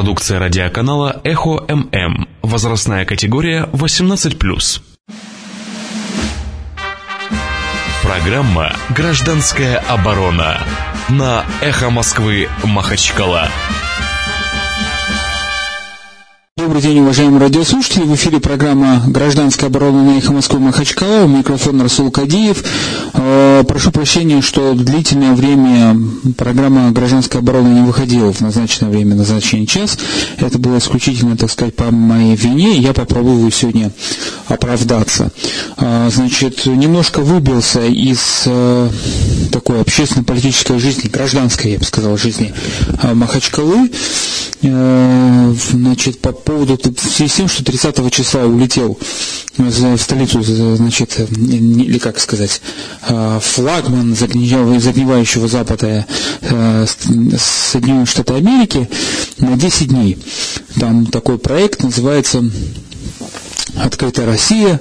Продукция 0.00 0.38
радиоканала 0.38 1.20
«Эхо 1.24 1.62
ММ». 1.68 2.26
Возрастная 2.40 3.04
категория 3.04 3.64
18+. 3.64 4.80
Программа 8.02 8.72
«Гражданская 8.96 9.76
оборона» 9.76 10.64
на 11.10 11.44
«Эхо 11.60 11.90
Москвы» 11.90 12.48
Махачкала. 12.64 13.50
Добрый 16.60 16.82
день, 16.82 17.00
уважаемые 17.00 17.40
радиослушатели. 17.40 18.02
В 18.02 18.14
эфире 18.16 18.38
программа 18.38 19.02
«Гражданская 19.06 19.70
оборона» 19.70 20.04
на 20.04 20.18
эхо 20.18 20.34
Москвы 20.34 20.58
Махачкала. 20.58 21.26
Микрофон 21.26 21.80
Расул 21.80 22.10
Кадиев. 22.10 22.62
Э, 23.14 23.64
прошу 23.66 23.90
прощения, 23.90 24.42
что 24.42 24.74
длительное 24.74 25.32
время 25.32 25.96
программа 26.36 26.90
«Гражданская 26.90 27.40
оборона» 27.40 27.68
не 27.68 27.80
выходила 27.80 28.30
в 28.30 28.42
назначенное 28.42 28.90
время, 28.90 29.14
назначенный 29.14 29.66
час. 29.66 29.96
Это 30.36 30.58
было 30.58 30.76
исключительно, 30.76 31.34
так 31.34 31.50
сказать, 31.50 31.74
по 31.74 31.90
моей 31.90 32.36
вине. 32.36 32.76
Я 32.76 32.92
попробую 32.92 33.50
сегодня 33.50 33.90
оправдаться. 34.46 35.32
Э, 35.78 36.10
значит, 36.12 36.66
немножко 36.66 37.20
выбился 37.20 37.86
из 37.86 38.42
э, 38.44 38.90
такой 39.50 39.80
общественно-политической 39.80 40.78
жизни, 40.78 41.08
гражданской, 41.08 41.72
я 41.72 41.78
бы 41.78 41.84
сказал, 41.84 42.18
жизни 42.18 42.52
Махачкалы. 43.02 43.90
Значит, 44.62 46.20
по 46.20 46.32
поводу, 46.50 46.76
в 46.76 47.00
связи 47.00 47.30
с 47.30 47.34
тем, 47.36 47.48
что 47.48 47.64
30 47.64 48.12
числа 48.12 48.44
улетел 48.44 48.98
в 49.56 49.98
столицу, 49.98 50.42
значит, 50.42 51.18
или 51.30 51.98
как 51.98 52.18
сказать, 52.18 52.60
э, 53.08 53.38
флагман 53.40 54.14
загнивающего 54.16 55.48
Запада 55.48 56.06
э, 56.40 56.86
Соединенных 57.38 58.08
Штатов 58.08 58.36
Америки 58.36 58.88
на 59.38 59.56
10 59.56 59.88
дней. 59.88 60.18
Там 60.78 61.06
такой 61.06 61.38
проект 61.38 61.82
называется 61.82 62.42
Открытая 63.76 64.26
Россия. 64.26 64.80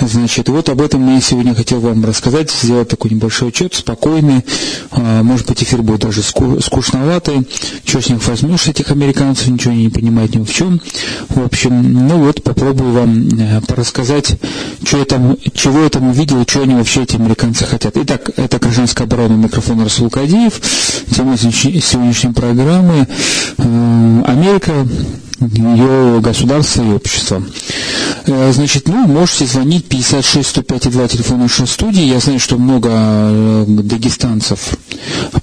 Значит, 0.00 0.48
вот 0.48 0.68
об 0.68 0.80
этом 0.80 1.14
я 1.14 1.20
сегодня 1.20 1.54
хотел 1.54 1.80
вам 1.80 2.04
рассказать, 2.04 2.50
сделать 2.50 2.88
такой 2.88 3.10
небольшой 3.10 3.48
отчет, 3.48 3.74
спокойный. 3.74 4.44
А, 4.90 5.22
может 5.22 5.46
быть, 5.46 5.62
эфир 5.62 5.82
будет 5.82 6.00
даже 6.00 6.22
скучноватый. 6.22 7.48
Что 7.84 8.00
с 8.00 8.08
них 8.08 8.26
возьмешь, 8.26 8.68
этих 8.68 8.90
американцев, 8.90 9.48
ничего 9.48 9.72
не 9.72 9.88
понимают 9.88 10.34
ни 10.34 10.44
в 10.44 10.52
чем. 10.52 10.80
В 11.28 11.44
общем, 11.44 12.06
ну 12.06 12.24
вот, 12.24 12.42
попробую 12.42 12.92
вам 12.92 13.28
э, 13.28 13.60
рассказать, 13.68 14.36
что 14.84 14.98
я 14.98 15.04
там, 15.04 15.36
чего 15.54 15.82
я 15.82 15.88
там 15.88 16.08
увидел, 16.08 16.44
что 16.46 16.62
они 16.62 16.74
вообще 16.74 17.02
эти 17.02 17.16
американцы 17.16 17.64
хотят. 17.64 17.96
Итак, 17.96 18.30
это 18.36 18.58
гражданская 18.58 19.06
оборона, 19.06 19.34
микрофон 19.34 19.82
Расул 19.82 20.10
Кадиев. 20.10 20.60
Тема 21.14 21.36
сегодняшней 21.36 22.32
программы 22.32 23.06
э, 23.58 24.22
Америка 24.26 24.86
ее 25.40 26.20
государство 26.20 26.82
и 26.82 26.92
общество. 26.92 27.42
Э, 28.26 28.52
значит, 28.52 28.88
ну, 28.88 29.06
можете 29.06 29.46
звонить 29.46 29.86
56 29.86 30.48
105 30.48 30.90
2 30.90 31.08
телефон 31.08 31.40
нашей 31.40 31.66
студии. 31.66 32.02
Я 32.02 32.20
знаю, 32.20 32.40
что 32.40 32.56
много 32.56 32.88
э, 32.92 33.64
дагестанцев 33.68 34.76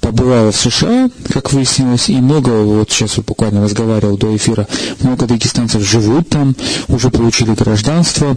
побывало 0.00 0.52
в 0.52 0.56
США, 0.56 1.10
как 1.32 1.52
выяснилось, 1.52 2.08
и 2.08 2.16
много, 2.16 2.50
вот 2.50 2.90
сейчас 2.90 3.16
вот 3.16 3.26
буквально 3.26 3.62
разговаривал 3.62 4.16
до 4.16 4.36
эфира, 4.36 4.66
много 5.00 5.26
дагестанцев 5.26 5.82
живут 5.82 6.28
там, 6.28 6.54
уже 6.88 7.10
получили 7.10 7.54
гражданство. 7.54 8.36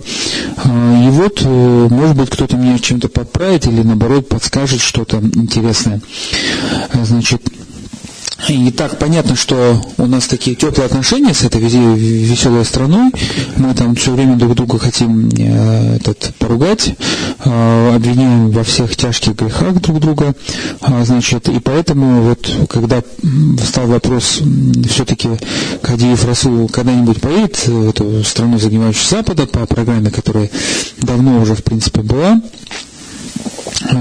Э, 0.63 1.07
и 1.07 1.09
вот, 1.09 1.41
может 1.41 2.15
быть, 2.15 2.29
кто-то 2.29 2.55
меня 2.55 2.77
чем-то 2.79 3.09
подправит 3.09 3.65
или, 3.67 3.81
наоборот, 3.81 4.29
подскажет 4.29 4.81
что-то 4.81 5.17
интересное. 5.17 6.01
Значит, 6.93 7.41
и 8.47 8.71
так 8.71 8.99
понятно, 8.99 9.35
что 9.35 9.81
у 9.97 10.05
нас 10.05 10.27
такие 10.27 10.55
теплые 10.55 10.85
отношения 10.85 11.33
с 11.33 11.43
этой 11.43 11.59
веселой 11.61 12.63
страной. 12.65 13.11
Мы 13.55 13.73
там 13.73 13.95
все 13.95 14.11
время 14.11 14.35
друг 14.35 14.55
друга 14.55 14.79
хотим 14.79 15.29
э, 15.29 15.95
этот, 15.95 16.33
поругать, 16.37 16.93
э, 17.43 17.95
обвиняем 17.95 18.51
во 18.51 18.63
всех 18.63 18.95
тяжких 18.95 19.35
грехах 19.35 19.81
друг 19.81 19.99
друга. 19.99 20.35
А, 20.81 21.03
значит, 21.03 21.49
и 21.49 21.59
поэтому 21.59 22.21
вот 22.21 22.49
когда 22.69 23.01
стал 23.65 23.87
вопрос, 23.87 24.41
все-таки 24.89 25.29
Кадиев 25.81 26.23
Расул 26.25 26.69
когда-нибудь 26.69 27.19
поедет 27.19 27.67
в 27.67 27.89
эту 27.89 28.23
страну 28.23 28.59
загнивающего 28.59 29.17
Запада 29.17 29.47
по 29.47 29.65
программе, 29.65 30.11
которая 30.11 30.49
давно 31.01 31.41
уже 31.41 31.55
в 31.55 31.63
принципе 31.63 32.01
была, 32.01 32.39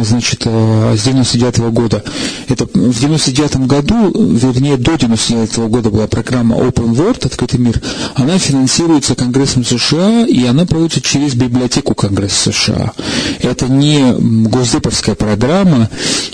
значит, 0.03 0.43
э, 0.45 0.95
с 0.97 1.03
99 1.03 1.59
-го 1.59 1.71
года. 1.71 2.03
Это 2.49 2.67
в 2.67 3.01
99 3.01 3.67
году, 3.67 4.13
вернее, 4.15 4.77
до 4.77 4.97
99 4.97 5.59
-го 5.59 5.69
года 5.69 5.91
была 5.91 6.07
программа 6.07 6.57
Open 6.57 6.95
World, 6.95 7.27
Открытый 7.27 7.61
мир. 7.61 7.81
Она 8.15 8.39
финансируется 8.39 9.15
Конгрессом 9.15 9.65
США, 9.65 10.27
и 10.27 10.45
она 10.45 10.67
проводится 10.67 11.01
через 11.01 11.35
библиотеку 11.35 11.95
Конгресса 11.95 12.53
США. 12.53 12.93
Это 13.41 13.67
не 13.67 14.15
госдеповская 14.49 15.15
программа, 15.15 15.89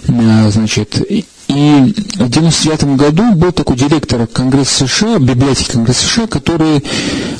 э, 0.06 0.50
значит, 0.50 1.00
и 1.48 1.94
в 2.14 2.28
1999 2.28 2.96
году 2.96 3.34
был 3.34 3.52
такой 3.52 3.76
директор 3.76 4.26
Конгресса 4.26 4.86
США, 4.86 5.18
библиотеки 5.18 5.72
Конгресса 5.72 6.06
США, 6.06 6.26
который 6.26 6.82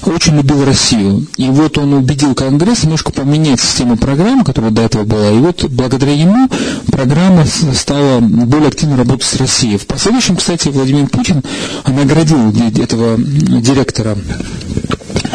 очень 0.05 0.37
любил 0.37 0.65
Россию. 0.65 1.27
И 1.37 1.47
вот 1.47 1.79
он 1.79 1.95
убедил 1.95 2.35
Конгресс 2.35 2.83
немножко 2.83 3.13
поменять 3.13 3.61
систему 3.61 3.97
программы, 3.97 4.45
которая 4.45 4.71
до 4.71 4.83
этого 4.83 5.05
была. 5.05 5.31
И 5.31 5.39
вот 5.39 5.65
благодаря 5.71 6.13
ему 6.13 6.49
программа 6.91 7.45
стала 7.47 8.21
более 8.21 8.69
активно 8.69 8.97
работать 8.97 9.27
с 9.27 9.37
Россией. 9.37 9.79
В 9.79 9.87
последующем, 9.87 10.37
кстати, 10.37 10.69
Владимир 10.69 11.09
Путин 11.09 11.43
наградил 11.87 12.53
этого 12.79 13.17
директора 13.19 14.17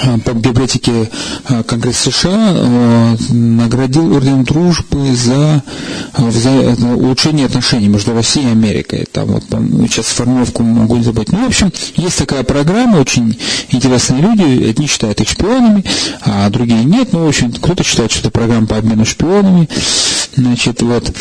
Э, 0.08 0.18
по 0.20 0.32
библиотеке 0.32 1.10
э, 1.50 1.64
Конгресса 1.64 2.12
США 2.12 2.54
э, 2.56 3.16
наградил 3.30 4.14
орден 4.16 4.44
дружбы 4.44 5.16
за, 5.16 5.64
за 6.18 6.50
улучшение 6.96 7.46
отношений 7.46 7.88
между 7.88 8.14
Россией 8.14 8.52
и 8.52 8.56
Америкой. 8.57 9.06
Там 9.12 9.28
вот 9.28 9.44
сейчас 9.90 10.07
формулировку 10.07 10.63
могу 10.63 11.01
забыть. 11.01 11.31
Ну, 11.31 11.44
в 11.44 11.47
общем, 11.47 11.72
есть 11.95 12.18
такая 12.18 12.44
программа, 12.44 12.97
очень 12.97 13.38
интересные 13.69 14.22
люди, 14.22 14.69
одни 14.69 14.88
считают 14.88 15.22
их 15.22 15.29
шпионами, 15.29 15.84
а 16.22 16.50
другие 16.50 16.84
нет. 16.84 17.13
Ну, 17.13 17.25
в 17.25 17.28
общем, 17.28 17.51
кто-то 17.51 17.84
считает, 17.84 18.12
что 18.12 18.22
это 18.22 18.31
программа 18.31 18.68
по 18.68 18.78
обмену 18.78 19.06
шпионами. 19.06 19.69
Значит, 20.35 20.81
вот. 20.81 21.13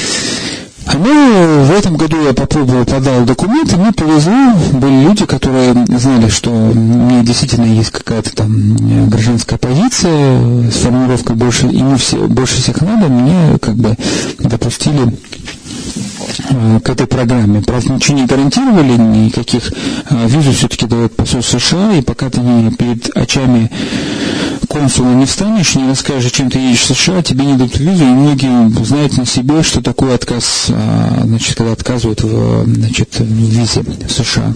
Ну, 0.94 1.64
в 1.64 1.72
этом 1.72 1.96
году 1.96 2.22
я 2.22 2.32
попробовал, 2.32 2.84
подал 2.84 3.24
документы, 3.24 3.76
мне 3.76 3.92
повезло, 3.92 4.52
были 4.72 5.02
люди, 5.02 5.26
которые 5.26 5.74
знали, 5.88 6.28
что 6.28 6.50
у 6.50 6.74
меня 6.74 7.22
действительно 7.22 7.64
есть 7.64 7.90
какая-то 7.90 8.34
там 8.34 8.76
э, 8.76 9.06
гражданская 9.08 9.58
позиция 9.58 10.70
с 10.70 10.76
формулировкой 10.76 11.34
больше, 11.34 11.66
не 11.66 11.96
все, 11.96 12.16
больше 12.28 12.62
всех 12.62 12.80
надо, 12.82 13.08
мне 13.08 13.58
как 13.58 13.74
бы 13.74 13.96
допустили 14.38 15.12
к 16.82 16.88
этой 16.88 17.06
программе. 17.06 17.62
Правда, 17.62 17.92
ничего 17.92 18.18
не 18.18 18.26
гарантировали, 18.26 18.96
никаких 18.96 19.72
э, 20.10 20.26
визу 20.28 20.52
все-таки 20.52 20.86
дает 20.86 21.14
посол 21.14 21.42
США, 21.42 21.94
и 21.94 22.02
пока 22.02 22.30
ты 22.30 22.40
не 22.40 22.70
перед 22.70 23.16
очами 23.16 23.70
консула 24.66 25.14
не 25.14 25.24
встанешь, 25.24 25.74
не 25.74 25.88
расскажешь, 25.88 26.32
чем 26.32 26.50
ты 26.50 26.58
едешь 26.58 26.82
в 26.82 26.94
США, 26.94 27.22
тебе 27.22 27.44
не 27.46 27.54
дадут 27.54 27.78
визу, 27.78 28.04
и 28.04 28.08
многие 28.08 28.84
знают 28.84 29.16
на 29.16 29.26
себе, 29.26 29.62
что 29.62 29.80
такое 29.80 30.14
отказ, 30.14 30.66
а, 30.68 31.22
значит, 31.24 31.56
когда 31.56 31.72
отказывают 31.72 32.22
в, 32.22 32.64
значит, 32.66 33.18
в 33.18 33.24
визе 33.24 33.82
в 33.82 34.10
США. 34.10 34.54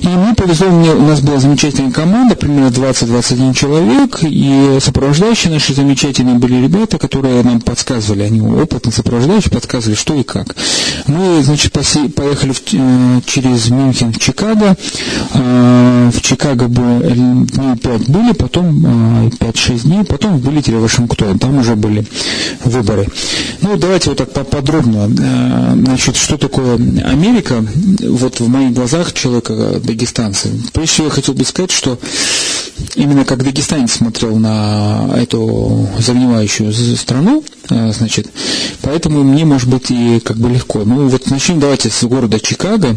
И 0.00 0.06
мне 0.06 0.34
повезло, 0.34 0.68
у 0.68 1.04
нас 1.06 1.20
была 1.20 1.38
замечательная 1.38 1.92
команда, 1.92 2.36
примерно 2.36 2.68
20-21 2.68 3.54
человек, 3.54 4.18
и 4.22 4.78
сопровождающие 4.80 5.52
наши 5.52 5.74
замечательные 5.74 6.36
были 6.36 6.62
ребята, 6.62 6.98
которые 6.98 7.42
нам 7.42 7.60
подсказывали, 7.60 8.22
они 8.22 8.40
опытные 8.40 8.92
сопровождающие, 8.92 9.50
подсказывали, 9.50 9.96
что 9.96 10.14
и 10.14 10.22
как. 10.22 10.54
Мы, 11.06 11.42
значит, 11.42 11.72
поехали 11.72 12.52
в, 12.52 12.62
э, 12.72 13.20
через 13.26 13.70
Мюнхен 13.70 14.12
в 14.12 14.18
Чикаго, 14.18 14.76
а, 15.32 16.10
в 16.10 16.20
Чикаго 16.20 16.68
мы 16.68 17.46
5 17.76 18.08
были, 18.08 18.32
потом 18.32 18.84
а, 18.86 19.30
5-6 19.38 19.84
дней, 19.84 20.04
потом 20.04 20.38
вылетели 20.38 20.76
в 20.76 20.82
Вашингтон, 20.82 21.38
там 21.38 21.58
уже 21.58 21.74
были 21.76 22.06
выборы. 22.64 23.06
Ну, 23.60 23.76
давайте 23.76 24.10
вот 24.10 24.18
так 24.18 24.32
поподробно, 24.32 25.08
э, 25.10 25.74
значит, 25.84 26.16
что 26.16 26.38
такое 26.38 26.74
Америка, 26.74 27.64
вот 28.00 28.40
в 28.40 28.48
моих 28.48 28.72
глазах 28.72 29.12
человека 29.12 29.80
дагестанца. 29.82 30.48
Прежде 30.72 30.92
всего 30.92 31.06
я 31.06 31.12
хотел 31.12 31.34
бы 31.34 31.44
сказать, 31.44 31.70
что 31.70 31.98
именно 32.94 33.24
как 33.24 33.44
дагестанец 33.44 33.92
смотрел 33.92 34.36
на 34.36 35.10
эту 35.16 35.88
загнивающую 35.98 36.72
страну, 36.96 37.44
э, 37.70 37.92
значит, 37.92 38.28
поэтому 38.82 39.22
мне, 39.22 39.44
может 39.44 39.68
быть, 39.68 39.90
и 39.90 40.20
как 40.20 40.36
бы 40.36 40.48
легко. 40.50 40.84
Ну, 40.84 41.08
вот 41.08 41.30
начнем 41.30 41.60
давайте 41.60 41.90
с 41.90 42.02
города 42.04 42.40
Чикаго, 42.40 42.96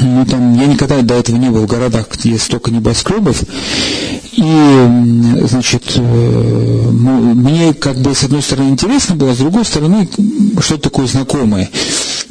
ну, 0.00 0.26
там, 0.26 0.58
я 0.58 0.66
никогда 0.66 1.00
до 1.02 1.14
этого 1.14 1.36
не 1.36 1.50
был 1.50 1.62
в 1.62 1.66
городах, 1.66 2.08
где 2.12 2.36
столько 2.38 2.70
небоскребов. 2.70 3.42
И, 4.32 5.46
значит, 5.48 5.92
э, 5.96 6.00
мне 6.00 7.74
как 7.74 7.98
бы 7.98 8.14
с 8.14 8.24
одной 8.24 8.42
стороны 8.42 8.70
интересно 8.70 9.14
было, 9.14 9.34
с 9.34 9.38
другой 9.38 9.64
стороны 9.64 10.08
что-то 10.60 10.82
такое 10.82 11.06
знакомое. 11.06 11.70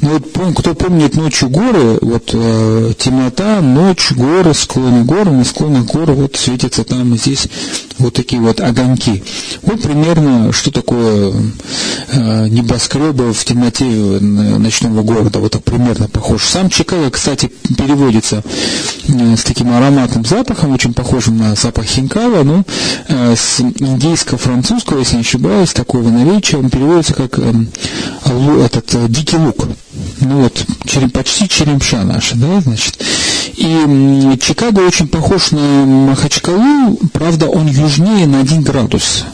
Ну 0.04 0.20
вот 0.34 0.54
кто 0.58 0.74
помнит 0.74 1.16
ночью 1.16 1.48
горы, 1.48 1.98
вот 2.02 2.28
э, 2.34 2.92
темнота, 2.98 3.62
ночь, 3.62 4.12
горы, 4.12 4.52
склоны 4.52 5.02
гор, 5.02 5.30
на 5.30 5.44
склонах 5.44 5.86
гор 5.86 6.12
вот 6.12 6.36
светятся 6.36 6.84
там 6.84 7.14
и 7.14 7.16
здесь 7.16 7.48
вот 7.96 8.12
такие 8.12 8.38
вот 8.42 8.60
огоньки. 8.60 9.22
Вот 9.62 9.80
примерно 9.80 10.52
что 10.52 10.70
такое 10.70 11.32
э, 12.12 12.48
небоскребы 12.48 13.32
в 13.32 13.44
темноте 13.46 13.86
ночного 13.86 15.00
города, 15.02 15.38
вот 15.38 15.52
так 15.52 15.64
примерно 15.64 16.06
похож. 16.06 16.44
Сам 16.44 16.68
Чикаго, 16.68 17.10
кстати, 17.10 17.50
переводится 17.78 18.42
э, 19.08 19.36
с 19.38 19.42
таким 19.42 19.72
ароматным 19.74 20.26
запахом, 20.26 20.74
очень 20.74 20.92
похожим 20.92 21.38
на 21.38 21.54
запах 21.54 21.86
хинкала, 21.86 22.42
но 22.42 22.64
э, 23.08 23.34
с 23.36 23.58
индейско-французского, 23.60 24.98
если 24.98 25.14
не 25.14 25.22
ошибаюсь, 25.22 25.72
такого 25.72 26.10
наречия, 26.10 26.58
он 26.58 26.68
переводится 26.68 27.14
как 27.14 27.38
э, 27.38 27.52
этот 28.66 28.94
э, 28.94 29.06
дикий 29.08 29.38
лук. 29.38 29.66
Ну 30.20 30.42
вот, 30.42 30.66
почти 31.12 31.48
черемша 31.48 32.02
наша, 32.02 32.36
да, 32.36 32.60
значит. 32.60 33.02
И 33.56 34.38
Чикаго 34.40 34.80
очень 34.80 35.06
похож 35.06 35.52
на 35.52 35.84
Махачкалу, 35.84 36.98
правда, 37.12 37.46
он 37.48 37.68
южнее 37.68 38.26
на 38.26 38.40
1 38.40 38.62
градус 38.62 39.24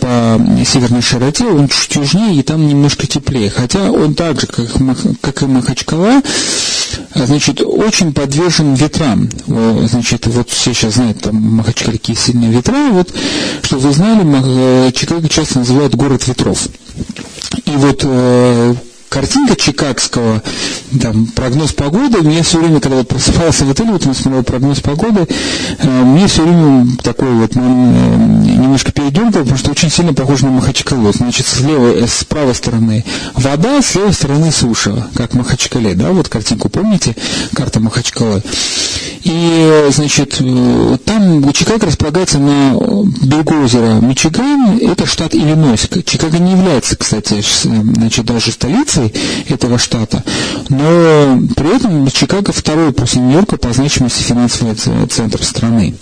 по 0.00 0.40
северной 0.64 1.02
широте, 1.02 1.44
он 1.44 1.68
чуть 1.68 1.94
южнее 1.96 2.36
и 2.36 2.42
там 2.42 2.66
немножко 2.66 3.06
теплее. 3.06 3.50
Хотя 3.50 3.90
он 3.90 4.14
так 4.14 4.40
же, 4.40 4.46
как, 4.46 4.66
как 5.20 5.42
и 5.42 5.46
Махачкала, 5.46 6.22
значит, 7.14 7.60
очень 7.60 8.12
подвержен 8.12 8.74
ветрам. 8.74 9.28
Значит, 9.46 10.26
вот 10.26 10.50
все 10.50 10.72
сейчас 10.72 10.94
знают, 10.94 11.20
там 11.20 11.36
Махачкале 11.36 11.98
какие 11.98 12.16
сильные 12.16 12.50
ветра. 12.50 12.90
Вот, 12.90 13.12
что 13.62 13.78
вы 13.78 13.92
знали, 13.92 14.90
Чикаго 14.92 15.28
часто 15.28 15.60
называют 15.60 15.94
город 15.94 16.26
ветров. 16.26 16.68
И 17.64 17.70
вот 17.70 18.02
э, 18.04 18.74
картинка 19.08 19.56
чикагского, 19.56 20.42
там, 21.00 21.26
прогноз 21.26 21.72
погоды, 21.72 22.18
мне 22.18 22.42
все 22.42 22.58
время, 22.58 22.80
когда 22.80 22.98
вот 22.98 23.08
просыпался 23.08 23.64
в 23.64 23.70
отеле, 23.70 23.92
вот 23.92 24.04
я 24.04 24.14
смотрел 24.14 24.42
прогноз 24.42 24.80
погоды, 24.80 25.26
э, 25.78 26.02
мне 26.04 26.26
все 26.26 26.42
время 26.42 26.88
такой 27.02 27.30
вот 27.30 27.56
э, 27.56 27.58
немножко 27.58 28.92
передергал, 28.92 29.42
потому 29.42 29.56
что 29.56 29.70
очень 29.70 29.90
сильно 29.90 30.14
похож 30.14 30.42
на 30.42 30.50
Махачкалу. 30.50 31.12
Значит, 31.12 31.46
слева, 31.46 31.88
э, 31.88 32.06
с 32.06 32.24
правой 32.24 32.54
стороны 32.54 33.04
вода, 33.34 33.80
с 33.82 33.94
левой 33.94 34.12
стороны 34.12 34.52
суша, 34.52 35.08
как 35.14 35.32
в 35.32 35.36
Махачкале, 35.36 35.94
да, 35.94 36.10
вот 36.10 36.28
картинку 36.28 36.68
помните, 36.68 37.16
карта 37.54 37.80
Махачкалы. 37.80 38.42
И, 39.24 39.88
значит, 39.90 40.40
там 41.04 41.52
Чикаго 41.52 41.86
располагается 41.86 42.38
на 42.38 42.72
берегу 43.22 43.64
озера 43.64 44.00
Мичиган, 44.00 44.78
это 44.78 45.06
штат 45.06 45.34
Иллинойс. 45.34 45.88
Чикаго 46.06 46.38
не 46.38 46.52
является, 46.52 46.96
кстати, 46.96 47.42
значит, 47.64 48.24
даже 48.24 48.52
столицей 48.52 48.97
этого 49.48 49.78
штата, 49.78 50.22
но 50.68 51.40
при 51.56 51.76
этом 51.76 52.10
Чикаго 52.10 52.52
второй 52.52 52.92
после 52.92 53.20
Нью-Йорка 53.20 53.56
по 53.56 53.72
значимости 53.72 54.22
финансовый 54.22 54.74
центр 54.74 55.42
страны. 55.42 55.94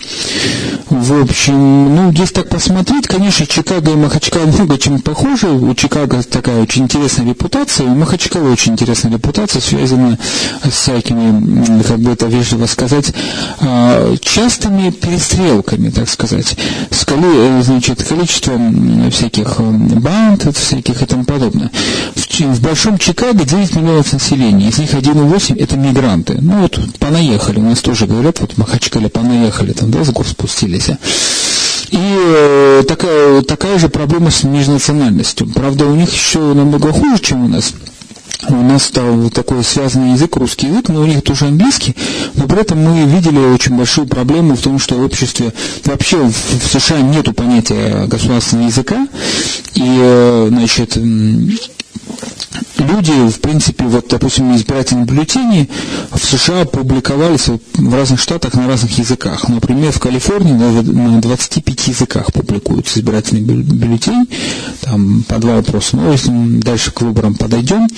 В 0.89 1.23
общем, 1.23 1.95
ну, 1.95 2.13
если 2.13 2.35
так 2.35 2.49
посмотреть, 2.49 3.07
конечно, 3.07 3.47
Чикаго 3.47 3.93
и 3.93 3.97
Махачкала 3.97 4.47
много 4.47 4.79
чем 4.79 5.01
похожи. 5.01 5.49
У 5.49 5.75
Чикаго 5.75 6.23
такая 6.23 6.63
очень 6.63 6.85
интересная 6.85 7.29
репутация, 7.29 7.87
у 7.87 7.95
Махачкала 7.95 8.51
очень 8.51 8.73
интересная 8.73 9.13
репутация, 9.13 9.61
связанная 9.61 10.19
с 10.65 10.71
всякими, 10.71 11.83
как 11.83 11.99
бы 11.99 12.13
это 12.13 12.27
вежливо 12.27 12.67
сказать, 12.67 13.13
а, 13.61 14.17
частыми 14.21 14.91
перестрелками, 14.91 15.91
так 15.91 16.09
сказать, 16.09 16.57
с 16.91 17.05
коли, 17.05 17.63
значит, 17.63 18.03
количеством 18.05 19.11
всяких 19.11 19.61
банд, 19.61 20.57
всяких 20.57 21.03
и 21.03 21.07
тому 21.07 21.25
подобное. 21.25 21.71
В, 22.15 22.41
в 22.41 22.61
Большом 22.61 22.86
Чикаго 22.99 23.45
9 23.45 23.75
миллионов 23.75 24.13
населения, 24.13 24.69
из 24.69 24.79
них 24.79 24.95
1,8 24.95 25.61
это 25.61 25.77
мигранты. 25.77 26.39
Ну 26.41 26.61
вот 26.61 26.79
понаехали, 26.99 27.59
у 27.59 27.63
нас 27.63 27.81
тоже 27.81 28.07
говорят, 28.07 28.41
вот 28.41 28.57
Махачкале 28.57 29.09
понаехали, 29.09 29.73
там, 29.73 29.91
да, 29.91 30.05
с 30.05 30.11
гор 30.11 30.27
спустились. 30.27 30.91
И 31.91 31.99
э, 31.99 32.85
такая, 32.87 33.43
такая 33.43 33.79
же 33.79 33.89
проблема 33.89 34.31
с 34.31 34.45
межнациональностью. 34.45 35.49
Правда, 35.49 35.87
у 35.87 35.95
них 35.95 36.13
еще 36.13 36.39
намного 36.39 36.93
хуже, 36.93 37.19
чем 37.21 37.45
у 37.45 37.49
нас 37.49 37.75
у 38.49 38.55
нас 38.55 38.85
стал 38.85 39.31
такой 39.31 39.65
связанный 39.65 40.13
язык, 40.13 40.37
русский 40.37 40.69
язык, 40.69 40.89
но 40.89 41.01
у 41.01 41.07
них 41.07 41.23
тоже 41.23 41.47
английский, 41.47 41.97
но 42.35 42.47
при 42.47 42.61
этом 42.61 42.79
мы 42.79 43.05
видели 43.11 43.39
очень 43.39 43.77
большую 43.77 44.07
проблему 44.07 44.55
в 44.55 44.61
том, 44.61 44.79
что 44.79 44.95
в 44.95 45.05
обществе 45.05 45.53
вообще 45.85 46.19
в 46.19 46.67
США 46.69 47.01
нету 47.01 47.33
понятия 47.33 48.07
государственного 48.07 48.69
языка, 48.69 49.09
и, 49.75 49.83
э, 49.83 50.47
значит, 50.51 50.97
люди, 52.79 53.13
в 53.31 53.41
принципе, 53.41 53.85
вот, 53.85 54.07
допустим, 54.09 54.55
избирательные 54.57 55.07
бюллетени 55.07 55.69
в 56.13 56.25
США 56.25 56.65
публиковались 56.65 57.49
в 57.75 57.95
разных 57.95 58.21
штатах 58.21 58.55
на 58.55 58.67
разных 58.67 58.99
языках. 58.99 59.49
Например, 59.49 59.93
в 59.93 60.01
Калифорнии 60.01 60.53
на 60.53 61.21
25 61.21 61.89
языках 61.89 62.33
публикуется 62.33 62.99
избирательный 62.99 63.43
бюллетень, 63.43 64.29
там 64.81 65.25
по 65.29 65.39
два 65.39 65.57
вопроса. 65.57 65.97
Но 65.97 66.13
если 66.13 66.31
дальше 66.61 66.91
к 66.91 67.03
выборам 67.03 67.35
подойдем, 67.35 67.89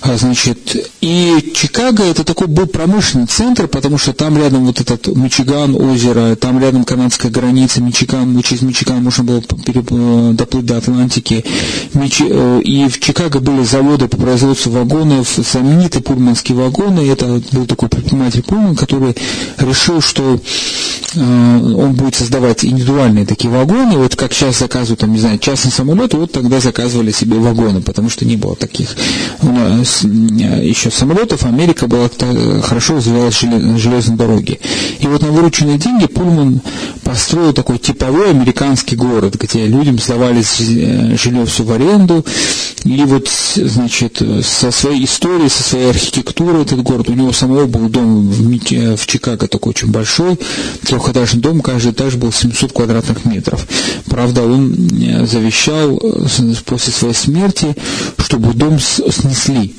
а, 0.00 0.16
значит, 0.16 0.76
и 1.00 1.52
Чикаго 1.54 2.04
это 2.04 2.24
такой 2.24 2.46
был 2.46 2.66
промышленный 2.66 3.26
центр, 3.26 3.68
потому 3.68 3.98
что 3.98 4.12
там 4.12 4.36
рядом 4.36 4.66
вот 4.66 4.80
этот 4.80 5.08
Мичиган, 5.08 5.74
озеро, 5.74 6.36
там 6.36 6.60
рядом 6.60 6.84
канадская 6.84 7.30
граница, 7.30 7.80
Мичиган, 7.80 8.40
через 8.42 8.62
Мичиган 8.62 9.02
можно 9.02 9.24
было 9.24 9.38
э, 9.40 10.32
доплыть 10.32 10.66
до 10.66 10.78
Атлантики. 10.78 11.44
Э, 11.94 12.60
и 12.62 12.88
в 12.88 13.00
Чикаго 13.00 13.27
были 13.28 13.62
заводы 13.62 14.08
по 14.08 14.16
производству 14.16 14.72
вагонов, 14.72 15.28
знаменитые 15.36 16.02
пульманские 16.02 16.56
вагоны. 16.58 17.00
Это 17.08 17.40
был 17.52 17.66
такой 17.66 17.88
предприниматель 17.88 18.42
Пульман, 18.42 18.76
который 18.76 19.14
решил, 19.58 20.00
что 20.00 20.40
э, 21.14 21.20
он 21.20 21.92
будет 21.92 22.14
создавать 22.14 22.64
индивидуальные 22.64 23.26
такие 23.26 23.50
вагоны. 23.50 23.98
Вот 23.98 24.16
как 24.16 24.32
сейчас 24.32 24.58
заказывают, 24.58 25.00
там, 25.00 25.12
не 25.12 25.18
знаю, 25.18 25.38
частный 25.38 25.70
самолет, 25.70 26.14
вот 26.14 26.32
тогда 26.32 26.60
заказывали 26.60 27.10
себе 27.12 27.38
вагоны, 27.38 27.82
потому 27.82 28.08
что 28.08 28.24
не 28.24 28.36
было 28.36 28.56
таких 28.56 28.88
у 29.42 29.52
нас 29.52 30.04
э, 30.04 30.66
еще 30.66 30.90
самолетов. 30.90 31.44
Америка 31.44 31.86
была 31.86 32.08
хорошо 32.62 32.96
развивалась 32.96 33.38
железной 33.38 34.16
дороги. 34.16 34.60
И 35.00 35.06
вот 35.06 35.22
на 35.22 35.28
вырученные 35.28 35.78
деньги 35.78 36.06
Пульман 36.06 36.60
построил 37.04 37.52
такой 37.52 37.78
типовой 37.78 38.30
американский 38.30 38.96
город, 38.96 39.36
где 39.36 39.66
людям 39.66 39.98
сдавали 39.98 40.40
э, 40.40 41.16
жилье 41.16 41.46
все 41.46 41.62
в 41.64 41.72
аренду. 41.72 42.24
И 42.84 43.02
вот, 43.04 43.17
значит, 43.26 44.22
со 44.42 44.70
своей 44.70 45.04
историей, 45.04 45.48
со 45.48 45.62
своей 45.62 45.90
архитектурой 45.90 46.62
этот 46.62 46.82
город, 46.82 47.08
у 47.08 47.14
него 47.14 47.32
самого 47.32 47.66
был 47.66 47.88
дом 47.88 48.28
в, 48.28 48.96
в 48.96 49.06
Чикаго 49.06 49.48
такой 49.48 49.70
очень 49.70 49.90
большой, 49.90 50.38
трехэтажный 50.84 51.40
дом, 51.40 51.60
каждый 51.60 51.92
этаж 51.92 52.14
был 52.14 52.32
700 52.32 52.72
квадратных 52.72 53.24
метров. 53.24 53.66
Правда, 54.06 54.42
он 54.42 54.72
э, 54.72 55.26
завещал 55.26 55.98
э, 55.98 56.54
после 56.64 56.92
своей 56.92 57.14
смерти, 57.14 57.74
чтобы 58.18 58.54
дом 58.54 58.78
снесли, 58.78 59.74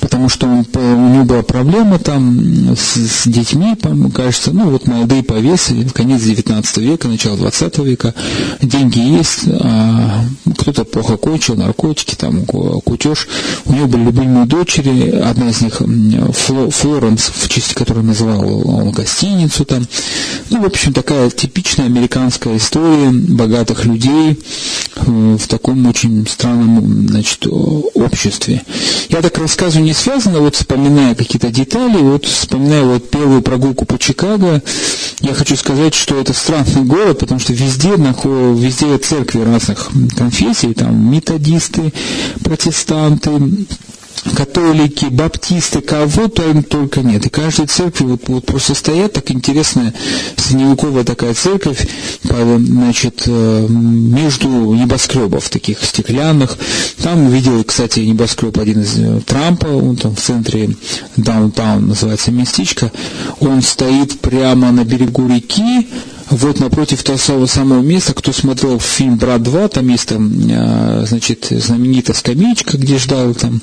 потому 0.00 0.28
что 0.28 0.46
он, 0.46 0.66
у 0.74 1.08
него 1.14 1.24
была 1.24 1.42
проблема 1.42 1.98
там 1.98 2.74
с, 2.76 2.96
с 2.96 3.26
детьми, 3.26 3.76
кажется, 4.14 4.52
ну 4.52 4.70
вот 4.70 4.86
молодые 4.86 5.22
повесы, 5.22 5.86
конец 5.92 6.22
19 6.22 6.76
века, 6.78 7.08
начало 7.08 7.36
20 7.36 7.78
века, 7.78 8.14
деньги 8.62 8.98
есть, 8.98 9.42
а 9.48 10.24
кто-то 10.58 10.84
плохо 10.84 11.16
кончил, 11.16 11.56
наркотики, 11.56 12.14
там, 12.14 12.44
кутеж. 12.84 13.28
У 13.64 13.72
него 13.72 13.86
были 13.86 14.04
любимые 14.04 14.46
дочери, 14.46 15.10
одна 15.10 15.50
из 15.50 15.60
них 15.60 15.80
Флоренс, 15.80 17.30
в 17.34 17.48
честь 17.48 17.74
которой 17.74 18.04
называл 18.04 18.68
он 18.68 18.90
гостиницу 18.90 19.64
там. 19.64 19.86
Ну, 20.50 20.62
в 20.62 20.66
общем, 20.66 20.92
такая 20.92 21.30
типичная 21.30 21.86
американская 21.86 22.56
история 22.56 23.10
богатых 23.10 23.84
людей 23.84 24.38
э, 24.96 25.36
в 25.40 25.46
таком 25.48 25.86
очень 25.86 26.26
странном, 26.26 27.08
значит, 27.08 27.46
обществе. 27.46 28.62
Я 29.08 29.22
так 29.22 29.36
рассказываю 29.38 29.84
не 29.84 29.94
связано, 29.94 30.40
вот 30.40 30.56
вспоминая 30.56 31.14
какие-то 31.14 31.50
детали, 31.50 31.98
вот 31.98 32.26
вспоминая 32.26 32.84
вот 32.84 33.10
первую 33.10 33.42
прогулку 33.42 33.84
по 33.84 33.98
Чикаго, 33.98 34.62
я 35.20 35.34
хочу 35.34 35.56
сказать, 35.56 35.94
что 35.94 36.20
это 36.20 36.32
странный 36.32 36.84
город, 36.84 37.20
потому 37.20 37.40
что 37.40 37.52
везде, 37.52 37.94
везде 37.96 38.98
церкви 38.98 39.40
разных 39.40 39.90
конфессий, 40.16 40.74
там 40.74 41.10
методисты, 41.10 41.92
протестанты, 42.54 43.66
католики, 44.36 45.06
баптисты, 45.06 45.80
кого 45.80 46.28
там 46.28 46.62
только 46.62 47.00
нет. 47.00 47.26
И 47.26 47.28
каждой 47.28 47.66
церкви 47.66 48.04
вот, 48.04 48.28
вот 48.28 48.46
просто 48.46 48.74
стоят, 48.74 49.14
так 49.14 49.30
интересная 49.30 49.92
средневековая 50.36 51.04
такая 51.04 51.34
церковь, 51.34 51.86
значит, 52.22 53.24
э, 53.26 53.66
между 53.68 54.48
небоскребов 54.48 55.48
таких 55.50 55.82
стеклянных. 55.84 56.56
Там 57.02 57.28
видел, 57.28 57.62
кстати, 57.64 58.00
небоскреб 58.00 58.56
один 58.58 58.82
из 58.82 58.98
э, 58.98 59.20
Трампа, 59.26 59.66
он 59.66 59.96
там 59.96 60.14
в 60.14 60.20
центре 60.20 60.76
даунтаун 61.16 61.88
называется 61.88 62.30
местечко. 62.30 62.92
Он 63.40 63.62
стоит 63.62 64.20
прямо 64.20 64.70
на 64.70 64.84
берегу 64.84 65.28
реки, 65.28 65.88
вот 66.30 66.60
напротив 66.60 67.02
того 67.02 67.46
самого 67.46 67.80
места, 67.80 68.14
кто 68.14 68.32
смотрел 68.32 68.80
фильм 68.80 69.16
«Брат 69.16 69.42
2», 69.42 69.68
там 69.68 69.88
есть 69.88 70.08
там, 70.08 70.32
а, 70.50 71.04
значит, 71.06 71.46
знаменитая 71.50 72.16
скамеечка, 72.16 72.78
где 72.78 72.98
ждал 72.98 73.34
там 73.34 73.60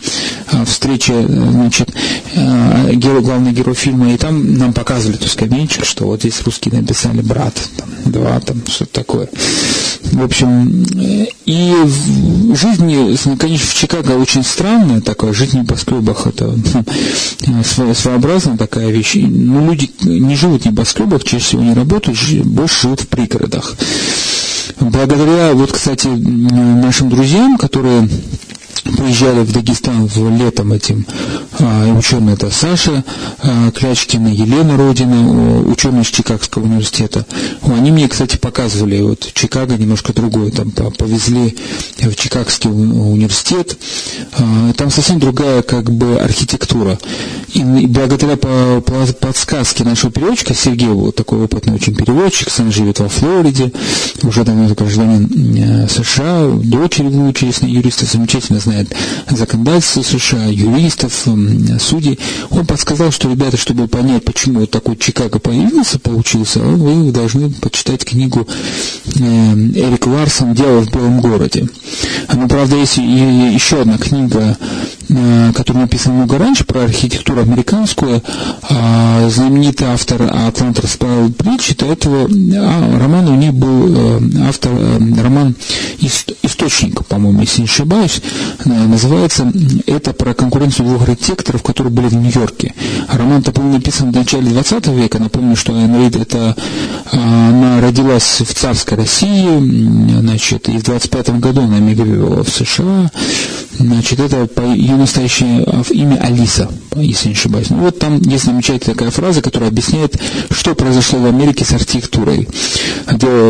а, 0.51 0.65
встречи, 0.65 1.13
значит, 1.27 1.89
а, 2.35 2.91
герой, 2.93 3.21
главный 3.21 3.51
герой 3.51 3.75
фильма, 3.75 4.13
и 4.13 4.17
там 4.17 4.57
нам 4.57 4.73
показывали 4.73 5.17
эту 5.17 5.27
скамеечку, 5.27 5.85
что 5.85 6.05
вот 6.05 6.21
здесь 6.21 6.41
русские 6.43 6.79
написали 6.79 7.21
«Брат», 7.21 7.53
там, 7.77 7.89
«Два», 8.05 8.39
там, 8.39 8.61
что-то 8.67 8.93
такое. 8.93 9.29
В 10.11 10.23
общем, 10.23 10.83
и 11.45 11.73
в 11.83 12.55
жизни, 12.55 13.15
конечно, 13.37 13.67
в 13.67 13.73
Чикаго 13.73 14.11
очень 14.11 14.43
странная 14.43 15.01
такая, 15.01 15.33
жизнь 15.33 15.51
в 15.51 15.61
небоскребах, 15.61 16.27
это 16.27 16.53
своеобразная 17.63 18.57
такая 18.57 18.89
вещь. 18.89 19.15
Ну, 19.15 19.69
люди 19.69 19.89
не 20.01 20.35
живут 20.35 20.63
в 20.63 20.65
небоскребах, 20.65 21.23
чаще 21.23 21.43
всего 21.43 21.63
не 21.63 21.73
работают, 21.73 22.19
больше 22.45 22.81
живут 22.81 23.01
в 23.01 23.07
пригородах. 23.07 23.75
Благодаря, 24.79 25.53
вот, 25.53 25.71
кстати, 25.71 26.07
нашим 26.07 27.09
друзьям, 27.09 27.57
которые 27.57 28.09
приезжали 28.83 29.41
в 29.41 29.51
Дагестан 29.51 30.07
в 30.07 30.29
летом 30.37 30.73
этим 30.73 31.05
а, 31.59 31.87
ученые, 31.97 32.35
это 32.35 32.49
Саша 32.49 33.03
а, 33.39 33.71
Клячкина, 33.71 34.27
Елена 34.29 34.77
Родина, 34.77 35.61
ученые 35.61 36.03
из 36.03 36.07
Чикагского 36.07 36.63
университета. 36.63 37.25
Они 37.61 37.91
мне, 37.91 38.07
кстати, 38.07 38.37
показывали, 38.37 39.01
вот 39.01 39.29
Чикаго 39.33 39.77
немножко 39.77 40.13
другое, 40.13 40.51
там 40.51 40.71
повезли 40.71 41.57
в 41.99 42.15
Чикагский 42.15 42.69
университет, 42.69 43.77
а, 44.33 44.73
там 44.73 44.89
совсем 44.89 45.19
другая 45.19 45.61
как 45.61 45.91
бы 45.91 46.19
архитектура. 46.19 46.97
И 47.53 47.63
благодаря 47.63 48.37
по, 48.37 48.81
по 48.81 49.05
подсказке 49.13 49.83
нашего 49.83 50.11
переводчика 50.11 50.53
Сергея, 50.53 50.91
вот 50.91 51.15
такой 51.15 51.43
опытный 51.43 51.73
очень 51.73 51.95
переводчик, 51.95 52.49
сын 52.49 52.71
живет 52.71 52.99
во 52.99 53.09
Флориде, 53.09 53.71
уже 54.23 54.43
давно 54.43 54.67
гражданин 54.73 55.87
США, 55.89 56.47
дочери 56.47 57.07
выучились 57.07 57.61
на 57.61 57.67
юриста, 57.67 58.05
замечательно 58.05 58.59
знает 58.61 58.93
законодательство 59.29 60.01
США, 60.01 60.45
юристов, 60.45 61.27
судей. 61.79 62.19
Он 62.49 62.65
подсказал, 62.65 63.11
что, 63.11 63.29
ребята, 63.29 63.57
чтобы 63.57 63.87
понять, 63.87 64.23
почему 64.23 64.61
вот 64.61 64.71
такой 64.71 64.95
Чикаго 64.97 65.39
появился, 65.39 65.99
получился, 65.99 66.59
вы 66.59 67.11
должны 67.11 67.49
почитать 67.49 68.05
книгу 68.05 68.47
э, 69.05 69.19
Эрик 69.19 70.07
Ларсон 70.07 70.53
«Дело 70.53 70.81
в 70.81 70.91
белом 70.91 71.21
городе». 71.21 71.67
Но, 72.33 72.47
правда, 72.47 72.75
есть 72.77 72.97
и 72.97 73.01
еще 73.01 73.81
одна 73.81 73.97
книга 73.97 74.57
Э, 75.13 75.51
который 75.53 75.79
написан 75.79 76.13
много 76.13 76.37
раньше, 76.37 76.63
про 76.63 76.83
архитектуру 76.83 77.41
американскую, 77.41 78.23
а 78.69 79.27
знаменитый 79.29 79.87
автор 79.87 80.21
Атланта 80.21 80.83
расправил 80.83 81.33
плечи, 81.33 81.75
до 81.75 81.87
этого 81.87 82.29
а, 82.29 82.99
романа 82.99 83.31
у 83.31 83.35
них 83.35 83.53
был 83.53 83.93
э, 83.93 84.19
автор, 84.47 84.71
э, 84.73 85.21
роман 85.21 85.55
«Источник», 85.99 87.05
по-моему, 87.07 87.41
если 87.41 87.61
не 87.61 87.65
ошибаюсь, 87.65 88.21
называется 88.65 89.51
это 89.85 90.13
про 90.13 90.33
конкуренцию 90.33 90.87
двух 90.87 91.03
архитекторов, 91.03 91.63
которые 91.63 91.91
были 91.91 92.07
в 92.07 92.15
Нью-Йорке. 92.15 92.73
Роман-то 93.07 93.51
был 93.51 93.63
написан 93.63 94.11
в 94.11 94.15
начале 94.15 94.51
20 94.51 94.87
века, 94.87 95.19
напомню, 95.19 95.55
что 95.55 95.73
Айн 95.73 95.95
Рид 95.99 96.15
это, 96.15 96.55
она 97.11 97.81
родилась 97.81 98.41
в 98.41 98.53
царской 98.53 98.97
России, 98.97 100.19
значит, 100.19 100.69
и 100.69 100.77
в 100.77 100.83
25 100.83 101.39
году 101.39 101.61
она 101.61 101.79
эмигрировала 101.79 102.43
в 102.43 102.49
США, 102.49 103.11
значит, 103.77 104.19
это 104.19 104.45
по 104.47 104.61
ее 104.61 104.95
настоящее 104.95 105.63
а, 105.65 105.83
имя 105.89 106.17
Алиса, 106.21 106.69
если 106.95 107.29
не 107.29 107.33
ошибаюсь. 107.33 107.69
Ну, 107.69 107.77
вот 107.77 107.99
там 107.99 108.21
есть 108.21 108.45
замечательная 108.45 108.95
такая 108.95 109.11
фраза, 109.11 109.41
которая 109.41 109.69
объясняет, 109.69 110.19
что 110.51 110.75
произошло 110.75 111.19
в 111.19 111.25
Америке 111.25 111.65
с 111.65 111.71
архитектурой. 111.71 112.47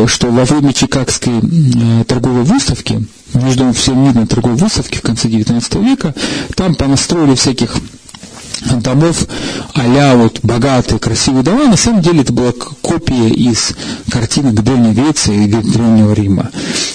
Что 0.06 0.28
во 0.28 0.44
время 0.44 0.72
Чикагской 0.72 1.40
торговой 2.06 2.42
выставки, 2.44 3.06
между 3.34 3.72
всемирной 3.72 4.26
торговой 4.26 4.56
выставки 4.56 4.98
в 4.98 5.02
конце 5.02 5.28
XIX 5.28 5.84
века, 5.84 6.14
там 6.54 6.74
понастроили 6.74 7.34
всяких 7.34 7.76
домов 8.82 9.26
а 9.74 10.16
вот 10.16 10.40
богатые, 10.42 10.98
красивые 10.98 11.42
дома, 11.42 11.66
на 11.66 11.76
самом 11.76 12.02
деле 12.02 12.22
это 12.22 12.32
была 12.32 12.52
копия 12.52 13.28
из 13.28 13.72
картинок 14.10 14.62
Древней 14.62 14.92
Греции 14.92 15.44
и 15.44 15.48
Древнего 15.48 16.12
Рима. 16.12 16.50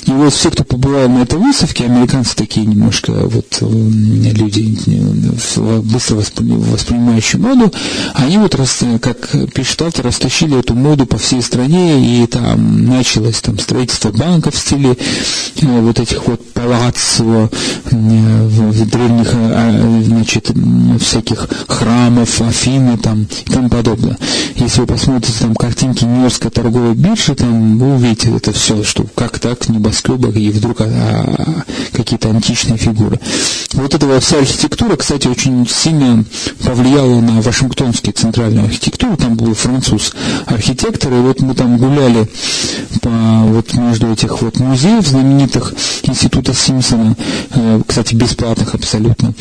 И 0.05 0.12
вот 0.12 0.33
все, 0.33 0.51
кто 0.51 0.63
побывал 0.63 1.09
на 1.09 1.24
этой 1.24 1.39
выставке, 1.39 1.86
американцы 1.86 2.36
такие 2.36 2.65
немножко 2.65 3.12
вот 3.12 3.62
люди 3.62 4.77
быстро 5.81 6.15
воспринимающие 6.15 7.41
моду, 7.41 7.74
они 8.13 8.38
вот, 8.38 8.55
как 9.01 9.29
пишет 9.53 9.81
автор, 9.81 10.05
растащили 10.05 10.59
эту 10.59 10.75
моду 10.75 11.05
по 11.05 11.17
всей 11.17 11.41
стране, 11.41 12.24
и 12.24 12.27
там 12.27 12.86
началось 12.86 13.41
там 13.41 13.59
строительство 13.59 14.12
банков 14.12 14.55
в 14.55 14.59
стиле 14.59 14.97
э, 15.62 15.81
вот 15.81 16.00
этих 16.00 16.25
вот 16.27 16.53
палаццо, 16.53 17.50
в 17.91 18.89
древних, 18.89 19.29
а, 19.33 20.01
значит, 20.03 20.51
всяких 21.00 21.47
храмов, 21.67 22.41
Афины 22.41 22.97
там 22.97 23.27
и 23.45 23.49
тому 23.49 23.69
подобное. 23.69 24.17
Если 24.55 24.81
вы 24.81 24.87
посмотрите 24.87 25.33
там 25.39 25.55
картинки 25.55 26.03
Нью-Йоркской 26.03 26.51
торговой 26.51 26.93
биржи, 26.93 27.35
там 27.35 27.77
вы 27.77 27.95
увидите 27.95 28.35
это 28.35 28.51
все, 28.53 28.83
что 28.83 29.05
как 29.15 29.39
так, 29.39 29.69
небоскребах 29.69 30.35
и 30.35 30.49
вдруг 30.49 30.81
а, 30.81 30.85
а, 30.85 31.63
какие-то 31.91 32.29
античные 32.29 32.77
фигуры. 32.77 33.19
Вот 33.73 33.93
эта 33.93 34.19
вся 34.19 34.39
архитектура, 34.39 34.95
кстати, 34.95 35.27
очень 35.27 35.67
сильно 35.67 36.25
повлияла 36.63 37.21
на 37.21 37.41
Вашингтонскую 37.41 38.13
центральную 38.13 38.65
архитектуру. 38.65 39.17
Там 39.17 39.35
был 39.35 39.53
француз 39.53 40.13
архитектор, 40.45 41.13
и 41.13 41.17
вот 41.17 41.41
мы 41.41 41.53
там 41.53 41.77
гуляли 41.77 42.29
по, 43.01 43.09
вот 43.09 43.73
между 43.73 44.11
этих 44.11 44.41
вот 44.41 44.59
музеев 44.59 45.05
знаменитых 45.07 45.73
Института 46.03 46.53
Симпсона, 46.53 47.15
э, 47.51 47.81
кстати, 47.85 48.15
бесплатных 48.15 48.75
абсолютно. 48.75 49.33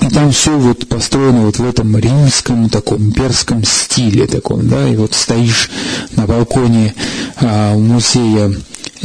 И 0.00 0.08
там 0.08 0.32
все 0.32 0.56
вот 0.56 0.88
построено 0.88 1.46
вот 1.46 1.58
в 1.58 1.68
этом 1.68 1.96
римском 1.96 2.68
таком 2.68 2.98
имперском 3.08 3.62
стиле 3.64 4.26
таком, 4.26 4.68
да, 4.68 4.88
и 4.88 4.96
вот 4.96 5.14
стоишь 5.14 5.70
на 6.16 6.26
балконе 6.26 6.94
а, 7.36 7.76
музея 7.76 8.52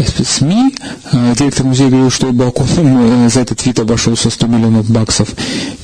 СМИ. 0.06 0.76
А, 1.12 1.36
директор 1.36 1.66
музея 1.66 1.90
говорил, 1.90 2.12
что 2.12 2.32
балкон 2.32 2.68
э, 2.76 3.30
за 3.30 3.42
этот 3.42 3.66
вид 3.66 3.80
обошелся 3.80 4.30
100 4.30 4.48
миллионов 4.48 4.90
баксов. 4.90 5.30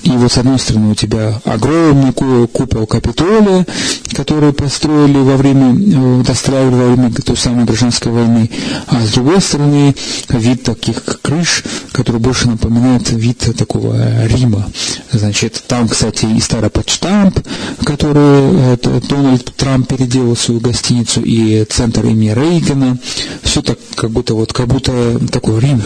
И 0.03 0.11
вот 0.11 0.31
с 0.31 0.37
одной 0.37 0.59
стороны 0.59 0.91
у 0.91 0.95
тебя 0.95 1.41
огромный 1.45 2.13
купол 2.13 2.85
Капитолия, 2.85 3.65
который 4.13 4.53
построили 4.53 5.17
во 5.17 5.37
время, 5.37 5.73
э, 5.73 6.23
достраивали 6.23 6.75
во 6.75 6.93
время 6.93 7.11
той 7.11 7.37
самой 7.37 7.65
гражданской 7.65 8.11
войны. 8.11 8.49
А 8.87 9.01
с 9.01 9.11
другой 9.11 9.41
стороны 9.41 9.95
вид 10.29 10.63
таких 10.63 11.03
крыш, 11.21 11.63
который 11.91 12.19
больше 12.19 12.49
напоминает 12.49 13.09
вид 13.11 13.39
такого 13.57 14.25
Рима. 14.27 14.67
Значит, 15.11 15.63
там, 15.67 15.87
кстати, 15.87 16.25
и 16.25 16.39
старый 16.39 16.69
подштамп, 16.69 17.39
который 17.83 18.75
э, 18.75 19.01
Дональд 19.09 19.55
Трамп 19.55 19.87
переделал 19.87 20.35
свою 20.35 20.59
гостиницу, 20.59 21.21
и 21.21 21.65
центр 21.65 22.05
имени 22.05 22.29
Рейгана. 22.29 22.97
Все 23.43 23.61
так 23.61 23.77
как 24.03 24.11
будто 24.11 24.33
вот 24.35 24.51
как 24.51 24.67
будто 24.67 25.17
такой 25.31 25.61
Рим 25.61 25.81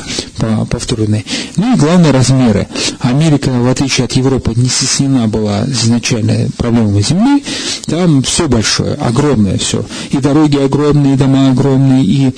повторенный. 0.72 1.24
Ну 1.56 1.76
и 1.76 1.78
главное 1.78 2.12
размеры. 2.12 2.68
Америка, 3.00 3.52
в 3.52 3.68
отличие 3.70 4.06
от 4.06 4.14
Европы, 4.14 4.54
не 4.56 4.70
стеснена 4.70 5.28
была 5.28 5.66
изначально 5.68 6.50
проблемами 6.58 7.00
земли. 7.04 7.44
Там 7.86 8.24
все 8.24 8.48
большое, 8.48 8.96
огромное 8.96 9.60
все. 9.60 9.86
И 10.10 10.18
дороги 10.18 10.58
огромные, 10.58 11.14
и 11.14 11.18
дома 11.18 11.52
огромные, 11.52 12.04
и 12.04 12.36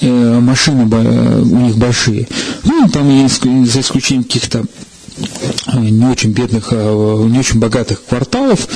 э, 0.00 0.40
машины 0.40 0.86
у 0.86 1.56
них 1.60 1.76
большие. 1.76 2.26
Ну, 2.64 2.88
там 2.88 3.08
есть, 3.08 3.42
за 3.44 3.80
исключением 3.80 4.24
каких-то 4.24 4.64
не 5.74 6.06
очень 6.06 6.32
бедных, 6.32 6.68
а, 6.72 7.24
не 7.26 7.38
очень 7.38 7.60
богатых 7.60 8.04
кварталов, 8.04 8.66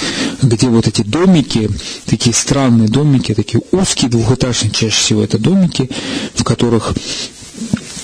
где 0.43 0.69
вот 0.69 0.87
эти 0.87 1.03
домики, 1.03 1.71
такие 2.07 2.35
странные 2.35 2.89
домики, 2.89 3.35
такие 3.35 3.63
узкие, 3.73 4.11
двухэтажные 4.11 4.71
чаще 4.71 4.97
всего 4.97 5.23
это 5.23 5.39
домики, 5.39 5.91
в 6.35 6.45
которых 6.45 6.95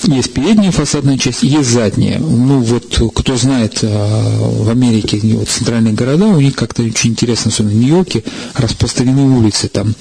есть 0.04 0.32
передняя 0.32 0.70
фасадная 0.70 1.18
часть, 1.18 1.42
есть 1.42 1.68
задняя. 1.68 2.18
Ну 2.18 2.60
вот, 2.60 3.00
кто 3.14 3.36
знает, 3.36 3.78
а, 3.82 4.38
в 4.38 4.68
Америке 4.68 5.20
вот, 5.22 5.48
центральные 5.48 5.94
города, 5.94 6.26
у 6.26 6.40
них 6.40 6.54
как-то 6.54 6.82
очень 6.82 7.10
интересно, 7.10 7.50
особенно 7.50 7.72
в 7.72 7.76
Нью-Йорке, 7.76 8.24
распространены 8.54 9.22
улицы 9.22 9.68
там 9.68 9.94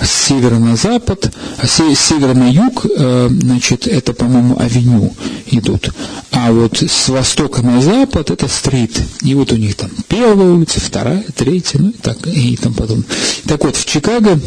с 0.00 0.10
севера 0.10 0.58
на 0.58 0.76
запад, 0.76 1.32
а 1.58 1.66
с 1.66 1.82
севера 1.98 2.34
на 2.34 2.50
юг, 2.50 2.86
а, 2.86 3.28
значит, 3.30 3.86
это, 3.86 4.12
по-моему, 4.12 4.58
авеню 4.58 5.14
идут. 5.50 5.90
А 6.32 6.52
вот 6.52 6.82
с 6.82 7.08
востока 7.08 7.62
на 7.62 7.80
запад 7.80 8.30
это 8.30 8.48
стрит. 8.48 9.00
И 9.22 9.34
вот 9.34 9.52
у 9.52 9.56
них 9.56 9.74
там 9.74 9.90
первая 10.08 10.50
улица, 10.50 10.80
вторая, 10.80 11.24
третья, 11.34 11.78
ну 11.80 11.90
и 11.90 11.92
так, 11.92 12.26
и 12.26 12.56
там 12.56 12.74
потом. 12.74 13.04
Так 13.46 13.64
вот, 13.64 13.76
в 13.76 13.84
Чикаго, 13.84 14.38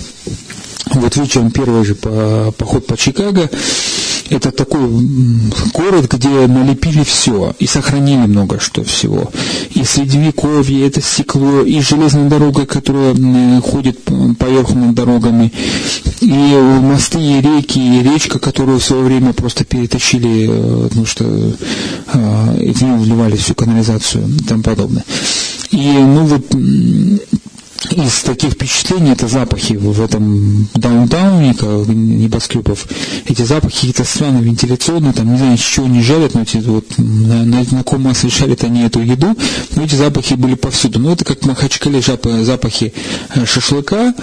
вот 0.91 1.15
вечером 1.15 1.51
первый 1.51 1.83
же 1.85 1.95
по, 1.95 2.53
поход 2.57 2.87
по 2.87 2.97
Чикаго, 2.97 3.49
это 4.29 4.51
такой 4.51 4.87
город, 5.73 6.11
где 6.11 6.47
налепили 6.47 7.03
все 7.03 7.55
и 7.59 7.67
сохранили 7.67 8.25
много 8.25 8.59
что 8.59 8.83
всего. 8.83 9.31
И 9.73 9.83
средневековье, 9.83 10.87
это 10.87 11.01
стекло, 11.01 11.61
и 11.61 11.79
железная 11.81 12.29
дорога, 12.29 12.65
которая 12.65 13.15
ходит 13.61 13.99
поверху 14.39 14.75
над 14.75 14.95
дорогами, 14.95 15.51
и 16.21 16.55
мосты, 16.81 17.19
и 17.19 17.41
реки, 17.41 17.79
и 17.79 18.03
речка, 18.03 18.39
которую 18.39 18.79
в 18.79 18.85
свое 18.85 19.03
время 19.03 19.33
просто 19.33 19.65
перетащили, 19.65 20.47
э, 20.49 20.87
потому 20.87 21.05
что 21.05 21.25
э, 21.25 22.73
в 22.73 22.81
нее 22.81 22.97
вливали 22.97 23.35
всю 23.35 23.55
канализацию 23.55 24.27
и 24.27 24.43
тому 24.43 24.63
подобное. 24.63 25.03
И 25.71 25.77
ну 25.77 26.25
вот 26.25 26.45
из 27.91 28.21
таких 28.21 28.53
впечатлений 28.53 29.11
это 29.11 29.27
запахи 29.27 29.73
в 29.73 30.01
этом 30.01 30.67
даунтауне 30.73 31.53
небоскребов. 31.87 32.87
Эти 33.27 33.41
запахи 33.41 33.75
какие-то 33.75 34.05
странные, 34.05 34.43
вентиляционные, 34.43 35.13
там, 35.13 35.31
не 35.31 35.37
знаю, 35.37 35.57
с 35.57 35.61
чего 35.61 35.85
они 35.85 36.01
жарят, 36.01 36.33
но 36.33 36.41
эти 36.41 36.57
вот, 36.57 36.85
на, 36.97 37.43
на, 37.43 37.57
на 37.59 37.77
каком 37.79 38.03
масле 38.03 38.29
жарят 38.29 38.63
они 38.63 38.83
эту 38.83 39.01
еду, 39.01 39.35
но 39.75 39.83
эти 39.83 39.95
запахи 39.95 40.35
были 40.35 40.55
повсюду. 40.55 40.99
Ну, 40.99 41.11
это 41.11 41.25
как 41.25 41.41
в 41.41 41.45
Махачкале 41.45 42.01
запахи 42.01 42.93
э, 43.35 43.45
шашлыка, 43.45 44.13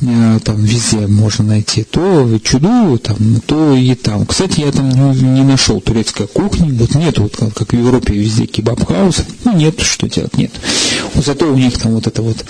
э, 0.00 0.38
там 0.42 0.64
везде 0.64 1.06
можно 1.06 1.44
найти, 1.44 1.84
то 1.84 2.38
чуду, 2.42 2.98
там, 2.98 3.16
то 3.46 3.74
и 3.74 3.94
там. 3.94 4.26
Кстати, 4.26 4.60
я 4.60 4.72
там 4.72 4.88
не 4.90 5.42
нашел 5.42 5.80
турецкой 5.80 6.26
кухни, 6.26 6.70
вот 6.72 6.94
нет, 6.94 7.18
вот 7.18 7.36
как 7.36 7.72
в 7.72 7.76
Европе 7.76 8.14
везде 8.14 8.46
kebab 8.46 8.80
house, 8.80 9.22
ну, 9.44 9.56
нет, 9.56 9.80
что 9.80 10.08
делать, 10.08 10.36
нет. 10.38 10.52
Зато 11.14 11.52
у 11.52 11.56
них 11.56 11.78
там 11.78 11.92
вот 11.92 12.06
это 12.06 12.22
вот 12.22 12.44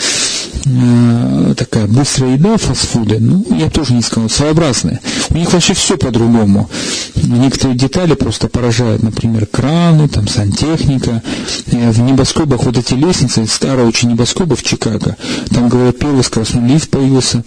э, 0.64 1.54
такая 1.57 1.87
быстрая 1.87 2.35
еда, 2.35 2.57
фастфуды, 2.57 3.19
ну, 3.21 3.45
я 3.57 3.71
тоже 3.71 3.95
не 3.95 4.02
сказал, 4.02 4.28
своеобразная. 4.28 5.00
У 5.31 5.37
них 5.37 5.52
вообще 5.52 5.75
все 5.75 5.97
по-другому. 5.97 6.69
Некоторые 7.14 7.76
детали 7.76 8.14
просто 8.14 8.49
поражают, 8.49 9.02
например, 9.02 9.47
краны, 9.47 10.09
там, 10.09 10.28
сантехника. 10.28 11.23
Э, 11.66 11.90
в 11.90 12.00
небоскребах 12.00 12.64
вот 12.64 12.76
эти 12.76 12.95
лестницы, 12.95 13.47
старые 13.47 13.87
очень 13.87 14.11
небоскребы 14.11 14.57
в 14.57 14.62
Чикаго, 14.62 15.16
там, 15.50 15.69
говорят, 15.69 15.99
первый 15.99 16.25
скоростной 16.25 16.69
лифт 16.69 16.90
появился. 16.90 17.45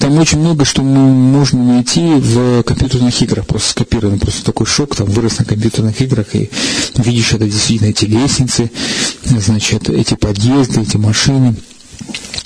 Там 0.00 0.16
очень 0.18 0.40
много, 0.40 0.64
что 0.64 0.82
можно 0.82 1.62
найти 1.62 2.00
в 2.00 2.62
компьютерных 2.62 3.20
играх, 3.22 3.46
просто 3.46 3.70
скопировано, 3.70 4.18
просто 4.18 4.44
такой 4.44 4.66
шок, 4.66 4.96
там, 4.96 5.06
вырос 5.06 5.38
на 5.38 5.44
компьютерных 5.44 6.00
играх, 6.00 6.34
и 6.34 6.50
видишь 6.96 7.32
это 7.32 7.44
действительно 7.44 7.90
эти 7.90 8.04
лестницы, 8.04 8.70
значит, 9.24 9.88
эти 9.88 10.14
подъезды, 10.14 10.82
эти 10.82 10.96
машины. 10.96 11.56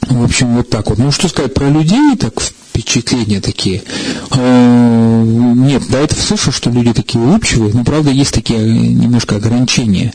В 0.09 0.25
общем, 0.25 0.57
вот 0.57 0.69
так 0.71 0.90
вот. 0.90 0.99
Ну, 0.99 1.11
что 1.12 1.29
сказать 1.29 1.55
про 1.55 1.69
людей, 1.69 2.17
так 2.17 2.40
впечатления 2.40 3.40
такие. 3.40 3.83
А, 4.31 5.23
нет, 5.23 5.83
до 5.88 5.99
этого 5.99 6.21
слышал, 6.21 6.52
что 6.52 6.71
люди 6.71 6.93
такие 6.93 7.23
улыбчивые, 7.23 7.73
но, 7.75 7.85
правда, 7.85 8.11
есть 8.11 8.35
такие 8.35 8.59
немножко 8.59 9.37
ограничения. 9.37 10.12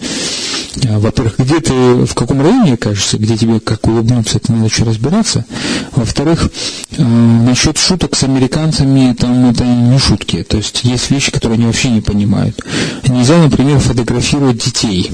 А, 0.87 0.99
во-первых, 0.99 1.35
где 1.37 1.59
ты, 1.59 1.73
в 1.73 2.13
каком 2.13 2.41
районе 2.41 2.77
кажется, 2.77 3.17
где 3.17 3.37
тебе 3.37 3.59
как 3.59 3.87
улыбнуться, 3.87 4.37
это 4.37 4.51
надо 4.51 4.65
еще 4.65 4.83
разбираться. 4.83 5.45
Во-вторых, 5.91 6.49
а, 6.97 7.01
насчет 7.01 7.77
шуток 7.77 8.15
с 8.15 8.23
американцами, 8.23 9.13
там 9.13 9.49
это 9.49 9.63
не 9.63 9.99
шутки. 9.99 10.43
То 10.43 10.57
есть 10.57 10.81
есть 10.83 11.11
вещи, 11.11 11.31
которые 11.31 11.57
они 11.57 11.67
вообще 11.67 11.89
не 11.89 12.01
понимают. 12.01 12.59
Нельзя, 13.07 13.37
например, 13.37 13.79
фотографировать 13.79 14.63
детей 14.63 15.11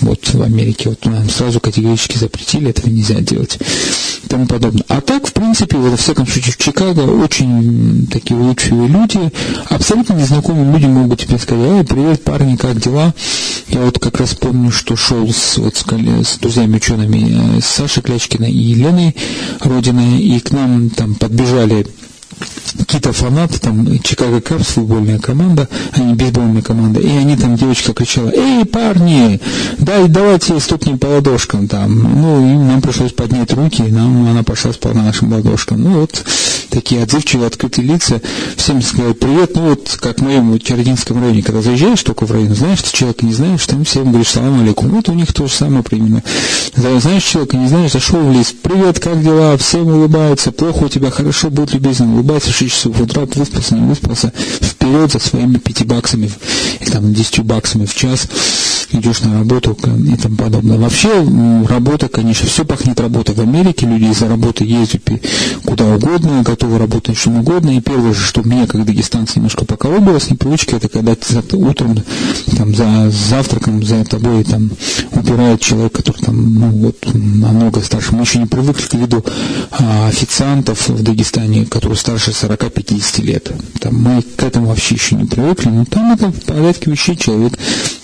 вот 0.00 0.32
в 0.32 0.42
Америке 0.42 0.90
вот 0.90 1.04
нам 1.04 1.28
сразу 1.28 1.60
категорически 1.60 2.18
запретили, 2.18 2.70
этого 2.70 2.88
нельзя 2.90 3.20
делать 3.20 3.58
и 4.24 4.28
тому 4.28 4.46
подобное. 4.46 4.84
А 4.88 5.00
так, 5.00 5.26
в 5.26 5.32
принципе, 5.32 5.76
вот, 5.76 5.90
во 5.90 5.96
всяком 5.96 6.26
случае, 6.26 6.52
в 6.52 6.58
Чикаго 6.58 7.00
очень 7.00 8.06
такие 8.10 8.38
улыбчивые 8.38 8.88
люди, 8.88 9.32
абсолютно 9.68 10.14
незнакомые 10.14 10.72
люди 10.72 10.86
могут 10.86 11.20
тебе 11.20 11.38
сказать, 11.38 11.88
привет, 11.88 12.22
парни, 12.24 12.56
как 12.56 12.80
дела? 12.80 13.14
Я 13.68 13.80
вот 13.80 13.98
как 13.98 14.18
раз 14.18 14.34
помню, 14.34 14.70
что 14.70 14.96
шел 14.96 15.28
с, 15.32 15.58
вот, 15.58 15.76
с, 15.76 15.84
с 15.84 16.38
друзьями 16.38 16.76
учеными, 16.76 17.58
э, 17.58 17.60
с 17.60 17.66
Сашей 17.66 18.02
Клячкиной 18.02 18.50
и 18.50 18.58
Еленой 18.58 19.16
Родиной, 19.60 20.20
и 20.20 20.40
к 20.40 20.50
нам 20.50 20.90
там 20.90 21.14
подбежали 21.14 21.86
какие-то 22.78 23.12
фанаты, 23.12 23.58
там, 23.58 24.00
Чикаго 24.00 24.40
Капс, 24.40 24.72
футбольная 24.72 25.18
команда, 25.18 25.68
они 25.92 26.14
бейсбольная 26.14 26.62
команда, 26.62 27.00
и 27.00 27.08
они 27.08 27.36
там, 27.36 27.56
девочка 27.56 27.92
кричала, 27.92 28.30
эй, 28.30 28.64
парни, 28.64 29.40
дай, 29.78 30.08
давайте 30.08 30.58
стукнем 30.60 30.98
по 30.98 31.06
ладошкам 31.06 31.68
там. 31.68 32.20
Ну, 32.20 32.40
и 32.40 32.56
нам 32.56 32.80
пришлось 32.80 33.12
поднять 33.12 33.52
руки, 33.52 33.82
и 33.82 33.90
нам, 33.90 34.26
она 34.26 34.42
пошла 34.42 34.72
по 34.72 34.92
нашим 34.92 35.32
ладошкам. 35.32 35.82
Ну, 35.82 36.00
вот, 36.00 36.24
такие 36.70 37.02
отзывчивые, 37.02 37.48
открытые 37.48 37.86
лица, 37.86 38.20
всем 38.56 38.82
сказать 38.82 39.18
привет, 39.18 39.52
ну, 39.54 39.70
вот, 39.70 39.98
как 40.00 40.18
в 40.18 40.22
моем 40.22 40.58
Чердинском 40.58 41.20
районе, 41.20 41.42
когда 41.42 41.62
заезжаешь 41.62 42.02
только 42.02 42.26
в 42.26 42.32
район, 42.32 42.54
знаешь, 42.54 42.82
ты 42.82 42.96
человека 42.96 43.26
не 43.26 43.32
знаешь, 43.32 43.66
там 43.66 43.84
всем 43.84 44.10
говоришь, 44.10 44.28
салам 44.28 44.60
алейкум. 44.60 44.90
Вот 44.90 45.08
у 45.08 45.12
них 45.12 45.32
то 45.32 45.46
же 45.46 45.52
самое 45.52 45.82
примерно. 45.82 46.22
Знаешь 46.74 47.24
человека, 47.24 47.56
не 47.56 47.68
знаешь, 47.68 47.92
зашел 47.92 48.20
в 48.20 48.32
лес, 48.32 48.54
привет, 48.62 48.98
как 48.98 49.22
дела, 49.22 49.56
всем 49.56 49.86
улыбаются, 49.86 50.52
плохо 50.52 50.84
у 50.84 50.88
тебя, 50.88 51.10
хорошо, 51.10 51.50
будь 51.50 51.74
любезен, 51.74 52.12
улыбайся, 52.12 52.29
6 52.38 52.72
часов 52.72 53.00
утра, 53.00 53.26
выспался, 53.26 53.74
не 53.74 53.88
выспался, 53.88 54.32
вперед 54.60 55.12
за 55.12 55.18
своими 55.18 55.58
пяти 55.58 55.84
баксами 55.84 56.30
или 56.80 56.90
там 56.90 57.12
десятью 57.12 57.44
баксами 57.44 57.86
в 57.86 57.94
час 57.94 58.28
идешь 58.92 59.20
на 59.20 59.38
работу 59.38 59.76
и 60.12 60.16
тому 60.16 60.36
подобное. 60.36 60.78
Вообще 60.78 61.24
работа, 61.68 62.08
конечно, 62.08 62.48
все 62.48 62.64
пахнет 62.64 63.00
работой. 63.00 63.34
В 63.34 63.40
Америке 63.40 63.86
люди 63.86 64.04
из-за 64.04 64.28
работы 64.28 64.64
ездят 64.64 65.02
куда 65.64 65.86
угодно, 65.94 66.42
готовы 66.42 66.78
работать 66.78 67.16
чем 67.16 67.38
угодно. 67.38 67.76
И 67.76 67.80
первое 67.80 68.12
же, 68.12 68.20
что 68.20 68.42
меня, 68.42 68.66
как 68.66 68.84
дагестанца, 68.84 69.34
немножко 69.36 69.64
поколобило 69.64 70.18
с 70.18 70.30
непривычки, 70.30 70.74
это 70.74 70.88
когда 70.88 71.16
утром 71.52 71.96
там, 72.56 72.74
за 72.74 73.10
завтраком 73.10 73.82
за 73.82 74.04
тобой 74.04 74.44
там 74.44 74.70
убирает 75.12 75.60
человек, 75.60 75.92
который 75.92 76.18
там, 76.18 76.54
ну, 76.54 76.70
вот, 76.70 76.96
намного 77.14 77.80
старше. 77.80 78.14
Мы 78.14 78.22
еще 78.22 78.38
не 78.38 78.46
привыкли 78.46 78.86
к 78.86 78.94
виду 78.94 79.24
а, 79.70 80.08
официантов 80.08 80.88
в 80.88 81.02
Дагестане, 81.02 81.66
которые 81.66 81.96
старше 81.96 82.19
40-50 82.28 83.22
лет. 83.22 83.50
Там, 83.80 83.96
мы 83.96 84.22
к 84.22 84.42
этому 84.42 84.66
вообще 84.66 84.94
еще 84.94 85.16
не 85.16 85.24
привыкли, 85.24 85.68
но 85.70 85.84
там 85.84 86.12
это 86.12 86.30
в 86.30 86.44
порядке 86.44 86.90
вещей 86.90 87.16
человек, 87.16 87.54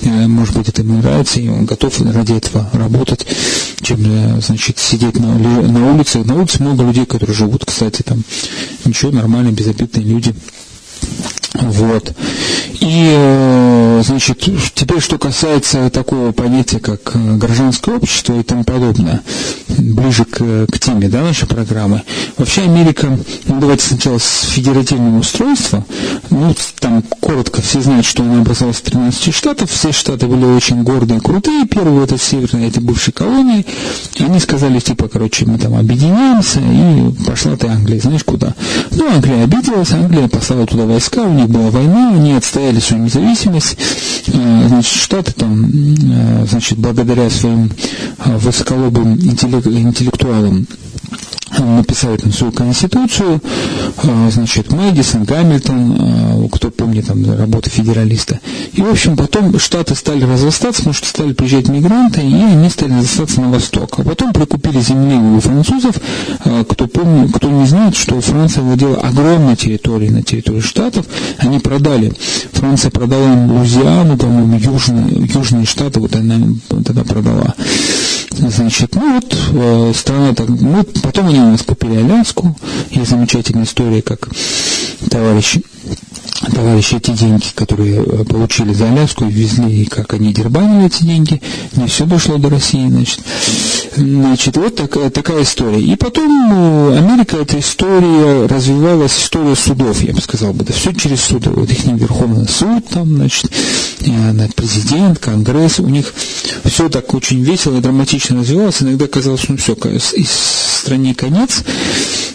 э, 0.03 0.27
может 0.27 0.57
быть, 0.57 0.69
это 0.69 0.83
ему 0.83 0.99
нравится, 0.99 1.41
и 1.41 1.49
он 1.49 1.67
готов 1.67 2.01
ради 2.01 2.33
этого 2.33 2.69
работать, 2.73 3.27
чем, 3.83 4.01
э, 4.05 4.41
значит, 4.41 4.79
сидеть 4.79 5.19
на, 5.19 5.35
на 5.39 5.93
улице. 5.93 6.25
На 6.25 6.35
улице 6.35 6.63
много 6.63 6.85
людей, 6.85 7.07
которые 7.07 7.37
живут, 7.37 7.65
кстати, 7.65 8.03
там 8.03 8.23
ничего, 8.85 9.13
нормальные, 9.13 9.53
безобидные 9.53 10.05
люди. 10.05 10.35
Вот. 11.61 12.15
И, 12.81 13.11
э, 13.15 14.03
значит, 14.05 14.49
теперь, 14.75 15.01
что 15.01 15.19
касается 15.19 15.91
такого 15.91 16.33
понятия, 16.33 16.79
как 16.79 17.15
э, 17.15 17.37
гражданское 17.37 17.97
общество 17.97 18.39
и 18.39 18.43
тому 18.43 18.65
подобное, 18.65 19.23
ближе 19.69 20.25
к, 20.25 20.67
к 20.67 20.79
теме 20.79 21.09
да, 21.09 21.23
нашей 21.23 21.49
программы. 21.49 22.03
Вообще 22.37 22.63
Америка, 22.63 23.19
ну, 23.47 23.61
давайте 23.61 23.87
сначала 23.87 24.19
с 24.19 24.43
федеративного 24.51 25.19
устройства, 25.19 25.85
ну, 26.31 26.55
там 26.81 27.03
коротко, 27.21 27.63
все 27.63 27.81
знают, 27.81 28.07
что 28.07 28.23
она 28.23 28.41
образовалась 28.41 28.79
из 28.79 28.83
13 28.83 29.35
штатов, 29.35 29.71
все 29.71 29.93
штаты 29.93 30.27
были 30.27 30.45
очень 30.45 30.83
гордые 30.83 31.21
крутые, 31.21 31.67
первые 31.67 32.05
это 32.05 32.19
северные, 32.19 32.69
это 32.69 32.81
бывшие 32.81 33.15
колонии, 33.15 33.67
и 34.17 34.23
они 34.23 34.39
сказали, 34.39 34.81
типа, 34.81 35.09
короче, 35.09 35.47
мы 35.47 35.59
там 35.59 35.75
объединяемся, 35.75 36.61
и 36.61 37.25
пошла 37.25 37.57
ты 37.57 37.69
Англия, 37.69 38.01
знаешь 38.01 38.25
куда? 38.25 38.55
Ну, 38.93 39.09
Англия 39.11 39.45
обиделась, 39.45 39.93
Англия 39.93 40.29
послала 40.29 40.67
туда 40.67 40.85
войска, 40.85 41.23
у 41.23 41.33
них 41.47 41.57
была 41.57 41.71
война, 41.71 42.15
они 42.15 42.33
отстояли 42.33 42.81
свою 42.81 43.05
независимость, 43.05 43.79
значит, 44.27 44.93
штаты 44.93 45.33
там, 45.33 45.65
э, 45.65 46.47
значит, 46.49 46.79
благодаря 46.79 47.31
своим 47.31 47.71
э, 48.25 48.37
высоколобым 48.37 49.15
интеллектуалам 49.15 50.67
написали 51.51 52.17
там 52.17 52.33
свою 52.33 52.53
конституцию, 52.53 53.41
а, 54.03 54.31
значит, 54.31 54.73
Мэдисон, 54.73 55.25
Гамильтон, 55.25 55.97
а, 55.99 56.49
кто 56.51 56.71
помнит 56.71 57.07
там 57.07 57.25
работы 57.39 57.71
федералиста. 57.71 58.41
И, 58.73 58.83
в 58.83 58.89
общем, 58.89 59.17
потом 59.17 59.59
штаты 59.59 59.95
стали 59.95 60.25
разрастаться, 60.25 60.83
потому 60.83 60.95
что 60.95 61.09
стали 61.09 61.33
приезжать 61.33 61.69
мигранты, 61.69 62.21
и 62.21 62.35
они 62.35 62.69
стали 62.69 62.93
разрастаться 62.93 63.41
на 63.41 63.51
восток. 63.51 63.99
А 63.99 64.03
потом 64.03 64.33
прикупили 64.33 64.81
земли 64.81 65.17
у 65.17 65.41
французов, 65.41 65.97
а, 66.45 66.65
кто 66.65 66.87
помнит, 66.87 67.33
кто 67.35 67.49
не 67.49 67.67
знает, 67.67 67.97
что 67.97 68.21
Франция 68.21 68.63
владела 68.63 68.97
огромной 68.97 69.57
территорией 69.57 70.11
на 70.11 70.23
территории 70.23 70.61
штатов, 70.61 71.07
они 71.39 71.61
продали. 71.61 72.13
Франция 72.53 72.91
продала 72.91 73.33
им 73.33 73.53
Лузиану, 73.53 74.17
по-моему, 74.17 74.59
южные, 74.59 75.31
южные 75.33 75.65
штаты, 75.65 76.01
вот 76.01 76.15
она 76.17 76.39
тогда 76.69 77.05
продала. 77.05 77.55
Значит, 78.39 78.95
ну 78.95 79.15
вот 79.15 79.37
э, 79.53 79.93
страна 79.95 80.35
так, 80.35 80.49
ну, 80.49 80.85
потом 81.03 81.29
они 81.29 81.39
у 81.41 81.51
нас 81.51 81.63
купили 81.63 81.97
Аляску, 81.97 82.55
есть 82.91 83.11
замечательная 83.11 83.65
история, 83.65 84.03
как 84.03 84.29
товарищ 85.11 85.59
товарищи 86.53 86.97
эти 86.97 87.11
деньги, 87.13 87.47
которые 87.55 88.03
э, 88.03 88.25
получили 88.25 88.73
за 88.73 88.89
Аляску, 88.91 89.25
везли, 89.25 89.83
и 89.83 89.87
как 89.87 90.15
они 90.15 90.33
дербанили 90.33 90.87
эти 90.87 91.05
деньги, 91.05 91.41
не 91.75 91.87
все 91.87 92.05
дошло 92.05 92.39
до 92.39 92.51
России, 92.51 92.89
значит. 92.89 93.21
Значит, 93.97 94.57
вот 94.57 94.77
такая, 94.77 95.11
такая 95.11 95.43
история. 95.43 95.81
И 95.81 95.97
потом 95.97 96.53
э, 96.53 96.99
Америка, 96.99 97.37
эта 97.37 97.59
история 97.59 98.47
развивалась, 98.47 99.17
история 99.19 99.57
судов, 99.57 100.03
я 100.03 100.13
бы 100.13 100.21
сказал 100.21 100.53
бы, 100.53 100.65
да, 100.65 100.73
все 100.73 100.93
через 100.93 101.21
суды. 101.21 101.51
Вот 101.51 101.71
их 101.71 101.85
Верховный 101.87 102.49
суд, 102.49 102.87
там, 102.89 103.17
значит, 103.17 103.51
президент, 104.57 105.19
Конгресс, 105.19 105.79
у 105.79 105.89
них 105.89 106.13
все 106.65 106.89
так 106.89 107.13
очень 107.15 107.43
весело 107.43 107.77
и 107.79 107.81
драматично 107.81 108.41
развивалось, 108.41 108.83
иногда 108.83 109.07
казалось, 109.07 109.49
ну 109.49 109.57
все, 109.57 109.75
из 109.75 110.31
стране 110.87 111.15
конец. 111.15 111.63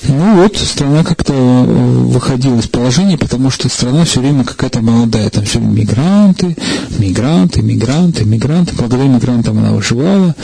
Ну 0.07 0.41
вот, 0.41 0.57
страна 0.57 1.03
как-то 1.03 1.33
выходила 1.33 2.57
из 2.59 2.67
положения, 2.67 3.17
потому 3.17 3.51
что 3.51 3.69
страна 3.69 4.03
все 4.03 4.19
время 4.19 4.43
какая-то 4.43 4.81
молодая, 4.81 5.29
там 5.29 5.45
все 5.45 5.59
время 5.59 5.81
мигранты, 5.81 6.55
мигранты, 6.97 7.61
мигранты, 7.61 8.25
мигранты. 8.25 8.73
Благодаря 8.75 9.07
мигрантам 9.07 9.59
она 9.59 9.71
выживала. 9.73 10.35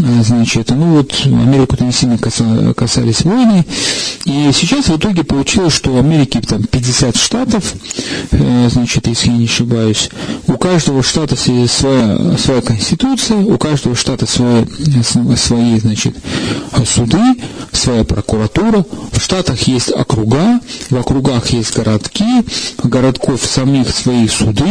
А, 0.00 0.22
значит, 0.22 0.70
ну 0.70 0.96
вот 0.96 1.12
Америку-то 1.24 1.84
не 1.84 1.92
сильно 1.92 2.18
касались 2.18 3.22
войны. 3.22 3.64
И 4.24 4.50
сейчас 4.52 4.86
в 4.86 4.96
итоге 4.96 5.24
получилось, 5.24 5.74
что 5.74 5.92
в 5.92 5.98
Америке 5.98 6.40
там 6.40 6.64
50 6.64 7.16
штатов, 7.16 7.74
э, 8.30 8.68
значит, 8.70 9.06
если 9.06 9.30
я 9.30 9.36
не 9.36 9.44
ошибаюсь, 9.46 10.08
у 10.46 10.56
каждого 10.56 11.02
штата 11.02 11.36
своя, 11.36 11.66
своя 12.38 12.60
конституция, 12.62 13.38
у 13.38 13.58
каждого 13.58 13.96
штата 13.96 14.26
свои, 14.26 14.64
свои 15.36 15.78
значит, 15.80 16.16
суды, 16.86 17.22
своя 17.72 18.04
прокуратура, 18.04 18.84
в 19.12 19.20
штатах 19.20 19.60
есть 19.62 19.90
округа, 19.90 20.60
в 20.90 20.96
округах 20.96 21.50
есть 21.50 21.74
городки, 21.76 22.24
городков 22.82 23.44
самих 23.44 23.90
свои 23.90 24.28
суды, 24.28 24.70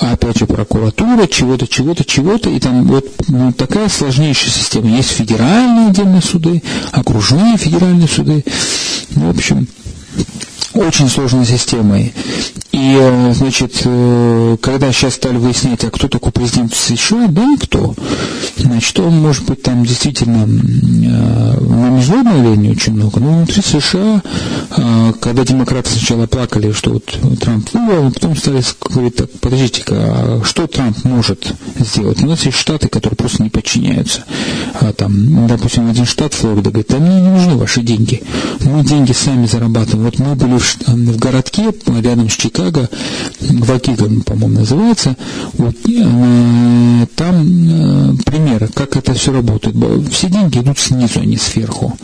а 0.00 0.12
опять 0.12 0.38
же 0.38 0.46
прокуратура, 0.46 1.26
чего-то, 1.26 1.66
чего-то, 1.66 2.04
чего-то, 2.04 2.50
и 2.50 2.58
там 2.58 2.84
вот 2.84 3.06
ну, 3.28 3.52
такая 3.52 3.88
сложнейшая 3.88 4.47
система. 4.48 4.96
Есть 4.96 5.10
федеральные 5.10 5.88
отдельные 5.88 6.22
суды, 6.22 6.62
окружные 6.92 7.56
федеральные 7.56 8.08
суды, 8.08 8.44
в 9.10 9.28
общем, 9.28 9.66
очень 10.74 11.08
сложной 11.08 11.46
системой. 11.46 12.12
И, 12.72 12.96
э, 13.00 13.32
значит, 13.34 13.82
э, 13.84 14.56
когда 14.60 14.92
сейчас 14.92 15.14
стали 15.14 15.36
выяснять, 15.36 15.84
а 15.84 15.90
кто 15.90 16.06
такой 16.06 16.32
президент 16.32 16.74
США, 16.74 17.26
да 17.28 17.44
никто. 17.44 17.94
Значит, 18.56 18.98
он 19.00 19.20
может 19.20 19.46
быть 19.46 19.62
там 19.62 19.84
действительно 19.84 20.44
э, 20.44 21.60
на 21.60 21.90
международной 21.90 22.52
арене 22.52 22.70
очень 22.72 22.92
много, 22.92 23.20
но 23.20 23.32
внутри 23.38 23.62
США, 23.62 24.22
когда 25.20 25.44
демократы 25.44 25.90
сначала 25.90 26.26
плакали, 26.26 26.72
что 26.72 26.90
вот 26.90 27.06
Трамп 27.40 27.72
выиграл, 27.72 28.08
а 28.08 28.10
потом 28.10 28.36
стали 28.36 28.62
говорить, 28.88 29.16
так, 29.16 29.30
подождите-ка, 29.40 29.94
а 29.96 30.42
что 30.44 30.66
Трамп 30.66 31.04
может 31.04 31.52
сделать? 31.78 32.22
У 32.22 32.26
нас 32.26 32.44
есть 32.44 32.58
штаты, 32.58 32.88
которые 32.88 33.16
просто 33.16 33.42
не 33.42 33.50
подчиняются. 33.50 34.24
А 34.80 34.92
там, 34.92 35.46
допустим, 35.46 35.90
один 35.90 36.04
штат, 36.04 36.34
Флорида, 36.34 36.70
говорит, 36.70 36.92
а 36.92 36.98
мне 36.98 37.20
не 37.20 37.28
нужны 37.28 37.56
ваши 37.56 37.80
деньги. 37.82 38.22
Мы 38.60 38.84
деньги 38.84 39.12
сами 39.12 39.46
зарабатываем. 39.46 40.04
Вот 40.04 40.18
мы 40.18 40.34
были 40.34 40.57
в, 40.58 40.78
в 40.86 41.16
городке 41.16 41.72
рядом 41.86 42.28
с 42.28 42.34
Чикаго, 42.34 42.88
Вакиган, 43.40 44.22
по-моему, 44.22 44.60
называется, 44.60 45.16
вот, 45.54 45.76
там 47.16 48.14
э, 48.14 48.14
пример, 48.24 48.68
как 48.74 48.96
это 48.96 49.14
все 49.14 49.32
работает. 49.32 49.76
Все 50.10 50.28
деньги 50.28 50.58
идут 50.58 50.78
снизу, 50.78 51.20
а 51.20 51.24
не 51.24 51.36
сверху. 51.36 51.96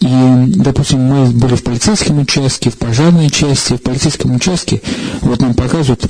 И, 0.00 0.52
допустим, 0.56 1.00
мы 1.00 1.30
были 1.30 1.54
в 1.54 1.64
полицейском 1.64 2.18
участке, 2.18 2.68
в 2.68 2.76
пожарной 2.76 3.30
части, 3.30 3.74
в 3.74 3.82
полицейском 3.82 4.34
участке, 4.34 4.82
вот 5.22 5.40
нам 5.40 5.54
показывают 5.54 6.04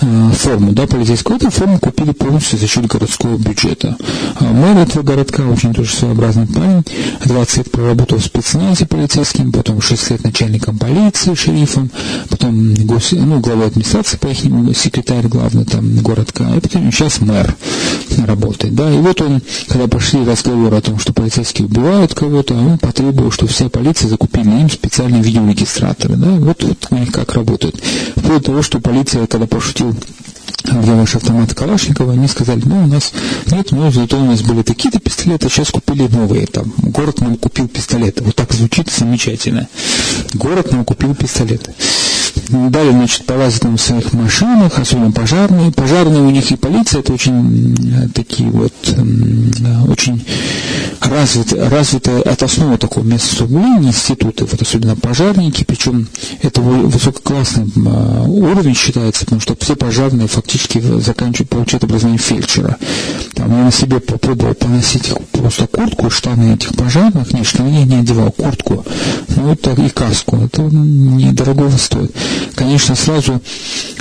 э, 0.00 0.30
форму, 0.32 0.72
да, 0.72 0.86
полицейскую. 0.86 1.36
Эту 1.36 1.50
форму 1.50 1.78
купили 1.78 2.12
полностью 2.12 2.58
за 2.58 2.66
счет 2.66 2.86
городского 2.86 3.36
бюджета. 3.36 3.96
А 4.36 4.44
мэр 4.44 4.78
этого 4.78 5.02
городка, 5.02 5.42
очень 5.42 5.74
тоже 5.74 5.94
своеобразный 5.94 6.46
парень, 6.46 6.84
20 7.24 7.56
лет 7.58 7.70
проработал 7.70 8.18
в 8.18 8.24
спецназе 8.24 8.86
полицейским, 8.86 9.52
потом 9.52 9.82
6 9.82 10.10
лет 10.10 10.24
начальником 10.24 10.78
полиции, 10.78 11.13
шерифом, 11.16 11.90
потом 12.28 12.74
гос, 12.74 13.12
ну, 13.12 13.40
глава 13.40 13.66
администрации, 13.66 14.16
по 14.16 14.28
их 14.28 14.38
секретарь 14.76 15.26
главный 15.26 15.64
там 15.64 15.96
городка, 15.98 16.54
и 16.54 16.60
потом 16.60 16.90
сейчас 16.92 17.20
мэр 17.20 17.54
работает, 18.26 18.74
да. 18.74 18.92
И 18.92 18.98
вот 18.98 19.20
он, 19.20 19.40
когда 19.68 19.88
пошли 19.88 20.24
разговоры 20.24 20.76
о 20.76 20.80
том, 20.80 20.98
что 20.98 21.12
полицейские 21.12 21.66
убивают 21.66 22.14
кого-то, 22.14 22.54
он 22.54 22.78
потребовал, 22.78 23.30
что 23.30 23.46
вся 23.46 23.68
полиция 23.68 24.08
закупили 24.08 24.48
им 24.48 24.70
специальные 24.70 25.22
видеорегистраторы. 25.22 26.16
Да? 26.16 26.30
Вот, 26.30 26.62
вот 26.62 26.86
у 26.90 26.96
них 26.96 27.12
как 27.12 27.34
работает. 27.34 27.80
Вплоть 28.16 28.38
до 28.38 28.46
того, 28.46 28.62
что 28.62 28.80
полиция, 28.80 29.26
когда 29.26 29.46
пошутил 29.46 29.94
где 30.64 30.92
ваши 30.92 31.18
автоматы 31.18 31.54
Калашникова, 31.54 32.14
они 32.14 32.26
сказали, 32.26 32.62
ну, 32.64 32.84
у 32.84 32.86
нас 32.86 33.12
нет, 33.50 33.70
но 33.70 33.90
зато 33.90 34.18
у 34.18 34.24
нас 34.24 34.42
были 34.42 34.62
такие-то 34.62 34.98
пистолеты, 34.98 35.48
сейчас 35.48 35.70
купили 35.70 36.08
новые, 36.08 36.46
там, 36.46 36.72
город 36.78 37.20
нам 37.20 37.36
купил 37.36 37.68
пистолеты. 37.68 38.24
Вот 38.24 38.34
так 38.34 38.52
звучит 38.52 38.90
замечательно. 38.90 39.68
Город 40.32 40.72
нам 40.72 40.84
купил 40.84 41.14
пистолеты. 41.14 41.74
Далее, 42.48 42.92
значит, 42.92 43.24
полазят 43.26 43.62
там 43.62 43.76
в 43.76 43.80
своих 43.80 44.12
машинах, 44.12 44.78
особенно 44.78 45.12
пожарные. 45.12 45.72
Пожарные 45.72 46.22
у 46.22 46.30
них 46.30 46.50
и 46.50 46.56
полиция, 46.56 47.00
это 47.00 47.12
очень 47.12 47.74
э, 47.74 48.08
такие 48.14 48.48
вот, 48.50 48.72
очень 49.88 50.24
развитые, 51.00 51.68
развитые, 51.68 52.22
это 52.22 52.44
основа 52.46 52.78
такого 52.78 53.04
места 53.04 53.34
субления 53.34 53.88
институты, 53.88 54.44
вот 54.44 54.60
особенно 54.60 54.96
пожарники, 54.96 55.64
причем 55.64 56.08
это 56.42 56.60
высококлассный 56.60 57.66
а, 57.86 58.22
уровень 58.22 58.74
считается, 58.74 59.24
потому 59.24 59.40
что 59.40 59.56
все 59.60 59.76
пожарные 59.76 60.28
фактически 60.28 60.80
заканчивают, 61.00 61.50
получают 61.50 61.84
образование 61.84 62.18
фельдшера. 62.18 62.76
Там 63.34 63.50
я 63.50 63.64
на 63.64 63.72
себе 63.72 64.00
попробовал 64.00 64.54
поносить 64.54 65.12
просто 65.32 65.66
куртку, 65.66 66.10
штаны 66.10 66.54
этих 66.54 66.74
пожарных, 66.74 67.32
нет, 67.32 67.46
штаны 67.46 67.68
я 67.68 67.84
не 67.84 67.96
одевал, 67.96 68.30
куртку, 68.32 68.84
ну 69.36 69.52
это 69.52 69.72
и 69.72 69.88
каску, 69.88 70.36
это 70.36 70.62
недорогого 70.62 71.76
стоит. 71.76 72.14
Конечно, 72.54 72.94
сразу 72.94 73.40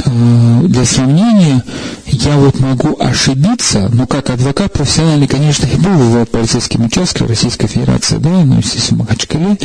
э, 0.06 0.62
для 0.64 0.86
сравнения 0.86 1.64
я 2.06 2.38
вот 2.38 2.60
могу 2.60 2.98
ошибиться, 3.00 3.90
но 3.92 4.06
как 4.06 4.30
адвокат 4.30 4.74
профессиональный, 4.74 5.28
конечно, 5.28 5.66
я 5.66 5.78
был 5.78 5.98
в 5.98 6.26
полицейском 6.26 6.86
участке 6.86 7.26
Российской 7.26 7.68
Федерации, 7.68 8.18
да, 8.18 8.30
ну, 8.30 8.58
естественно, 8.58 9.04
в 9.04 9.08
Махачкале, 9.08 9.58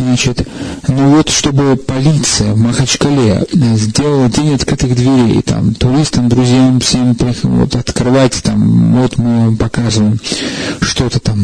значит, 0.00 0.46
но 0.88 1.10
вот 1.10 1.28
чтобы 1.28 1.76
полиция 1.76 2.54
в 2.54 2.58
Махачкале 2.58 3.46
э, 3.52 3.76
сделала 3.76 4.28
день 4.28 4.54
открытых 4.54 4.94
дверей, 4.94 5.42
там, 5.42 5.74
туристам, 5.74 6.28
друзьям, 6.28 6.80
всем 6.80 7.16
вот, 7.42 7.74
открывать, 7.76 8.42
там, 8.42 9.00
вот 9.00 9.18
мы 9.18 9.46
вам 9.46 9.56
показываем 9.56 10.18
что-то 10.80 11.20
там, 11.20 11.38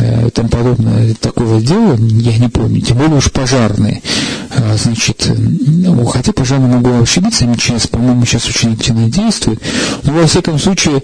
э, 0.00 0.30
там 0.30 0.48
подобное, 0.48 1.14
такого 1.14 1.60
дела, 1.60 1.96
я 1.96 2.38
не 2.38 2.48
помню, 2.48 2.80
тем 2.80 2.98
более 2.98 3.16
уж 3.16 3.30
пожарные, 3.30 4.02
а, 4.50 4.76
значит, 4.76 5.30
ну, 5.36 6.04
хотя 6.06 6.32
пожарные 6.32 6.76
могу 6.76 7.02
ошибиться, 7.02 7.46
сейчас, 7.58 7.86
по-моему, 7.86 8.24
сейчас 8.26 8.48
очень 8.48 8.74
активно 8.74 9.08
действуют, 9.08 9.60
но, 10.02 10.12
во 10.12 10.26
всяком 10.26 10.58
случае, 10.58 11.02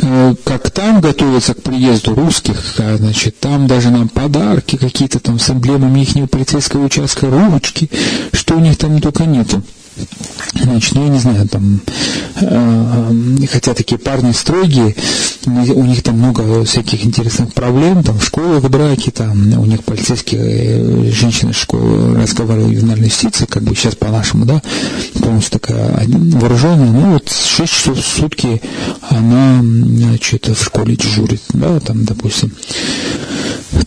э, 0.00 0.34
как 0.44 0.70
там 0.70 1.00
готовятся 1.00 1.54
к 1.54 1.62
приезду 1.62 2.14
русских, 2.14 2.56
а, 2.78 2.96
значит, 2.96 3.38
там 3.40 3.66
даже 3.66 3.90
нам 3.90 4.08
подарки 4.08 4.76
какие-то 4.76 5.18
там 5.18 5.38
с 5.38 5.50
эмблемами 5.50 6.00
их 6.00 6.14
полицейского 6.28 6.84
участка, 6.84 7.28
ручки, 7.30 7.90
что 8.32 8.54
у 8.56 8.60
них 8.60 8.76
там 8.76 9.00
только 9.00 9.24
нету. 9.24 9.62
Значит, 10.54 10.94
ну 10.94 11.04
я 11.04 11.10
не 11.10 11.18
знаю, 11.18 11.48
там, 11.48 11.80
э, 12.40 13.46
хотя 13.50 13.74
такие 13.74 13.98
парни 13.98 14.32
строгие, 14.32 14.94
у 15.46 15.84
них 15.84 16.02
там 16.02 16.18
много 16.18 16.64
всяких 16.64 17.04
интересных 17.04 17.52
проблем, 17.52 18.02
там, 18.02 18.18
в 18.18 18.24
школах, 18.24 18.62
в 18.62 18.70
браке, 18.70 19.10
там, 19.10 19.58
у 19.58 19.66
них 19.66 19.84
полицейские 19.84 20.40
э, 20.40 21.10
женщины 21.12 21.52
в 21.52 21.58
школе 21.58 22.22
разговаривали 22.22 22.74
ювенальной 22.74 23.08
юстиции, 23.08 23.46
как 23.46 23.62
бы 23.62 23.74
сейчас 23.74 23.94
по-нашему, 23.94 24.44
да, 24.44 24.62
полностью 25.20 25.60
такая 25.60 26.06
вооруженная, 26.06 26.90
ну 26.90 27.12
вот 27.14 27.30
6 27.30 27.72
часов 27.72 27.98
в 27.98 28.06
сутки 28.06 28.60
она, 29.10 29.60
значит, 29.62 30.48
в 30.48 30.62
школе 30.62 30.96
дежурит, 30.96 31.42
да, 31.52 31.80
там, 31.80 32.04
допустим. 32.04 32.52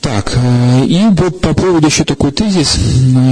Так, 0.01 0.33
э, 0.35 0.85
и 0.85 1.03
вот 1.11 1.41
по 1.41 1.53
поводу 1.53 1.87
еще 1.87 2.03
такой 2.03 2.31
тезис, 2.31 2.77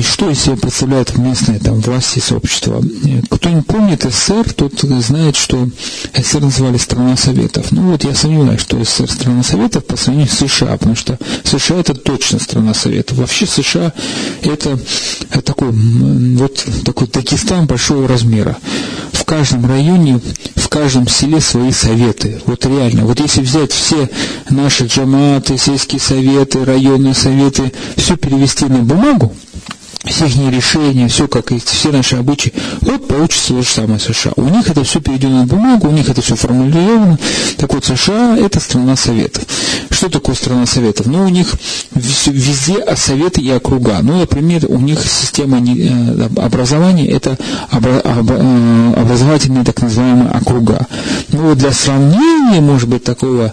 что 0.04 0.30
из 0.30 0.40
себя 0.40 0.56
представляют 0.56 1.18
местные 1.18 1.60
там 1.60 1.80
власти 1.80 2.20
и 2.20 2.22
сообщества. 2.70 3.24
Кто 3.30 3.50
не 3.50 3.62
помнит 3.62 4.04
СССР, 4.04 4.54
тот 4.54 4.80
знает, 4.80 5.36
что 5.36 5.68
СССР 6.14 6.42
называли 6.42 6.78
страна 6.78 7.18
Советов. 7.18 7.72
Ну 7.72 7.92
вот 7.92 8.04
я 8.04 8.14
сомневаюсь, 8.14 8.62
что 8.62 8.84
СССР 8.84 9.12
страна 9.12 9.44
Советов 9.44 9.86
по 9.86 9.98
сравнению 9.98 10.32
с 10.32 10.38
США, 10.38 10.78
потому 10.78 10.96
что 10.96 11.18
США 11.44 11.78
это 11.78 11.94
точно 11.94 12.40
страна 12.40 12.74
Советов. 12.74 13.18
Вообще 13.18 13.46
США 13.46 13.94
это 14.44 14.80
такой, 15.44 15.72
вот 15.72 16.66
такой 16.86 17.08
Дагестан 17.08 17.66
большого 17.66 18.08
размера. 18.08 18.58
В 19.12 19.24
каждом 19.26 19.66
районе, 19.66 20.20
в 20.56 20.70
каждом 20.70 21.08
селе 21.08 21.40
свои 21.40 21.72
советы. 21.72 22.42
Вот 22.46 22.66
реально, 22.66 23.06
вот 23.06 23.20
если 23.20 23.42
взять 23.42 23.72
все 23.72 24.10
наши 24.50 24.86
джаматы, 24.86 25.58
сельские 25.58 26.00
советы, 26.00 26.66
районные 26.66 27.14
советы, 27.14 27.72
все 27.96 28.18
перевести 28.18 28.66
на 28.66 28.80
бумагу, 28.80 29.36
все 30.06 30.28
их 30.28 30.36
решения, 30.52 31.08
все 31.08 31.28
как 31.28 31.52
и 31.52 31.60
все 31.60 31.92
наши 31.92 32.16
обычаи, 32.16 32.54
вот 32.82 33.08
получится 33.08 33.54
то 33.54 33.62
же 33.62 33.68
самое 33.68 34.00
США. 34.00 34.32
У 34.38 34.48
них 34.48 34.70
это 34.70 34.84
все 34.84 35.02
переведено 35.02 35.40
на 35.40 35.46
бумагу, 35.46 35.90
у 35.90 35.92
них 35.92 36.08
это 36.08 36.22
все 36.22 36.36
формулировано. 36.36 37.20
Так 37.58 37.74
вот, 37.74 37.84
США– 37.84 38.38
это 38.40 38.60
страна 38.62 38.96
Советов. 38.96 39.44
Что 39.90 40.10
такое 40.10 40.36
страна 40.36 40.66
Советов? 40.66 41.08
Ну, 41.08 41.26
у 41.26 41.30
них 41.30 41.54
везде 41.94 42.86
Советы 42.96 43.42
и 43.42 43.52
округа. 43.52 44.00
Ну, 44.02 44.20
например, 44.20 44.66
у 44.70 44.80
них 44.80 45.00
система 45.02 45.60
э, 45.60 46.30
образования– 46.38 47.08
это 47.12 47.38
э, 47.72 48.94
образовательные 48.96 49.66
так 49.66 49.82
называемые 49.82 50.32
округа. 50.32 50.88
Ну, 51.30 51.56
для 51.56 51.74
сравнения, 51.74 52.62
может 52.62 52.88
быть, 52.88 53.04
такого 53.04 53.52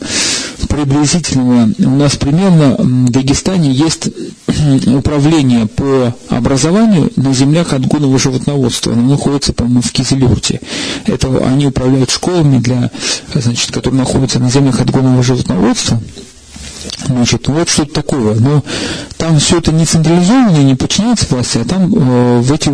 приблизительного, 0.76 1.70
у 1.78 1.90
нас 1.90 2.16
примерно 2.16 2.76
в 2.78 3.10
Дагестане 3.10 3.70
есть 3.72 4.08
управление 4.86 5.66
по 5.66 6.14
образованию 6.28 7.10
на 7.16 7.32
землях 7.32 7.72
отгонного 7.72 8.18
животноводства. 8.18 8.92
Оно 8.92 9.10
находится, 9.10 9.52
по-моему, 9.54 9.80
в 9.80 9.90
Кизилюрте. 9.90 10.60
Это 11.06 11.28
они 11.46 11.66
управляют 11.66 12.10
школами, 12.10 12.58
для, 12.58 12.90
значит, 13.32 13.72
которые 13.72 14.00
находятся 14.00 14.38
на 14.38 14.50
землях 14.50 14.80
отгонного 14.80 15.22
животноводства. 15.22 16.00
Значит, 17.06 17.48
вот 17.48 17.68
что-то 17.68 17.94
такое. 17.94 18.34
Но 18.34 18.62
там 19.16 19.38
все 19.38 19.58
это 19.58 19.72
не 19.72 19.84
централизовано, 19.86 20.58
не 20.58 20.74
подчиняется 20.74 21.26
власти, 21.30 21.58
а 21.58 21.64
там 21.64 21.92
э, 21.94 22.40
в 22.40 22.52
этих, 22.52 22.72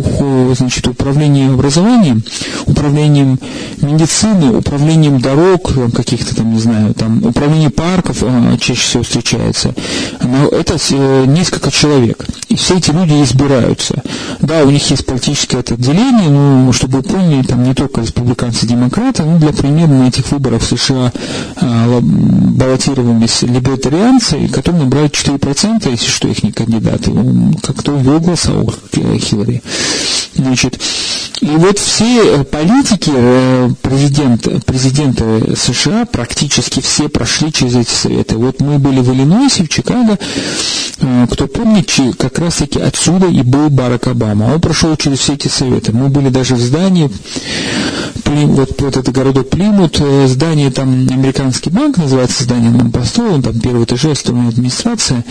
значит, 0.57 0.87
управлением 0.87 1.53
образованием, 1.53 2.23
управлением 2.65 3.39
медицины, 3.81 4.57
управлением 4.57 5.19
дорог, 5.19 5.71
каких-то 5.93 6.35
там, 6.35 6.53
не 6.53 6.59
знаю, 6.59 6.93
там, 6.93 7.23
управление 7.25 7.69
парков 7.69 8.17
э, 8.21 8.57
чаще 8.59 8.81
всего 8.81 9.03
встречается. 9.03 9.73
Но 10.21 10.47
это 10.47 10.77
э, 10.91 11.25
несколько 11.25 11.71
человек. 11.71 12.25
И 12.49 12.55
все 12.55 12.77
эти 12.77 12.91
люди 12.91 13.23
избираются. 13.23 14.01
Да, 14.39 14.63
у 14.63 14.69
них 14.69 14.89
есть 14.89 15.05
политическое 15.05 15.59
это 15.59 15.75
деление, 15.75 16.29
но, 16.29 16.71
чтобы 16.71 16.97
вы 16.97 17.03
поняли, 17.03 17.43
там 17.43 17.63
не 17.63 17.73
только 17.73 18.01
республиканцы, 18.01 18.67
демократы, 18.67 19.23
ну, 19.23 19.39
для 19.39 19.53
примера, 19.53 19.87
на 19.87 20.07
этих 20.07 20.31
выборах 20.31 20.61
в 20.61 20.77
США 20.77 21.11
э, 21.55 21.99
баллотировались 22.01 23.41
либертарианцы, 23.43 24.02
Франции, 24.03 24.47
которые 24.47 24.83
набрали 24.83 25.09
4%, 25.09 25.89
если 25.89 26.07
что, 26.07 26.27
их 26.27 26.43
не 26.43 26.51
кандидаты. 26.51 27.11
Как-то 27.61 27.93
ввел 27.93 28.19
голосовал 28.19 28.73
Хиллари. 28.91 29.63
Значит, 30.35 30.77
и 31.43 31.57
вот 31.57 31.77
все 31.77 32.39
э, 32.39 32.43
политики, 32.45 33.11
э, 33.13 33.69
президент, 33.81 34.47
президенты 34.65 35.55
США, 35.55 36.05
практически 36.05 36.79
все 36.79 37.09
прошли 37.09 37.51
через 37.51 37.75
эти 37.75 37.91
советы. 37.91 38.37
Вот 38.37 38.61
мы 38.61 38.79
были 38.79 38.99
в 38.99 39.13
Иллинойсе, 39.13 39.63
в 39.63 39.69
Чикаго, 39.69 40.17
э, 40.99 41.27
кто 41.29 41.47
помнит, 41.47 41.91
как 42.17 42.39
раз 42.39 42.55
таки 42.55 42.79
отсюда 42.79 43.27
и 43.27 43.41
был 43.41 43.69
Барак 43.69 44.07
Обама. 44.07 44.53
Он 44.53 44.61
прошел 44.61 44.95
через 44.95 45.19
все 45.19 45.33
эти 45.33 45.49
советы. 45.49 45.91
Мы 45.91 46.09
были 46.09 46.29
даже 46.29 46.55
в 46.55 46.61
здании, 46.61 47.11
вот, 48.25 48.81
вот 48.81 48.97
это 48.97 49.11
городок 49.11 49.49
Плимут, 49.49 50.01
здание 50.27 50.71
там 50.71 51.07
американский 51.11 51.69
банк, 51.69 51.97
называется 51.97 52.43
здание 52.45 52.71
нам 52.71 52.91
построен, 52.91 53.43
там 53.43 53.59
первый 53.59 53.85
остальная 54.11 54.49
администрация, 54.49 55.23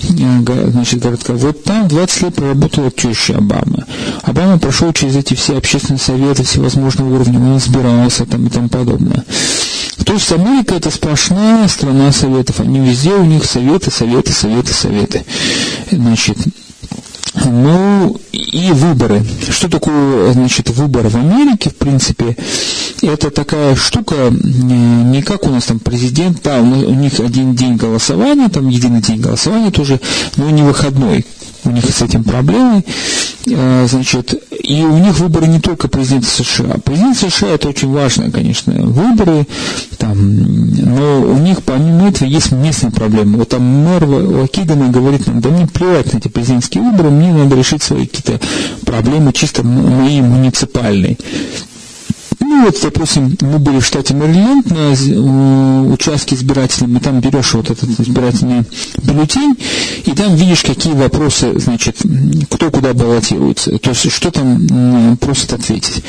значит, 0.00 1.00
городка. 1.00 1.34
Вот 1.34 1.64
там 1.64 1.88
20 1.88 2.22
лет 2.22 2.34
проработала 2.34 2.90
теща 2.90 3.36
Обамы. 3.38 3.84
Обама 4.22 4.58
прошел 4.58 4.92
через 4.92 5.16
эти 5.16 5.34
все 5.34 5.56
общественные 5.56 6.00
советы 6.00 6.44
всевозможного 6.44 7.14
уровня, 7.14 7.38
он 7.38 7.58
избирался 7.58 8.26
там 8.26 8.46
и 8.46 8.50
тому 8.50 8.68
подобное. 8.68 9.24
То 10.04 10.12
есть 10.12 10.30
Америка 10.32 10.74
это 10.74 10.90
сплошная 10.90 11.66
страна 11.68 12.12
советов. 12.12 12.60
Они 12.60 12.78
везде 12.80 13.14
у 13.14 13.24
них 13.24 13.44
советы, 13.44 13.90
советы, 13.90 14.32
советы, 14.32 14.72
советы. 14.74 15.24
Значит, 15.90 16.36
ну 17.44 18.20
и 18.32 18.70
выборы. 18.72 19.24
Что 19.50 19.68
такое, 19.68 20.32
значит, 20.32 20.70
выбор 20.70 21.08
в 21.08 21.16
Америке, 21.16 21.70
в 21.70 21.76
принципе, 21.76 22.36
это 23.06 23.30
такая 23.30 23.76
штука, 23.76 24.30
не 24.30 25.22
как 25.22 25.46
у 25.46 25.50
нас 25.50 25.64
там 25.64 25.78
президент, 25.78 26.42
да, 26.42 26.60
у 26.60 26.94
них 26.94 27.20
один 27.20 27.54
день 27.54 27.76
голосования, 27.76 28.48
там 28.48 28.68
единый 28.68 29.00
день 29.00 29.20
голосования 29.20 29.70
тоже, 29.70 30.00
но 30.36 30.50
не 30.50 30.62
выходной 30.62 31.24
у 31.64 31.70
них 31.70 31.84
с 31.84 32.02
этим 32.02 32.24
проблемы, 32.24 32.84
а, 33.52 33.86
значит, 33.88 34.34
и 34.62 34.82
у 34.82 34.98
них 34.98 35.18
выборы 35.18 35.46
не 35.46 35.60
только 35.60 35.88
президента 35.88 36.28
США. 36.28 36.76
Президент 36.84 37.16
США 37.16 37.48
это 37.48 37.68
очень 37.68 37.90
важно, 37.90 38.30
конечно, 38.30 38.72
выборы, 38.72 39.46
там, 39.98 40.16
но 40.16 41.22
у 41.22 41.38
них 41.38 41.62
помимо 41.62 42.08
этого 42.08 42.28
есть 42.28 42.52
местные 42.52 42.92
проблемы. 42.92 43.38
Вот 43.38 43.50
там 43.50 43.62
мэр 43.62 44.04
Лакигана 44.04 44.90
говорит 44.90 45.26
нам, 45.26 45.40
да 45.40 45.50
мне 45.50 45.66
плевать 45.66 46.12
на 46.12 46.18
эти 46.18 46.28
президентские 46.28 46.82
выборы, 46.82 47.10
мне 47.10 47.32
надо 47.32 47.56
решить 47.56 47.82
свои 47.82 48.06
какие-то 48.06 48.40
проблемы 48.84 49.32
чисто 49.32 49.62
мои 49.62 50.20
муниципальные. 50.20 51.16
Ну 52.54 52.66
вот, 52.66 52.78
допустим, 52.80 53.36
мы 53.40 53.58
были 53.58 53.80
в 53.80 53.84
штате 53.84 54.14
Мэриленд 54.14 54.70
на 54.70 55.92
участке 55.92 56.36
избирательном, 56.36 56.96
и 56.96 57.00
там 57.00 57.18
берешь 57.18 57.52
вот 57.52 57.68
этот 57.68 57.98
избирательный 57.98 58.62
бюллетень, 59.02 59.56
и 60.04 60.12
там 60.12 60.36
видишь, 60.36 60.62
какие 60.62 60.92
вопросы, 60.92 61.58
значит, 61.58 61.96
кто 62.48 62.70
куда 62.70 62.94
баллотируется. 62.94 63.76
То 63.78 63.90
есть, 63.90 64.08
что 64.12 64.30
там 64.30 65.16
просят 65.16 65.52
ответить. 65.52 66.04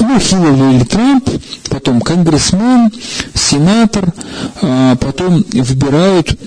Ну, 0.00 0.18
Хиллари 0.18 0.76
или 0.76 0.84
Трамп, 0.84 1.28
потом 1.68 2.00
конгрессмен, 2.00 2.90
сенатор, 3.34 4.14
а 4.62 4.96
потом 4.96 5.44
выбирают 5.52 6.38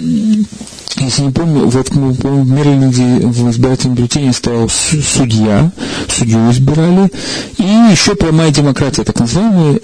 если 0.97 1.23
не 1.23 1.31
помню, 1.31 1.67
вот 1.67 1.89
в 1.89 2.45
Мэриленде 2.45 3.27
в 3.27 3.49
избирательном 3.51 3.95
бюллетене 3.95 4.31
стоял 4.31 4.69
судья, 4.69 5.71
судью 6.07 6.49
избирали, 6.51 7.11
и 7.57 7.63
еще 7.91 8.15
прямая 8.15 8.51
демократия, 8.51 9.03
так 9.03 9.19
называемая, 9.19 9.34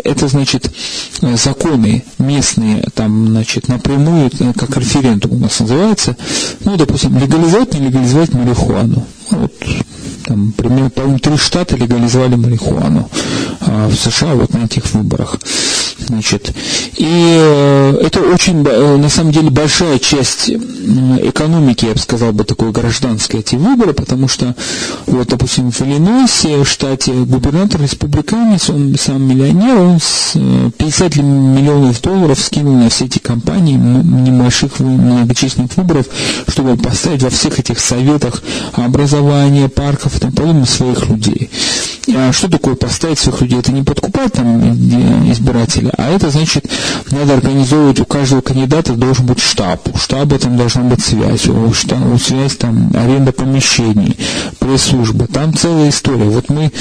это 0.04 0.28
значит 0.28 0.72
э, 1.22 1.36
законы 1.36 2.04
местные, 2.20 2.84
там, 2.94 3.28
значит, 3.28 3.68
напрямую, 3.68 4.30
э, 4.40 4.54
как 4.54 4.78
референдум 4.78 5.34
у 5.34 5.38
нас 5.40 5.60
называется, 5.60 6.16
ну, 6.64 6.78
допустим, 6.78 7.18
легализовать, 7.18 7.74
не 7.74 7.88
легализовать 7.88 8.34
марихуану. 8.34 9.06
Вот, 9.30 9.54
там, 10.26 10.52
примерно, 10.52 10.90
по-моему, 10.90 11.20
три 11.20 11.38
штата 11.38 11.76
легализовали 11.76 12.36
марихуану 12.36 13.10
а 13.62 13.88
в 13.88 13.96
США 13.96 14.34
вот 14.36 14.54
на 14.54 14.66
этих 14.66 14.92
выборах. 14.94 15.40
Значит, 16.12 16.54
и 16.98 17.08
э, 17.08 18.02
это 18.04 18.20
очень, 18.20 18.68
э, 18.68 18.98
на 18.98 19.08
самом 19.08 19.32
деле, 19.32 19.50
большая 19.50 19.98
часть 19.98 20.50
экономики, 20.50 21.86
я 21.86 21.94
бы 21.94 22.00
сказал 22.00 22.34
бы, 22.34 22.44
такой 22.44 22.74
гражданской 22.74 23.40
эти 23.40 23.56
выборы, 23.56 23.94
потому 23.94 24.28
что, 24.28 24.54
вот, 25.08 25.30
допустим, 25.30 25.72
в 25.72 25.80
Иллинойсе, 25.82 26.64
в 26.64 26.68
штате, 26.68 27.14
губернатор 27.14 27.82
республиканец, 27.82 28.70
он 28.70 28.96
сам 29.00 29.24
миллионер, 29.24 29.78
он 29.78 30.00
с 30.02 30.34
50 30.78 31.16
э, 31.16 31.22
миллионов 31.22 32.02
долларов 32.02 32.38
скинул 32.38 32.76
на 32.76 32.90
все 32.90 33.06
эти 33.06 33.20
компании 33.20 33.78
небольших 33.78 34.82
многочисленных 34.82 35.78
выборов, 35.78 36.08
чтобы 36.50 36.76
поставить 36.76 37.24
во 37.24 37.30
всех 37.30 37.58
этих 37.58 37.80
советах 37.80 38.44
образования, 38.74 39.70
парков 39.70 40.18
и 40.18 40.20
тому 40.20 40.34
подобное 40.34 40.66
своих 40.66 41.08
людей. 41.08 41.50
А 42.14 42.34
что 42.34 42.50
такое 42.50 42.76
поставить 42.76 43.20
своих 43.20 43.42
людей? 43.42 43.60
Это 43.60 43.72
не 43.72 43.84
подкупать 43.84 44.34
там 44.34 44.60
избирателя, 45.32 45.92
а 46.02 46.10
это 46.10 46.32
значит, 46.32 46.66
надо 47.12 47.36
организовывать, 47.36 48.00
у 48.00 48.06
каждого 48.06 48.42
кандидата 48.42 48.94
должен 48.94 49.26
быть 49.26 49.40
штаб. 49.40 49.88
У 49.94 49.98
штаба 49.98 50.40
там 50.40 50.58
должна 50.58 50.82
быть 50.84 51.04
связь, 51.04 51.48
у, 51.48 51.72
штаба, 51.74 52.14
у 52.14 52.18
связь 52.18 52.56
там 52.58 52.92
аренда 52.94 53.32
помещений, 53.32 54.18
пресс-служба. 54.60 55.28
Там 55.28 55.54
целая 55.54 55.90
история. 55.90 56.26
Вот 56.26 56.50
мы 56.50 56.72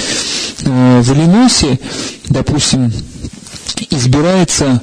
э, 0.63 1.01
в 1.03 1.13
Иллинойсе, 1.13 1.79
допустим, 2.29 2.93
избирается 3.91 4.81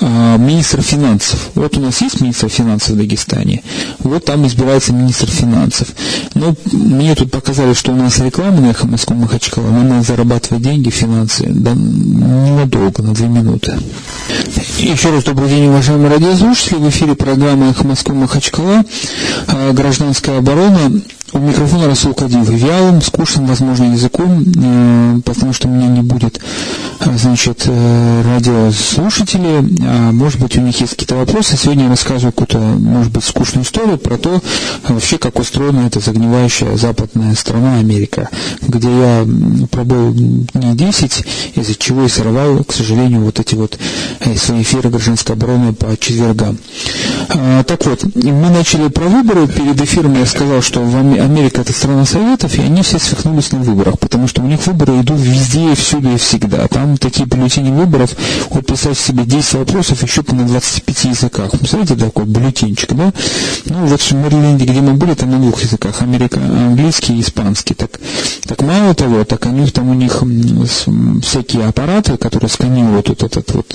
министр 0.00 0.82
финансов. 0.82 1.50
Вот 1.54 1.76
у 1.76 1.80
нас 1.80 2.00
есть 2.00 2.20
министр 2.20 2.48
финансов 2.48 2.90
в 2.90 2.98
Дагестане, 2.98 3.62
вот 3.98 4.24
там 4.24 4.46
избирается 4.46 4.92
министр 4.92 5.28
финансов. 5.28 5.88
Но 6.34 6.54
мне 6.72 7.14
тут 7.14 7.30
показали, 7.30 7.72
что 7.72 7.92
у 7.92 7.96
нас 7.96 8.18
реклама 8.18 8.60
на 8.60 8.74
Москвы 8.82 9.16
Махачкала, 9.16 9.70
нам 9.70 9.88
надо 9.88 10.02
зарабатывать 10.02 10.62
деньги, 10.62 10.90
финансы, 10.90 11.46
да, 11.48 11.72
ненадолго, 11.74 13.02
на 13.02 13.14
две 13.14 13.26
минуты. 13.26 13.76
Еще 14.78 15.10
раз 15.10 15.24
добрый 15.24 15.48
день, 15.48 15.68
уважаемые 15.68 16.10
радиослушатели. 16.10 16.78
В 16.78 16.88
эфире 16.88 17.14
программа 17.14 17.74
Москвы 17.82 18.14
Махачкала, 18.14 18.84
а, 19.46 19.72
гражданская 19.72 20.38
оборона. 20.38 20.92
У 21.32 21.38
микрофона 21.38 21.86
Расул 21.86 22.14
Кадиев. 22.14 22.48
Вялым, 22.48 23.02
скучным, 23.02 23.46
возможно, 23.46 23.92
языком, 23.92 24.42
э, 24.42 25.20
потому 25.24 25.52
что 25.52 25.68
у 25.68 25.70
меня 25.70 25.88
не 25.88 26.00
будет, 26.00 26.40
э, 27.00 27.18
значит, 27.18 27.64
э, 27.66 28.22
радиослушателей, 28.24 29.76
а 29.82 30.12
может 30.12 30.40
быть, 30.40 30.56
у 30.56 30.62
них 30.62 30.80
есть 30.80 30.92
какие-то 30.92 31.16
вопросы. 31.16 31.56
Сегодня 31.58 31.84
я 31.84 31.90
рассказываю 31.90 32.32
какую-то, 32.32 32.58
может 32.58 33.12
быть, 33.12 33.24
скучную 33.24 33.64
историю 33.64 33.98
про 33.98 34.16
то, 34.16 34.40
вообще, 34.88 35.18
как 35.18 35.38
устроена 35.38 35.86
эта 35.86 36.00
загнивающая 36.00 36.76
западная 36.76 37.34
страна 37.34 37.78
Америка, 37.78 38.30
где 38.62 38.88
я 38.88 39.26
пробыл 39.70 40.14
не 40.14 40.74
10, 40.74 41.24
из-за 41.56 41.74
чего 41.74 42.04
и 42.04 42.08
сорвал, 42.08 42.64
к 42.64 42.72
сожалению, 42.72 43.20
вот 43.20 43.38
эти 43.38 43.54
вот 43.54 43.78
свои 44.36 44.62
эфиры 44.62 44.88
гражданской 44.88 45.34
обороны 45.34 45.74
по 45.74 45.94
четвергам. 45.98 46.58
Так 47.28 47.84
вот, 47.84 48.04
мы 48.14 48.50
начали 48.50 48.88
про 48.88 49.04
выборы. 49.08 49.46
Перед 49.46 49.80
эфиром 49.80 50.18
я 50.18 50.24
сказал, 50.24 50.62
что 50.62 50.80
в 50.80 50.96
Америка 51.18 51.60
это 51.60 51.72
страна 51.72 52.04
советов, 52.04 52.56
и 52.58 52.62
они 52.62 52.82
все 52.82 52.98
свихнулись 52.98 53.52
на 53.52 53.58
выборах, 53.60 53.98
потому 53.98 54.28
что 54.28 54.42
у 54.42 54.46
них 54.46 54.66
выборы 54.66 55.00
идут 55.00 55.18
везде, 55.20 55.74
всюду 55.74 56.12
и 56.12 56.16
всегда. 56.16 56.66
Там 56.68 56.96
такие 56.96 57.26
бюллетени 57.26 57.70
выборов, 57.70 58.10
вот 58.50 58.66
представьте 58.66 59.02
себе 59.02 59.24
10 59.24 59.54
вопросов 59.54 60.02
еще 60.02 60.22
на 60.28 60.46
25 60.46 61.04
языках. 61.04 61.50
Представляете, 61.50 61.96
такой 61.96 62.24
бюллетенчик, 62.24 62.92
да? 62.94 63.12
Ну, 63.66 63.86
вот 63.86 64.00
в 64.00 64.12
Мэриленде, 64.12 64.64
где 64.64 64.80
мы 64.80 64.94
были, 64.94 65.14
там 65.14 65.30
на 65.30 65.38
двух 65.38 65.62
языках, 65.62 66.02
америка, 66.02 66.40
английский 66.40 67.16
и 67.16 67.20
испанский. 67.20 67.74
Так, 67.74 68.00
так 68.46 68.62
мало 68.62 68.94
того, 68.94 69.24
так 69.24 69.46
они, 69.46 69.66
там 69.66 69.90
у 69.90 69.94
них 69.94 70.22
всякие 71.22 71.66
аппараты, 71.66 72.16
которые 72.16 72.50
сканируют 72.50 73.08
вот 73.08 73.22
этот 73.22 73.54
вот 73.54 73.66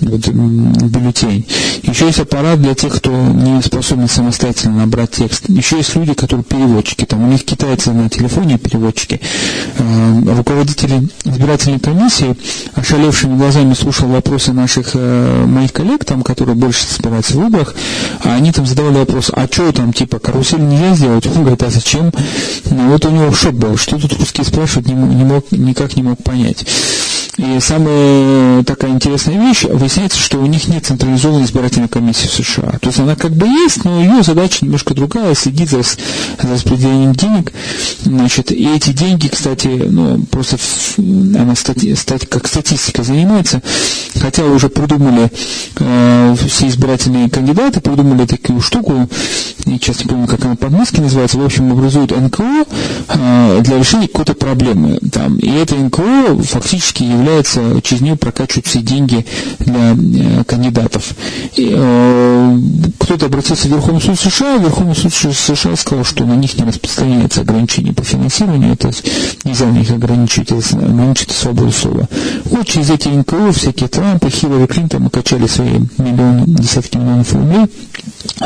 вот, 0.00 0.28
бюллетень. 0.28 1.46
Еще 1.82 2.06
есть 2.06 2.20
аппарат 2.20 2.60
для 2.60 2.74
тех, 2.74 2.94
кто 2.94 3.10
не 3.10 3.60
способен 3.62 4.08
самостоятельно 4.08 4.78
набрать 4.78 5.10
текст. 5.12 5.48
Еще 5.48 5.78
есть 5.78 5.94
люди, 5.96 6.14
которые 6.14 6.44
переводчики. 6.68 7.04
Там 7.04 7.24
у 7.24 7.26
них 7.26 7.44
китайцы 7.44 7.92
на 7.92 8.08
телефоне 8.08 8.58
переводчики. 8.58 9.20
Э, 9.78 10.34
руководители 10.36 11.08
избирательной 11.24 11.80
комиссии, 11.80 12.36
ошалевшими 12.74 13.36
глазами 13.36 13.74
слушал 13.74 14.08
вопросы 14.08 14.52
наших 14.52 14.90
э, 14.94 15.44
моих 15.46 15.72
коллег, 15.72 16.04
там, 16.04 16.22
которые 16.22 16.56
больше 16.56 16.84
собираются 16.84 17.34
в 17.34 17.36
выборах, 17.36 17.74
а 18.22 18.34
они 18.34 18.52
там 18.52 18.66
задавали 18.66 18.98
вопрос, 18.98 19.30
а 19.34 19.46
что 19.50 19.72
там, 19.72 19.92
типа, 19.92 20.18
карусель 20.18 20.60
нельзя 20.60 20.94
сделать? 20.94 21.26
Он 21.26 21.40
говорит, 21.40 21.62
а 21.62 21.70
зачем? 21.70 22.12
Ну, 22.70 22.90
вот 22.90 23.04
у 23.04 23.10
него 23.10 23.32
шок 23.32 23.54
был, 23.54 23.76
что 23.76 23.98
тут 23.98 24.12
русские 24.18 24.44
спрашивают, 24.44 24.88
не, 24.88 24.94
не 24.94 25.24
мог, 25.24 25.50
никак 25.52 25.96
не 25.96 26.02
мог 26.02 26.22
понять. 26.22 26.66
И 27.38 27.60
самая 27.60 28.64
такая 28.64 28.90
интересная 28.90 29.40
вещь, 29.40 29.62
выясняется, 29.62 30.18
что 30.18 30.38
у 30.38 30.46
них 30.46 30.66
нет 30.66 30.86
централизованной 30.86 31.44
избирательной 31.44 31.88
комиссии 31.88 32.26
в 32.26 32.32
США. 32.32 32.78
То 32.80 32.88
есть 32.88 32.98
она 32.98 33.14
как 33.14 33.30
бы 33.30 33.46
есть, 33.46 33.84
но 33.84 34.00
ее 34.00 34.24
задача 34.24 34.64
немножко 34.64 34.92
другая, 34.92 35.36
следить 35.36 35.70
за, 35.70 35.82
за 35.82 35.96
распределением 36.42 37.12
денег. 37.12 37.52
Значит, 38.02 38.50
и 38.50 38.68
эти 38.74 38.90
деньги, 38.90 39.28
кстати, 39.28 39.68
ну, 39.68 40.24
просто 40.24 40.56
она 40.96 41.54
стати, 41.54 41.94
стати, 41.94 42.26
как 42.26 42.48
статистика 42.48 43.04
занимается, 43.04 43.62
хотя 44.20 44.44
уже 44.44 44.68
придумали 44.68 45.30
э, 45.76 46.34
все 46.48 46.66
избирательные 46.66 47.30
кандидаты, 47.30 47.80
придумали 47.80 48.26
такую 48.26 48.60
штуку, 48.60 49.08
я 49.64 49.76
сейчас 49.76 50.00
не 50.00 50.06
помню, 50.06 50.26
как 50.26 50.44
она 50.44 50.56
по-английски 50.56 51.00
называется, 51.00 51.38
в 51.38 51.44
общем, 51.44 51.70
образуют 51.70 52.10
НКО 52.10 52.64
э, 53.08 53.60
для 53.62 53.78
решения 53.78 54.08
какой-то 54.08 54.34
проблемы. 54.34 54.98
Там. 55.12 55.36
И 55.36 55.50
это 55.50 55.76
НКО 55.76 56.42
фактически 56.42 57.04
является 57.04 57.27
является, 57.28 57.80
через 57.82 58.02
нее 58.02 58.16
прокачивают 58.16 58.66
все 58.66 58.80
деньги 58.80 59.24
для 59.58 59.92
э, 59.92 60.44
кандидатов. 60.44 61.14
И, 61.56 61.72
э, 61.74 62.58
кто-то 62.98 63.26
обратился 63.26 63.68
в 63.68 63.70
Верховный 63.70 64.00
суд 64.00 64.18
США, 64.18 64.56
Верховный 64.56 64.96
суд 64.96 65.12
США 65.12 65.76
сказал, 65.76 66.04
что 66.04 66.24
на 66.24 66.34
них 66.34 66.56
не 66.58 66.64
распространяется 66.64 67.42
ограничение 67.42 67.92
по 67.92 68.02
финансированию, 68.02 68.76
то 68.76 68.88
есть 68.88 69.04
нельзя 69.44 69.66
на 69.66 69.78
них 69.78 69.90
ограничивать, 69.90 70.52
ограничить 70.72 71.30
свободу 71.30 71.70
слова. 71.70 72.08
Вот 72.44 72.66
через 72.66 72.90
эти 72.90 73.08
НКО 73.08 73.52
всякие 73.52 73.88
Трампы, 73.88 74.30
Хиллари 74.30 74.66
Клинтон 74.66 75.10
качали 75.10 75.46
свои 75.46 75.78
миллионы, 75.98 76.44
десятки 76.46 76.96
миллионов 76.96 77.32
рублей, 77.32 77.66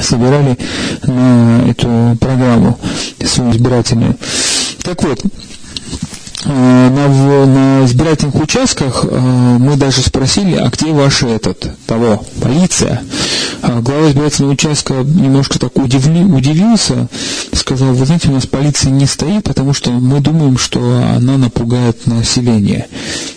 собирали 0.00 0.58
на 1.06 1.62
эту 1.68 2.16
программу 2.20 2.78
свою 3.24 3.52
избирательную. 3.52 4.16
Так 4.82 5.02
вот, 5.04 5.20
на, 6.48 7.46
на 7.46 7.84
избирательных 7.84 8.34
участках 8.36 9.04
э, 9.04 9.16
мы 9.58 9.76
даже 9.76 10.02
спросили, 10.02 10.56
а 10.56 10.68
где 10.68 10.92
ваш 10.92 11.22
этот, 11.22 11.70
того, 11.86 12.24
полиция? 12.40 13.02
А 13.62 13.80
глава 13.80 14.10
избирательного 14.10 14.54
участка 14.54 14.94
немножко 14.94 15.56
так 15.60 15.76
удивли, 15.76 16.24
удивился, 16.24 17.08
сказал, 17.52 17.94
вы 17.94 18.06
знаете, 18.06 18.28
у 18.28 18.32
нас 18.32 18.44
полиция 18.44 18.90
не 18.90 19.06
стоит, 19.06 19.44
потому 19.44 19.72
что 19.72 19.92
мы 19.92 20.18
думаем, 20.18 20.58
что 20.58 20.80
она 21.16 21.38
напугает 21.38 22.04
население. 22.08 22.88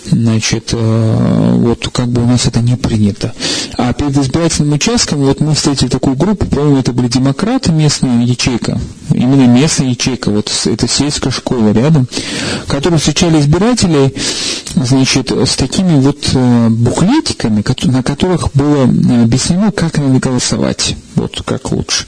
Значит, 0.10 0.72
э, 0.74 1.52
вот 1.58 1.90
как 1.90 2.08
бы 2.08 2.24
у 2.24 2.26
нас 2.26 2.48
это 2.48 2.62
не 2.62 2.76
принято. 2.76 3.34
А 3.78 3.94
перед 3.94 4.18
избирательным 4.18 4.74
участком, 4.74 5.20
вот 5.20 5.42
мы 5.42 5.54
встретили 5.54 5.90
такую 5.90 6.16
группу, 6.16 6.48
по-моему, 6.48 6.78
это 6.78 6.92
были 6.92 7.08
демократы, 7.08 7.72
местная 7.72 8.24
ячейка, 8.24 8.80
именно 9.12 9.48
местная 9.48 9.90
ячейка, 9.90 10.32
вот 10.32 10.52
это 10.66 10.88
сельская 10.88 11.32
школа 11.32 11.72
рядом, 11.72 12.08
которые 12.68 13.00
встречали 13.00 13.40
избирателей, 13.40 14.14
значит, 14.76 15.32
с 15.32 15.56
такими 15.56 16.00
вот 16.00 16.30
э, 16.34 16.70
буклетиками, 16.70 17.64
на 17.86 18.04
которых 18.04 18.50
было 18.54 18.84
объяснено, 18.84 19.72
как 19.72 19.98
надо 19.98 20.15
голосовать. 20.20 20.96
Вот 21.16 21.42
как 21.46 21.72
лучше. 21.72 22.06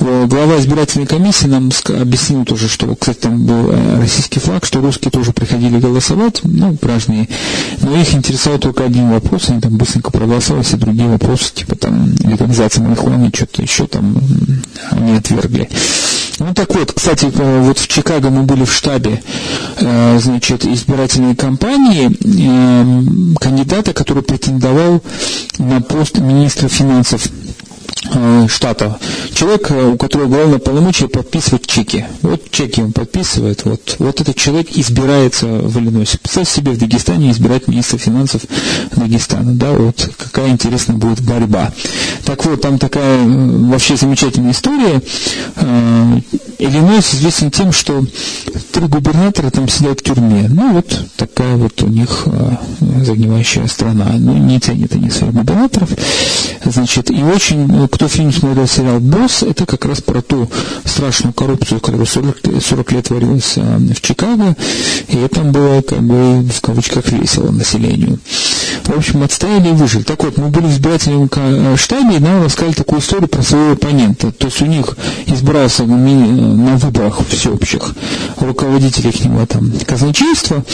Глава 0.00 0.58
избирательной 0.58 1.06
комиссии 1.06 1.46
нам 1.46 1.70
объяснил 1.88 2.44
тоже, 2.44 2.68
что, 2.68 2.94
кстати, 2.94 3.18
там 3.18 3.44
был 3.44 3.70
э, 3.70 4.00
российский 4.00 4.40
флаг, 4.40 4.64
что 4.64 4.80
русские 4.80 5.10
тоже 5.10 5.32
приходили 5.32 5.78
голосовать, 5.78 6.40
ну, 6.44 6.76
граждане, 6.80 7.28
но 7.82 8.00
их 8.00 8.14
интересовал 8.14 8.58
только 8.58 8.84
один 8.84 9.10
вопрос, 9.10 9.50
они 9.50 9.60
там 9.60 9.76
быстренько 9.76 10.10
проголосовали, 10.10 10.62
все 10.62 10.76
другие 10.76 11.08
вопросы, 11.08 11.52
типа 11.52 11.76
там 11.76 12.14
легализация 12.24 12.82
марихуаны, 12.84 13.30
что-то 13.34 13.62
еще 13.62 13.86
там 13.86 14.16
они 14.90 15.16
отвергли. 15.16 15.68
Ну 16.38 16.54
так 16.54 16.72
вот, 16.74 16.92
кстати, 16.92 17.30
э, 17.34 17.60
вот 17.62 17.78
в 17.78 17.88
Чикаго 17.88 18.30
мы 18.30 18.44
были 18.44 18.64
в 18.64 18.72
штабе, 18.72 19.22
э, 19.80 20.18
значит, 20.20 20.64
избирательной 20.64 21.34
кампании 21.34 22.08
кандидата, 23.38 23.92
который 23.92 24.22
претендовал 24.22 25.02
на 25.58 25.80
пост 25.80 26.18
министра 26.18 26.68
финансов 26.68 27.28
Э, 28.10 28.46
штата. 28.48 28.98
Человек, 29.34 29.70
э, 29.70 29.86
у 29.86 29.96
которого 29.96 30.28
главное 30.28 30.58
полномочия 30.58 31.08
подписывать 31.08 31.66
чеки. 31.66 32.06
Вот 32.22 32.50
чеки 32.50 32.80
он 32.80 32.92
подписывает. 32.92 33.64
Вот, 33.64 33.96
вот 33.98 34.20
этот 34.20 34.36
человек 34.36 34.68
избирается 34.72 35.46
в 35.46 35.78
Иллинойсе. 35.78 36.18
Представьте 36.18 36.54
себе 36.54 36.72
в 36.72 36.78
Дагестане 36.78 37.30
избирать 37.32 37.66
министра 37.66 37.98
финансов 37.98 38.42
Дагестана. 38.94 39.52
Да, 39.52 39.72
вот 39.72 40.08
какая 40.16 40.50
интересная 40.50 40.96
будет 40.96 41.20
борьба. 41.20 41.72
Так 42.24 42.44
вот, 42.44 42.60
там 42.60 42.78
такая 42.78 43.24
э, 43.24 43.66
вообще 43.66 43.96
замечательная 43.96 44.52
история. 44.52 45.02
Иллинойс 46.58 47.14
известен 47.14 47.50
тем, 47.50 47.72
что 47.72 48.04
три 48.78 48.86
губернатора 48.86 49.50
там 49.50 49.68
сидят 49.68 50.00
в 50.00 50.02
тюрьме. 50.02 50.46
Ну 50.48 50.74
вот 50.74 51.04
такая 51.16 51.56
вот 51.56 51.82
у 51.82 51.88
них 51.88 52.28
загнивающая 53.02 53.66
страна. 53.66 54.06
Ну, 54.14 54.34
не 54.34 54.60
ценят 54.60 54.94
они 54.94 55.10
своих 55.10 55.34
губернаторов. 55.34 55.90
Значит, 56.64 57.10
и 57.10 57.22
очень 57.22 57.88
кто 57.88 58.08
фильм 58.08 58.32
смотрел 58.32 58.66
сериал 58.66 59.00
«Босс», 59.00 59.42
это 59.42 59.66
как 59.66 59.84
раз 59.84 60.00
про 60.00 60.22
ту 60.22 60.48
страшную 60.84 61.32
коррупцию, 61.32 61.80
которая 61.80 62.06
40, 62.06 62.36
40 62.62 62.92
лет 62.92 63.04
творилась 63.08 63.54
а, 63.56 63.78
в 63.78 64.00
Чикаго, 64.00 64.56
и 65.08 65.26
там 65.28 65.52
было, 65.52 65.82
как 65.82 66.02
бы, 66.02 66.42
в 66.42 66.60
кавычках, 66.60 67.10
весело 67.10 67.50
населению. 67.50 68.18
В 68.84 68.96
общем, 68.96 69.22
отстояли 69.22 69.68
и 69.68 69.72
выжили. 69.72 70.02
Так 70.02 70.22
вот, 70.24 70.36
мы 70.36 70.48
были 70.48 70.66
в 70.66 70.72
избирательном 70.72 71.30
э, 71.34 71.76
штабе, 71.76 72.16
и 72.16 72.20
нам 72.20 72.42
рассказали 72.42 72.74
такую 72.74 73.00
историю 73.00 73.28
про 73.28 73.42
своего 73.42 73.72
оппонента. 73.72 74.32
То 74.32 74.46
есть 74.46 74.62
у 74.62 74.66
них 74.66 74.96
избрался 75.26 75.84
на 75.84 76.76
выборах 76.76 77.20
всеобщих 77.28 77.94
руководителей 78.68 79.12
к 79.12 79.24
нему 79.24 79.46
там 79.46 79.72
казначейства, 79.86 80.64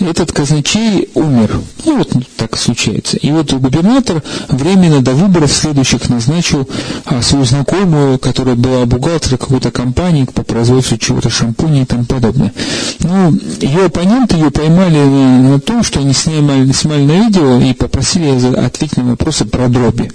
этот 0.00 0.32
казначей 0.32 1.08
умер. 1.14 1.60
Ну, 1.84 1.98
вот 1.98 2.10
так 2.36 2.56
случается. 2.56 3.16
И 3.16 3.30
вот 3.30 3.52
губернатор 3.52 4.22
временно 4.48 5.00
до 5.00 5.12
выборов 5.12 5.52
следующих 5.52 6.08
назначил 6.08 6.68
а, 7.04 7.20
свою 7.22 7.44
знакомую, 7.44 8.18
которая 8.18 8.54
была 8.54 8.86
бухгалтером 8.86 9.38
какой-то 9.38 9.70
компании 9.70 10.24
по 10.24 10.42
производству 10.42 10.98
чего-то 10.98 11.30
шампуня 11.30 11.82
и 11.82 11.84
тому 11.84 12.04
подобное. 12.04 12.52
Ну, 13.00 13.36
ее 13.60 13.86
оппоненты 13.86 14.36
ее 14.36 14.50
поймали 14.50 14.98
на 14.98 15.60
том, 15.60 15.82
что 15.82 16.00
они 16.00 16.12
снимали, 16.12 16.70
снимали 16.72 17.02
на 17.02 17.26
видео 17.26 17.60
и 17.60 17.74
попросили 17.74 18.56
ответить 18.56 18.96
на 18.96 19.04
вопросы 19.10 19.44
про 19.44 19.68
дроби. 19.68 20.10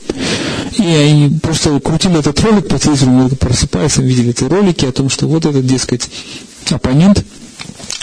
И 0.77 0.83
они 0.83 1.39
просто 1.39 1.79
крутили 1.79 2.19
этот 2.19 2.39
ролик 2.41 2.67
по 2.67 2.77
телевизору, 2.77 3.11
мы 3.11 3.29
просыпались, 3.29 3.97
видели 3.97 4.29
эти 4.29 4.43
ролики 4.43 4.85
о 4.85 4.91
том, 4.91 5.09
что 5.09 5.27
вот 5.27 5.45
этот, 5.45 5.65
дескать, 5.65 6.09
оппонент– 6.71 7.23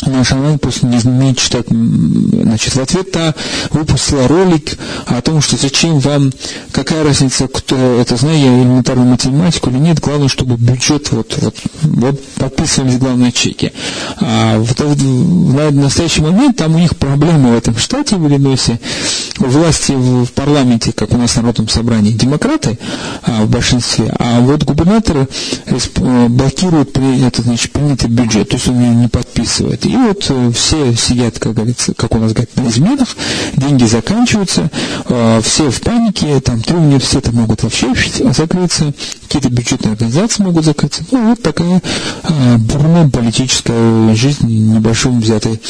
наш 0.06 0.32
онлайн 0.32 0.58
просто 0.58 0.86
не 0.86 0.98
умеет 0.98 1.38
читать. 1.38 1.66
Значит, 1.68 2.74
в 2.74 2.80
ответ 2.80 3.10
та 3.12 3.34
выпустила 3.70 4.28
ролик 4.28 4.78
о 5.06 5.20
том, 5.22 5.40
что 5.40 5.56
зачем 5.56 5.98
вам, 5.98 6.32
какая 6.72 7.04
разница, 7.04 7.48
кто 7.48 7.76
это 8.00 8.16
знает, 8.16 8.44
я 8.44 8.58
элементарную 8.58 9.08
математику 9.08 9.70
или 9.70 9.78
нет, 9.78 10.00
главное, 10.00 10.28
чтобы 10.28 10.56
бюджет, 10.56 11.10
вот, 11.12 11.36
вот, 11.40 11.56
вот 11.82 12.24
подписывались 12.36 12.98
главные 12.98 13.32
чеки. 13.32 13.72
А 14.20 14.58
в, 14.58 14.74
на 15.54 15.70
настоящий 15.70 16.20
момент 16.20 16.56
там 16.56 16.74
у 16.74 16.78
них 16.78 16.96
проблемы 16.96 17.54
в 17.54 17.58
этом 17.58 17.76
штате, 17.76 18.16
в 18.16 18.26
Иллинойсе, 18.26 18.80
власти 19.38 19.92
в, 19.92 20.24
в 20.26 20.32
парламенте, 20.32 20.92
как 20.92 21.12
у 21.12 21.16
нас 21.16 21.32
в 21.32 21.36
Народном 21.36 21.68
собрании, 21.68 22.12
демократы 22.12 22.78
а, 23.22 23.44
в 23.44 23.50
большинстве, 23.50 24.14
а 24.18 24.40
вот 24.40 24.64
губернаторы 24.64 25.28
э, 25.66 26.28
блокируют 26.28 26.92
при, 26.92 27.24
это, 27.26 27.42
значит, 27.42 27.72
принятый 27.72 28.08
бюджет, 28.08 28.48
то 28.48 28.56
есть 28.56 28.68
он 28.68 28.80
ее 28.80 28.94
не 28.94 29.08
подписывает. 29.08 29.83
И 29.88 29.96
вот 29.96 30.24
э, 30.28 30.52
все 30.52 30.94
сидят, 30.94 31.38
как 31.38 31.54
говорится, 31.54 31.94
как 31.94 32.14
у 32.14 32.18
нас 32.18 32.32
говорят, 32.32 32.56
на 32.56 32.68
изменах, 32.68 33.08
деньги 33.56 33.84
заканчиваются, 33.84 34.70
э, 35.06 35.40
все 35.42 35.70
в 35.70 35.80
панике, 35.80 36.40
там 36.40 36.60
три 36.62 36.76
университета 36.76 37.32
могут 37.32 37.62
вообще 37.62 37.92
закрыться, 38.32 38.92
какие-то 39.22 39.50
бюджетные 39.50 39.92
организации 39.92 40.42
могут 40.42 40.64
закрыться. 40.64 41.04
Ну, 41.10 41.30
вот 41.30 41.42
такая 41.42 41.82
э, 42.22 42.56
бурная 42.56 43.08
политическая 43.08 44.14
жизнь 44.14 44.46
небольшой 44.46 45.12
взятой 45.12 45.60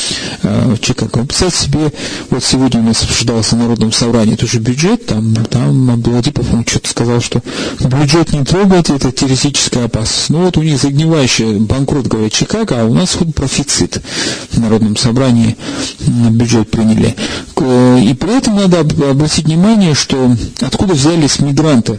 Чикаго. 0.81 1.25
Представьте 1.25 1.65
себе, 1.65 1.93
вот 2.31 2.45
сегодня 2.45 2.81
у 2.81 2.85
нас 2.85 3.03
обсуждался 3.03 3.57
в 3.57 3.59
Народном 3.59 3.93
собрании 3.93 4.37
тоже 4.37 4.59
бюджет, 4.59 5.07
там, 5.07 5.35
там 5.47 6.01
Белодипов, 6.01 6.53
он 6.53 6.65
что-то 6.67 6.89
сказал, 6.89 7.21
что 7.21 7.43
бюджет 7.81 8.33
не 8.33 8.45
трогать, 8.45 8.91
это 8.91 9.11
террористическая 9.13 9.87
опасность. 9.87 10.31
Ну 10.31 10.45
вот 10.45 10.57
у 10.57 10.63
них 10.63 10.81
загнивающий 10.81 11.59
банкрот, 11.59 12.07
говорит 12.07 12.33
Чикаго, 12.33 12.83
а 12.83 12.85
у 12.85 12.95
нас 12.95 13.15
хоть 13.15 13.35
профицит 13.35 14.04
в 14.51 14.59
Народном 14.59 14.97
собрании 14.97 15.57
бюджет 16.31 16.71
приняли. 16.71 17.15
И 17.57 18.15
при 18.15 18.37
этом 18.37 18.57
надо 18.57 18.81
обратить 18.81 19.47
внимание, 19.47 19.95
что 19.95 20.37
откуда 20.61 20.95
взялись 20.95 21.39
мигранты. 21.39 21.99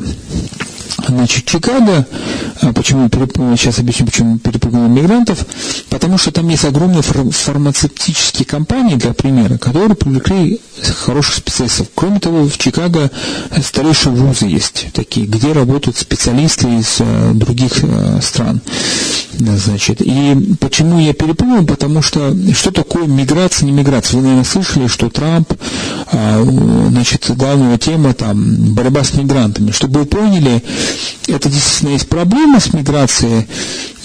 Значит, 1.07 1.45
Чикаго, 1.45 2.07
а 2.61 2.73
почему 2.73 3.09
сейчас 3.09 3.79
объясню, 3.79 4.05
почему 4.05 4.39
перепрыгнули 4.39 4.89
мигрантов, 4.89 5.45
потому 5.89 6.17
что 6.17 6.31
там 6.31 6.47
есть 6.49 6.65
огромные 6.65 7.01
фармацевтические 7.01 8.45
компании, 8.45 8.95
для 8.95 9.13
примера, 9.13 9.57
которые 9.57 9.95
привлекли 9.95 10.61
хороших 11.03 11.35
специалистов. 11.35 11.87
Кроме 11.93 12.19
того, 12.19 12.45
в 12.45 12.57
Чикаго 12.57 13.11
старейшие 13.63 14.13
вузы 14.13 14.45
есть 14.45 14.87
такие, 14.93 15.27
где 15.27 15.51
работают 15.51 15.97
специалисты 15.97 16.67
из 16.79 16.95
э, 16.99 17.31
других 17.33 17.83
э, 17.83 18.19
стран. 18.21 18.61
Значит, 19.39 20.01
и 20.01 20.55
почему 20.59 20.99
я 20.99 21.13
перепрыгнул? 21.13 21.65
Потому 21.65 22.01
что 22.01 22.35
что 22.53 22.71
такое 22.71 23.05
миграция, 23.05 23.65
не 23.65 23.71
миграция? 23.71 24.17
Вы, 24.17 24.23
наверное, 24.23 24.45
слышали, 24.45 24.87
что 24.87 25.09
Трамп, 25.09 25.53
а, 26.11 26.43
значит, 26.89 27.29
главная 27.35 27.77
тема 27.77 28.13
там 28.13 28.73
борьба 28.73 29.03
с 29.03 29.13
мигрантами. 29.13 29.71
Чтобы 29.71 30.01
вы 30.01 30.05
поняли, 30.05 30.63
это 31.27 31.49
действительно 31.49 31.91
есть 31.91 32.07
проблема 32.07 32.59
с 32.59 32.73
миграцией, 32.73 33.47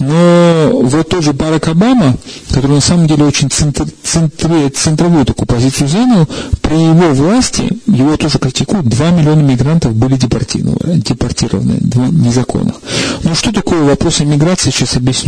но 0.01 0.71
вот 0.73 1.09
тот 1.09 1.23
же 1.23 1.33
Барак 1.33 1.69
Обама, 1.69 2.17
который 2.49 2.73
на 2.73 2.81
самом 2.81 3.07
деле 3.07 3.25
очень 3.25 3.51
центр, 3.51 3.87
центре, 4.03 4.71
центровую 4.71 5.27
такую 5.27 5.47
позицию 5.47 5.89
занял, 5.89 6.27
при 6.63 6.75
его 6.75 7.13
власти, 7.13 7.69
его 7.87 8.17
тоже 8.17 8.39
критикуют, 8.39 8.89
2 8.89 9.11
миллиона 9.11 9.41
мигрантов 9.41 9.95
были 9.95 10.17
депортированы, 10.17 11.01
депортированы 11.01 11.79
незаконных. 12.11 12.77
Но 13.25 13.35
что 13.35 13.53
такое 13.53 13.83
вопрос 13.83 14.21
миграции, 14.21 14.71
сейчас 14.71 14.97
объясню. 14.97 15.20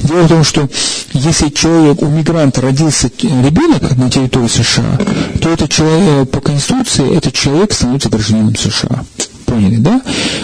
Дело 0.00 0.22
в 0.22 0.28
том, 0.28 0.44
что 0.44 0.68
если 1.12 1.48
человек, 1.50 2.02
у 2.02 2.06
мигранта 2.06 2.60
родился 2.60 3.10
ребенок 3.22 3.96
на 3.96 4.10
территории 4.10 4.48
США, 4.48 4.98
то 5.40 5.50
этот 5.50 5.70
человек, 5.70 6.30
по 6.30 6.40
Конституции 6.40 7.16
этот 7.16 7.34
человек 7.34 7.72
становится 7.72 8.08
гражданином 8.08 8.56
США 8.56 9.04
поняли, 9.46 9.76
да? 9.76 10.02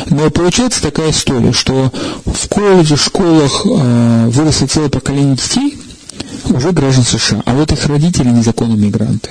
Но 0.09 0.30
получается 0.30 0.80
такая 0.80 1.11
история, 1.11 1.53
что 1.53 1.92
в 2.24 2.48
колледже, 2.48 2.96
школах 2.96 3.62
э, 3.64 4.28
выросло 4.28 4.66
целое 4.66 4.88
поколение 4.88 5.34
детей, 5.34 5.76
уже 6.51 6.72
граждан 6.72 7.05
США, 7.05 7.43
а 7.45 7.55
вот 7.55 7.72
их 7.72 7.86
родители 7.86 8.28
незаконные 8.28 8.76
мигранты. 8.76 9.30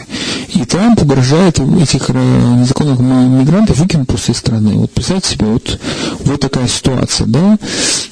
И 0.49 0.66
Трамп 0.66 1.01
угрожает 1.01 1.59
этих 1.59 2.09
э, 2.09 2.14
незаконных 2.14 2.99
мигрантов 2.99 3.78
выкинуть 3.78 4.09
из 4.28 4.38
страны. 4.38 4.74
Вот 4.74 4.91
представьте 4.91 5.36
себе, 5.36 5.45
вот, 5.47 5.80
вот 6.26 6.39
такая 6.39 6.68
ситуация, 6.68 7.28
да? 7.28 7.57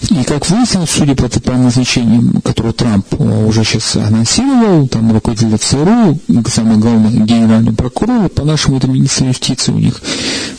И 0.09 0.23
как 0.23 0.49
выяснилось, 0.49 0.89
судя 0.89 1.15
по, 1.15 1.27
по 1.27 1.51
назначениям, 1.53 2.41
которые 2.41 2.73
Трамп 2.73 3.05
э, 3.17 3.45
уже 3.45 3.63
сейчас 3.63 3.95
анонсировал, 3.95 4.87
там 4.87 5.11
руководитель 5.11 5.57
ЦРУ, 5.57 6.19
самый 6.47 6.77
главный 6.77 7.25
генеральный 7.25 7.73
прокурор, 7.73 8.29
по-нашему 8.29 8.77
это 8.77 8.87
министр 8.87 9.25
юстиции 9.25 9.71
у 9.71 9.79
них, 9.79 10.01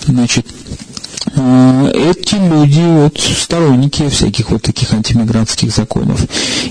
значит, 0.07 0.47
эти 1.35 2.35
люди 2.35 2.83
вот 2.83 3.19
сторонники 3.19 4.09
всяких 4.09 4.51
вот 4.51 4.63
таких 4.63 4.93
антимигрантских 4.93 5.75
законов. 5.75 6.21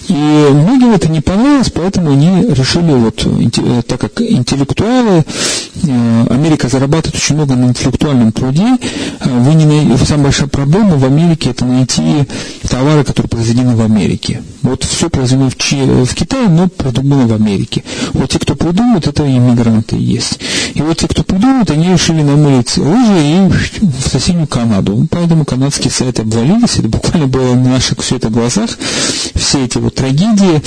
И 0.07 0.13
многим 0.13 0.93
это 0.93 1.09
не 1.09 1.21
понравилось, 1.21 1.71
поэтому 1.73 2.11
они 2.11 2.47
решили 2.49 2.91
вот, 2.91 3.25
э, 3.25 3.81
так 3.87 4.01
как 4.01 4.21
интеллектуалы, 4.21 5.23
э, 5.83 6.25
Америка 6.29 6.67
зарабатывает 6.67 7.15
очень 7.15 7.35
много 7.35 7.55
на 7.55 7.65
интеллектуальном 7.65 8.31
труде, 8.31 8.77
вы 9.23 9.53
не 9.53 9.97
самая 10.05 10.25
большая 10.25 10.47
проблема 10.47 10.97
в 10.97 11.05
Америке 11.05 11.51
это 11.51 11.65
найти 11.65 12.27
товары, 12.67 13.03
которые 13.03 13.29
произведены 13.29 13.75
в 13.75 13.81
Америке. 13.81 14.41
Вот 14.61 14.83
все 14.83 15.09
произведено 15.09 15.49
в, 15.49 15.55
в 15.55 16.15
Китае, 16.15 16.49
но 16.49 16.67
придумано 16.67 17.27
в 17.27 17.33
Америке. 17.33 17.83
Вот 18.13 18.29
те, 18.29 18.39
кто 18.39 18.55
придумают, 18.55 19.07
это 19.07 19.25
иммигранты 19.25 19.95
есть. 19.95 20.39
И 20.73 20.81
вот 20.81 20.97
те, 20.97 21.07
кто 21.07 21.23
придумают, 21.23 21.71
они 21.71 21.93
решили 21.93 22.21
намылить 22.21 22.77
лыжи 22.77 23.19
и 23.21 23.49
в 23.81 24.09
соседнюю 24.09 24.47
Канаду. 24.49 25.07
Поэтому 25.09 25.45
канадские 25.45 25.91
сайты 25.91 26.23
обвалились. 26.23 26.77
Это 26.77 26.89
буквально 26.89 27.27
было 27.27 27.53
на 27.53 27.69
наших 27.69 27.99
все 28.01 28.17
это 28.17 28.29
глазах. 28.29 28.71
Все 29.35 29.63
эти 29.63 29.77
вот 29.77 29.95
трагедии. 29.95 30.61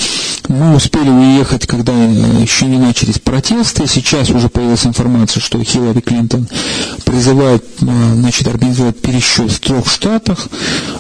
Мы 0.48 0.74
успели 0.74 1.08
уехать, 1.08 1.66
когда 1.66 1.92
э, 1.92 2.42
еще 2.42 2.66
не 2.66 2.78
начались 2.78 3.18
протесты. 3.18 3.86
Сейчас 3.86 4.30
уже 4.30 4.48
появилась 4.48 4.84
информация, 4.86 5.40
что 5.40 5.62
Хиллари 5.62 6.00
Клинтон 6.00 6.48
призывает, 7.04 7.64
э, 7.80 8.14
значит, 8.14 8.48
организовать 8.48 9.00
пересчет 9.00 9.50
в 9.50 9.60
трех 9.60 9.86
штатах. 9.86 10.48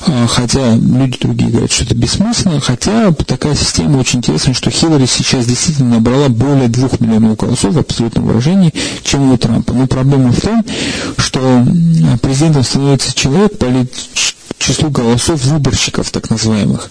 А, 0.06 0.26
хотя 0.26 0.74
люди 0.76 1.18
другие 1.20 1.50
говорят, 1.50 1.72
что 1.72 1.84
это 1.84 1.94
бессмысленно. 1.94 2.60
Хотя 2.60 3.12
такая 3.12 3.54
система 3.54 3.98
очень 3.98 4.20
интересная, 4.20 4.54
что 4.54 4.70
Хиллари 4.70 5.06
сейчас 5.06 5.46
действительно 5.46 5.96
набрала 5.96 6.28
более 6.28 6.68
двух 6.68 7.00
миллионов 7.00 7.36
голосов 7.36 7.74
в 7.74 7.78
абсолютном 7.78 8.26
выражении, 8.26 8.72
чем 9.04 9.30
у 9.30 9.36
Трампа. 9.36 9.72
Но 9.72 9.86
проблема 9.86 10.32
в 10.32 10.40
том, 10.40 10.64
что 11.16 11.64
президентом 12.22 12.64
становится 12.72 13.14
человек 13.14 13.58
по 13.58 13.66
числу 14.62 14.90
голосов 14.90 15.42
выборщиков, 15.44 16.10
так 16.10 16.30
называемых. 16.30 16.90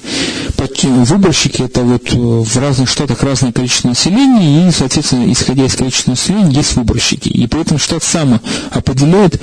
Выборщики 0.84 1.62
это 1.62 1.82
вот 1.82 2.12
в 2.12 2.58
разных 2.58 2.90
штатах 2.90 3.24
разное 3.24 3.52
количество 3.52 3.90
населения, 3.90 4.68
и, 4.68 4.72
соответственно, 4.72 5.32
исходя 5.32 5.66
из 5.66 5.76
количества 5.76 6.12
населения, 6.12 6.52
есть 6.52 6.76
выборщики. 6.76 7.30
И 7.30 7.46
при 7.48 7.62
этом 7.62 7.78
штат 7.78 8.04
сам 8.04 8.40
определяет, 8.72 9.42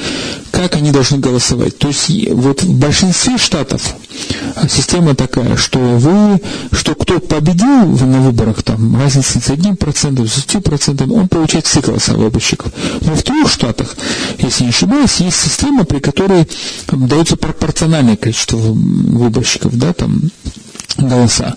как 0.50 0.74
они 0.74 0.90
должны 0.90 1.18
голосовать. 1.18 1.78
То 1.78 1.88
есть 1.88 2.10
вот 2.30 2.62
в 2.62 2.78
большинстве 2.78 3.38
штатов 3.38 3.94
система 4.68 5.14
такая, 5.14 5.56
что 5.56 5.78
вы, 5.78 6.40
что 6.72 6.94
кто 6.94 7.20
победил 7.20 7.86
на 7.86 8.20
выборах, 8.20 8.62
там 8.62 9.00
разница 9.00 9.40
с 9.40 9.50
одним 9.50 9.76
процентом, 9.76 10.26
с 10.26 10.34
10 10.46 10.64
процентом, 10.64 11.12
он 11.12 11.28
получает 11.28 11.66
все 11.66 11.80
голоса 11.80 12.14
выборщиков. 12.14 12.72
Но 13.02 13.14
в 13.14 13.22
трех 13.22 13.48
штатах, 13.48 13.96
если 14.38 14.64
не 14.64 14.70
ошибаюсь, 14.70 15.16
есть 15.18 15.40
система, 15.40 15.84
при 15.84 16.00
которой 16.00 16.48
дается 16.90 17.36
пропорциональное 17.36 18.16
количество 18.20 18.56
выборщиков, 18.56 19.76
да, 19.76 19.92
там 19.92 20.22
голоса. 20.96 21.54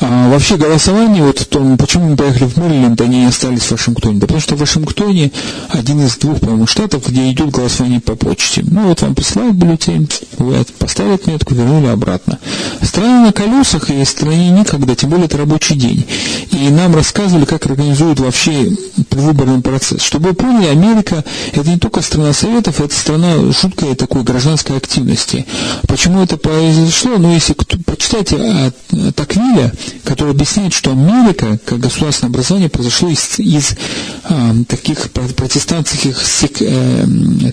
А 0.00 0.30
вообще 0.30 0.56
голосование, 0.56 1.22
вот 1.22 1.46
том, 1.48 1.76
почему 1.76 2.10
мы 2.10 2.16
поехали 2.16 2.48
в 2.48 2.56
Мэриленд, 2.56 3.00
они 3.00 3.24
остались 3.26 3.64
в 3.64 3.72
Вашингтоне? 3.72 4.18
Да 4.18 4.26
потому 4.26 4.40
что 4.40 4.56
в 4.56 4.60
Вашингтоне 4.60 5.30
один 5.68 6.00
из 6.04 6.16
двух, 6.16 6.40
по-моему, 6.40 6.66
штатов, 6.66 7.06
где 7.06 7.30
идет 7.30 7.50
голосование 7.50 8.00
по 8.00 8.14
почте. 8.14 8.64
Ну 8.66 8.88
вот 8.88 9.02
вам 9.02 9.14
присылают 9.14 9.56
бюллетень, 9.56 10.08
вы 10.38 10.64
поставили 10.78 11.14
отметку, 11.14 11.54
вернули 11.54 11.86
обратно. 11.86 12.38
Страна 12.82 13.26
на 13.26 13.32
колесах 13.32 13.90
и 13.90 14.04
стране 14.04 14.50
никогда, 14.50 14.94
тем 14.94 15.10
более 15.10 15.26
это 15.26 15.38
рабочий 15.38 15.74
день. 15.74 16.06
И 16.52 16.70
нам 16.70 16.94
рассказывали, 16.94 17.44
как 17.44 17.66
организуют 17.66 18.20
вообще 18.20 18.70
предвыборный 19.08 19.60
процесс. 19.60 20.02
Чтобы 20.02 20.30
вы 20.30 20.34
поняли, 20.34 20.66
Америка 20.66 21.24
это 21.52 21.68
не 21.68 21.78
только 21.78 22.00
страна 22.00 22.32
советов, 22.32 22.80
это 22.80 22.94
страна 22.94 23.36
жуткой 23.52 23.94
такой 23.94 24.22
гражданской 24.22 24.76
активности. 24.76 25.46
Почему 25.86 26.22
это 26.22 26.36
произошло? 26.36 27.18
Ну, 27.18 27.32
если 27.32 27.52
кто, 27.52 27.76
почитайте 27.84 28.69
от 28.70 29.14
Таквиля, 29.14 29.72
который 30.04 30.30
объясняет, 30.30 30.72
что 30.72 30.92
Америка, 30.92 31.58
как 31.64 31.78
государственное 31.78 32.30
образование, 32.30 32.68
произошло 32.68 33.08
из, 33.08 33.38
из 33.38 33.76
э, 34.24 34.64
таких 34.68 35.10
протестантских 35.10 36.16
сек, 36.26 36.60
э, 36.60 37.04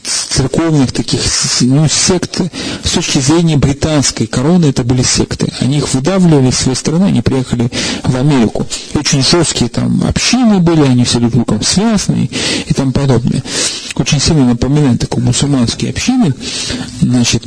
церковных 0.04 0.92
таких 0.92 1.22
ну, 1.62 1.88
сект 1.88 2.42
с 2.84 2.92
точки 2.92 3.20
зрения 3.20 3.58
британской 3.58 4.28
короны, 4.28 4.68
это 4.68 4.84
были 4.84 5.04
секты. 5.04 5.52
Они 5.60 5.78
их 5.78 5.94
выдавливали 5.94 6.50
из 6.50 6.58
своей 6.58 6.78
страны, 6.78 7.06
они 7.06 7.22
приехали 7.22 7.70
в 8.04 8.16
Америку. 8.16 8.68
Очень 8.94 9.24
жесткие 9.24 9.70
там 9.70 10.04
общины 10.08 10.60
были, 10.60 10.82
они 10.82 11.04
все 11.04 11.20
друг 11.20 11.34
другом 11.34 11.62
связаны 11.62 12.30
и 12.68 12.74
тому 12.74 12.92
подобное. 12.92 13.44
Очень 13.96 14.20
сильно 14.20 14.46
напоминает 14.46 15.02
такие 15.02 15.22
мусульманские 15.24 15.92
общины. 15.92 16.34
Значит, 17.02 17.44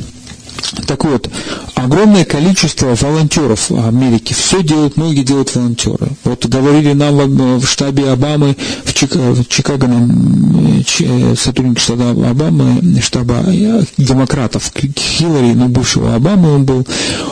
Так 0.87 1.03
вот, 1.05 1.29
огромное 1.75 2.25
количество 2.25 2.95
волонтеров 2.95 3.69
в 3.69 3.87
Америке, 3.87 4.33
все 4.33 4.63
делают, 4.63 4.97
многие 4.97 5.23
делают 5.23 5.53
волонтеры. 5.55 6.09
Вот 6.23 6.45
говорили 6.45 6.93
нам 6.93 7.59
в, 7.59 7.65
штабе 7.65 8.09
Обамы, 8.09 8.55
в, 8.85 8.93
в 8.93 9.47
Чикаго 9.47 9.87
нам 9.87 10.81
э, 10.99 11.35
сотрудник 11.35 11.79
штаба 11.79 12.11
Обамы, 12.11 13.01
штаба 13.01 13.43
э, 13.47 13.83
демократов, 13.97 14.71
Хиллари, 14.97 15.53
ну, 15.53 15.67
бывшего 15.67 16.15
Обамы 16.15 16.55
он 16.55 16.65
был, 16.65 16.85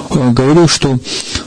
э, 0.10 0.32
говорил, 0.32 0.68
что, 0.68 1.00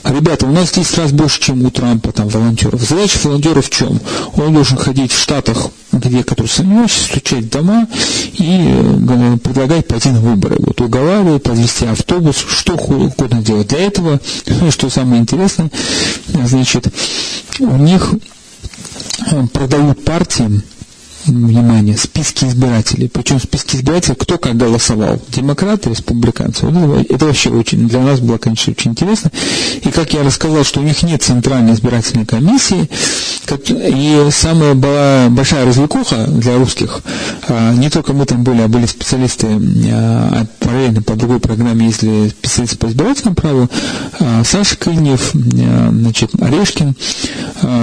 ребята, 0.04 0.46
у 0.46 0.52
нас 0.52 0.72
10 0.72 0.98
раз 0.98 1.12
больше, 1.12 1.40
чем 1.40 1.64
у 1.64 1.70
Трампа 1.70 2.12
там 2.12 2.28
волонтеров. 2.28 2.80
Задача 2.80 3.18
волонтеров 3.22 3.66
в 3.66 3.70
чем? 3.70 4.00
Он 4.36 4.54
должен 4.54 4.76
ходить 4.76 5.12
в 5.12 5.20
Штатах 5.20 5.70
где, 5.92 6.24
которые 6.24 6.50
сомневаются, 6.50 7.04
стучать 7.04 7.44
в 7.44 7.50
дома 7.50 7.86
и 8.32 8.66
э, 8.68 9.36
предлагать 9.38 9.86
пойти 9.86 10.10
на 10.10 10.20
выборы. 10.20 10.56
Вот 10.58 10.80
уговаривают, 10.80 11.42
подвести 11.42 11.86
автобус, 11.86 12.36
что 12.36 12.74
угодно 12.74 13.42
делать. 13.42 13.68
Для 13.68 13.80
этого, 13.80 14.20
что 14.70 14.90
самое 14.90 15.22
интересное, 15.22 15.70
значит, 16.28 16.92
у 17.60 17.76
них 17.76 18.14
э, 19.30 19.46
продают 19.52 20.04
партии 20.04 20.62
внимание, 21.26 21.96
списки 21.96 22.44
избирателей. 22.44 23.08
Причем 23.08 23.40
списки 23.40 23.76
избирателей, 23.76 24.16
кто 24.18 24.38
как 24.38 24.56
голосовал, 24.56 25.20
демократы, 25.28 25.90
республиканцы. 25.90 26.66
Вот 26.66 27.06
это 27.08 27.26
вообще 27.26 27.50
очень, 27.50 27.88
для 27.88 28.00
нас 28.00 28.20
было, 28.20 28.38
конечно, 28.38 28.72
очень 28.72 28.92
интересно. 28.92 29.30
И 29.82 29.90
как 29.90 30.12
я 30.12 30.22
рассказал, 30.22 30.64
что 30.64 30.80
у 30.80 30.82
них 30.82 31.02
нет 31.02 31.22
центральной 31.22 31.74
избирательной 31.74 32.26
комиссии, 32.26 32.88
и 33.68 34.28
самая 34.30 34.74
была 34.74 35.28
большая 35.28 35.66
развлекуха 35.66 36.26
для 36.26 36.56
русских, 36.56 37.02
а, 37.48 37.74
не 37.74 37.90
только 37.90 38.12
мы 38.12 38.24
там 38.24 38.42
были, 38.44 38.62
а 38.62 38.68
были 38.68 38.86
специалисты, 38.86 39.46
а, 39.90 40.46
параллельно 40.58 41.02
по 41.02 41.14
другой 41.14 41.40
программе 41.40 41.86
ездили 41.86 42.28
специалисты 42.28 42.78
по 42.78 42.86
избирательному 42.86 43.34
праву, 43.34 43.68
а, 44.20 44.42
Саша 44.44 44.76
Клинев, 44.76 45.32
значит, 45.32 46.30
Орешкин, 46.40 46.96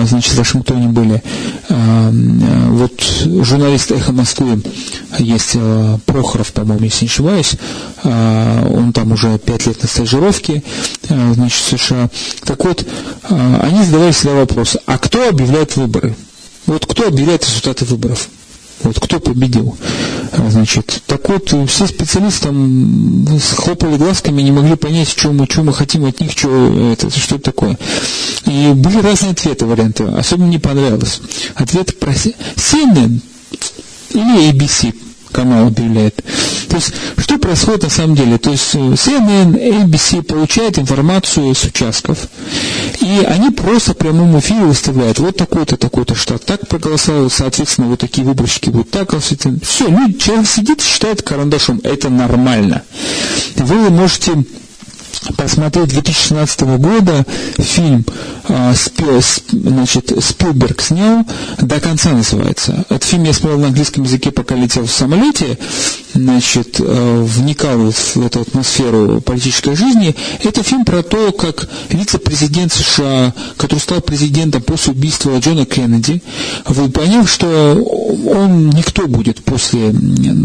значит, 0.05 0.33
в 0.33 0.37
Вашингтоне 0.37 0.87
были. 0.87 1.21
Вот 1.69 3.01
журналист 3.43 3.91
«Эхо 3.91 4.11
Москвы» 4.11 4.61
есть 5.17 5.51
э, 5.55 5.97
Прохоров, 6.05 6.51
по-моему, 6.53 6.85
если 6.85 7.05
не 7.05 7.09
ошибаюсь, 7.09 7.53
э, 8.03 8.67
он 8.73 8.93
там 8.93 9.11
уже 9.11 9.37
пять 9.39 9.65
лет 9.65 9.81
на 9.81 9.87
стажировке, 9.87 10.63
э, 11.07 11.33
значит, 11.33 11.59
в 11.59 11.77
США. 11.77 12.09
Так 12.43 12.63
вот, 12.65 12.85
они 13.29 13.83
задавали 13.83 14.11
всегда 14.11 14.35
вопрос, 14.35 14.77
а 14.85 14.97
кто 14.97 15.29
объявляет 15.29 15.75
выборы? 15.75 16.15
Вот 16.65 16.85
кто 16.85 17.07
объявляет 17.07 17.45
результаты 17.45 17.85
выборов? 17.85 18.29
Вот 18.81 18.99
кто 18.99 19.19
победил? 19.19 19.77
Значит, 20.49 21.01
так 21.05 21.27
вот, 21.27 21.53
все 21.69 21.87
специалисты 21.87 22.45
там 22.45 23.27
хлопали 23.55 23.97
глазками, 23.97 24.41
не 24.41 24.51
могли 24.51 24.75
понять, 24.75 25.09
что 25.09 25.31
мы, 25.31 25.45
что 25.49 25.63
мы 25.63 25.73
хотим 25.73 26.05
от 26.05 26.19
них, 26.21 26.31
что 26.31 26.91
это, 26.93 27.09
что 27.09 27.35
это 27.35 27.43
такое. 27.45 27.77
И 28.49 28.73
были 28.73 28.99
разные 28.99 29.31
ответы, 29.33 29.65
варианты. 29.65 30.05
Особенно 30.05 30.49
не 30.49 30.57
понравилось. 30.57 31.21
Ответ 31.55 31.97
про 31.99 32.11
CNN 32.11 33.21
или 34.09 34.51
ABC 34.51 34.95
канал 35.31 35.67
объявляет. 35.67 36.15
То 36.67 36.77
есть, 36.77 36.91
что 37.17 37.37
происходит 37.37 37.83
на 37.83 37.89
самом 37.89 38.15
деле? 38.15 38.39
То 38.39 38.49
есть, 38.49 38.73
CNN, 38.73 39.53
ABC 39.53 40.23
получают 40.23 40.79
информацию 40.79 41.53
с 41.53 41.63
участков, 41.65 42.27
и 42.99 43.23
они 43.27 43.51
просто 43.51 43.93
в 43.93 43.97
прямом 43.97 44.39
эфире 44.39 44.61
выставляют, 44.61 45.19
вот 45.19 45.37
такой-то, 45.37 45.77
такой-то 45.77 46.15
штат 46.15 46.43
так 46.45 46.67
проголосовал, 46.67 47.29
соответственно, 47.29 47.87
вот 47.87 47.99
такие 47.99 48.25
выборщики 48.25 48.71
будут 48.71 48.89
так. 48.89 49.15
Все, 49.19 49.87
ну, 49.87 50.11
человек 50.13 50.47
сидит 50.47 50.81
считает 50.81 51.21
карандашом, 51.21 51.79
это 51.83 52.09
нормально. 52.09 52.81
Вы 53.55 53.91
можете 53.91 54.43
посмотреть 55.37 55.89
2016 55.89 56.61
года 56.61 57.25
фильм 57.57 58.05
а, 58.47 58.73
значит, 59.51 60.11
Спилберг 60.23 60.81
снял, 60.81 61.25
до 61.59 61.79
конца 61.79 62.11
называется. 62.11 62.85
Этот 62.89 63.03
фильм 63.03 63.23
я 63.23 63.33
смотрел 63.33 63.59
на 63.59 63.67
английском 63.67 64.03
языке, 64.03 64.31
пока 64.31 64.55
летел 64.55 64.85
в 64.85 64.91
самолете, 64.91 65.57
значит, 66.13 66.77
э, 66.79 67.23
вникал 67.27 67.91
в 67.91 68.25
эту 68.25 68.41
атмосферу 68.41 69.21
политической 69.21 69.75
жизни. 69.75 70.15
Это 70.43 70.63
фильм 70.63 70.83
про 70.83 71.03
то, 71.03 71.31
как 71.31 71.69
вице-президент 71.89 72.73
США, 72.73 73.33
который 73.57 73.79
стал 73.79 74.01
президентом 74.01 74.61
после 74.63 74.93
убийства 74.93 75.37
Джона 75.37 75.65
Кеннеди, 75.65 76.23
понял, 76.65 77.25
что 77.25 77.75
он 78.27 78.69
никто 78.69 79.07
будет 79.07 79.43
после 79.43 79.93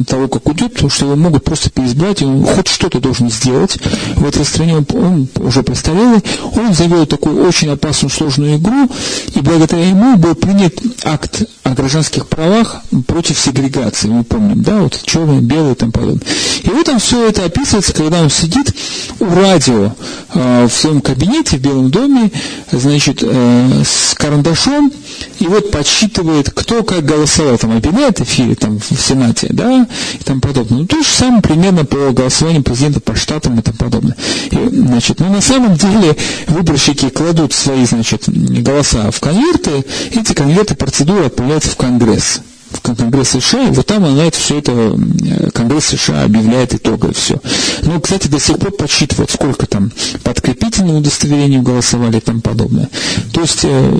того, 0.06 0.28
как 0.28 0.46
уйдет, 0.46 0.74
потому 0.74 0.90
что 0.90 1.06
его 1.06 1.16
могут 1.16 1.44
просто 1.44 1.70
переизбрать, 1.70 2.22
и 2.22 2.24
он 2.24 2.44
хоть 2.44 2.68
что-то 2.68 3.00
должен 3.00 3.30
сделать 3.30 3.78
в 4.16 4.26
этой 4.26 4.44
стране, 4.44 4.73
он, 4.74 4.86
он 4.94 5.28
уже 5.46 5.62
престарелый, 5.62 6.22
он 6.56 6.74
завел 6.74 7.06
такую 7.06 7.46
очень 7.46 7.70
опасную 7.70 8.10
сложную 8.10 8.56
игру, 8.56 8.88
и 9.34 9.40
благодаря 9.40 9.88
ему 9.88 10.16
был 10.16 10.34
принят 10.34 10.74
акт 11.04 11.42
о 11.62 11.70
гражданских 11.70 12.28
правах 12.28 12.82
против 13.06 13.38
сегрегации, 13.38 14.08
мы 14.08 14.24
помним, 14.24 14.62
да, 14.62 14.80
вот 14.80 15.00
черный, 15.04 15.40
белый 15.40 15.72
и 15.72 15.74
тому 15.74 15.92
подобное. 15.92 16.22
И 16.62 16.68
вот 16.68 16.86
там 16.86 16.98
все 16.98 17.28
это 17.28 17.44
описывается, 17.44 17.92
когда 17.92 18.22
он 18.22 18.30
сидит 18.30 18.74
у 19.20 19.26
радио 19.26 19.92
э, 20.34 20.66
в 20.66 20.72
своем 20.72 21.00
кабинете 21.00 21.56
в 21.56 21.60
Белом 21.60 21.90
доме, 21.90 22.30
значит, 22.70 23.22
э, 23.22 23.82
с 23.84 24.14
карандашом, 24.14 24.92
и 25.40 25.46
вот 25.46 25.70
подсчитывает, 25.70 26.50
кто 26.50 26.82
как 26.82 27.04
голосовал, 27.04 27.58
там 27.58 27.76
объявляет 27.76 28.20
эфире 28.20 28.54
там, 28.54 28.78
в 28.78 28.84
Сенате, 28.96 29.48
да, 29.50 29.86
и 30.18 30.22
тому 30.24 30.40
подобное. 30.40 30.80
Ну, 30.80 30.86
то 30.86 31.02
же 31.02 31.08
самое 31.08 31.42
примерно 31.42 31.84
по 31.84 32.10
голосованию 32.12 32.62
президента 32.62 33.00
по 33.00 33.14
штатам 33.14 33.58
и 33.58 33.62
тому 33.62 33.76
подобное. 33.76 34.16
И, 34.50 34.56
значит, 34.70 35.20
но 35.20 35.28
на 35.28 35.40
самом 35.40 35.76
деле 35.76 36.16
выборщики 36.48 37.08
кладут 37.08 37.52
свои, 37.52 37.84
значит, 37.84 38.22
голоса 38.26 39.10
в 39.10 39.20
конверты, 39.20 39.84
эти 40.12 40.32
конверты 40.32 40.74
процедуры 40.74 41.26
отправляются 41.26 41.70
в 41.70 41.76
Конгресс 41.76 42.40
Конгресс 42.80 43.30
США, 43.30 43.68
и 43.68 43.70
вот 43.70 43.86
там 43.86 44.04
она 44.04 44.24
это 44.26 44.38
все 44.38 44.58
это, 44.58 44.72
э, 44.72 45.50
Конгресс 45.52 45.86
США 45.86 46.24
объявляет 46.24 46.74
итоги, 46.74 47.12
все. 47.14 47.40
Ну, 47.82 48.00
кстати, 48.00 48.28
до 48.28 48.38
сих 48.38 48.58
пор 48.58 48.72
подсчитывают, 48.72 49.30
сколько 49.30 49.66
там 49.66 49.90
подкрепительного 50.22 50.98
удостоверения 50.98 51.60
голосовали 51.60 52.18
и 52.18 52.20
тому 52.20 52.40
подобное. 52.40 52.88
То 53.32 53.40
есть 53.40 53.60
э, 53.64 53.94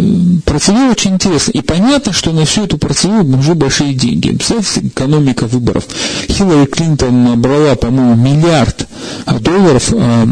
процедура 0.45 0.91
очень 0.91 1.15
интересная. 1.15 1.55
И 1.55 1.61
понятно, 1.63 2.13
что 2.13 2.33
на 2.33 2.45
всю 2.45 2.65
эту 2.65 2.79
процедуру 2.79 3.25
нужны 3.25 3.55
большие 3.55 3.95
деньги. 3.95 4.31
Представляете, 4.31 4.81
экономика 4.89 5.47
выборов. 5.47 5.85
Хиллари 6.29 6.67
Клинтон 6.67 7.25
набрала, 7.25 7.75
по-моему, 7.75 8.15
миллиард 8.15 8.87
долларов 9.27 9.93
э, 9.93 10.25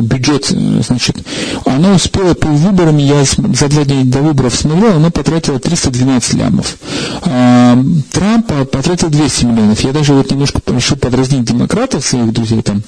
бюджет, 0.00 0.46
значит, 0.46 1.16
она 1.64 1.92
успела 1.92 2.34
по 2.34 2.48
выборам, 2.48 2.98
я 2.98 3.24
за 3.24 3.68
два 3.68 3.84
дня 3.84 4.02
до 4.04 4.18
выборов 4.18 4.54
смотрел, 4.54 4.96
она 4.96 5.10
потратила 5.10 5.58
312 5.58 6.34
лямов. 6.34 6.76
Трамп 7.20 8.46
потратил 8.70 9.08
200 9.08 9.44
миллионов. 9.44 9.80
Я 9.80 9.92
даже 9.92 10.12
вот 10.12 10.30
немножко 10.30 10.60
решил 10.68 10.96
подразнить 10.96 11.44
демократов, 11.44 12.04
своих 12.04 12.32
друзей 12.32 12.62
там, 12.62 12.82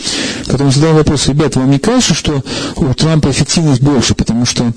которым 0.47 0.73
задал 0.73 0.95
вопрос, 0.95 1.29
ребята, 1.29 1.61
вам 1.61 1.71
не 1.71 1.79
кажется, 1.79 2.15
что 2.15 2.43
у 2.77 2.95
Трампа 2.95 3.31
эффективность 3.31 3.83
больше, 3.83 4.15
потому 4.15 4.47
что 4.47 4.73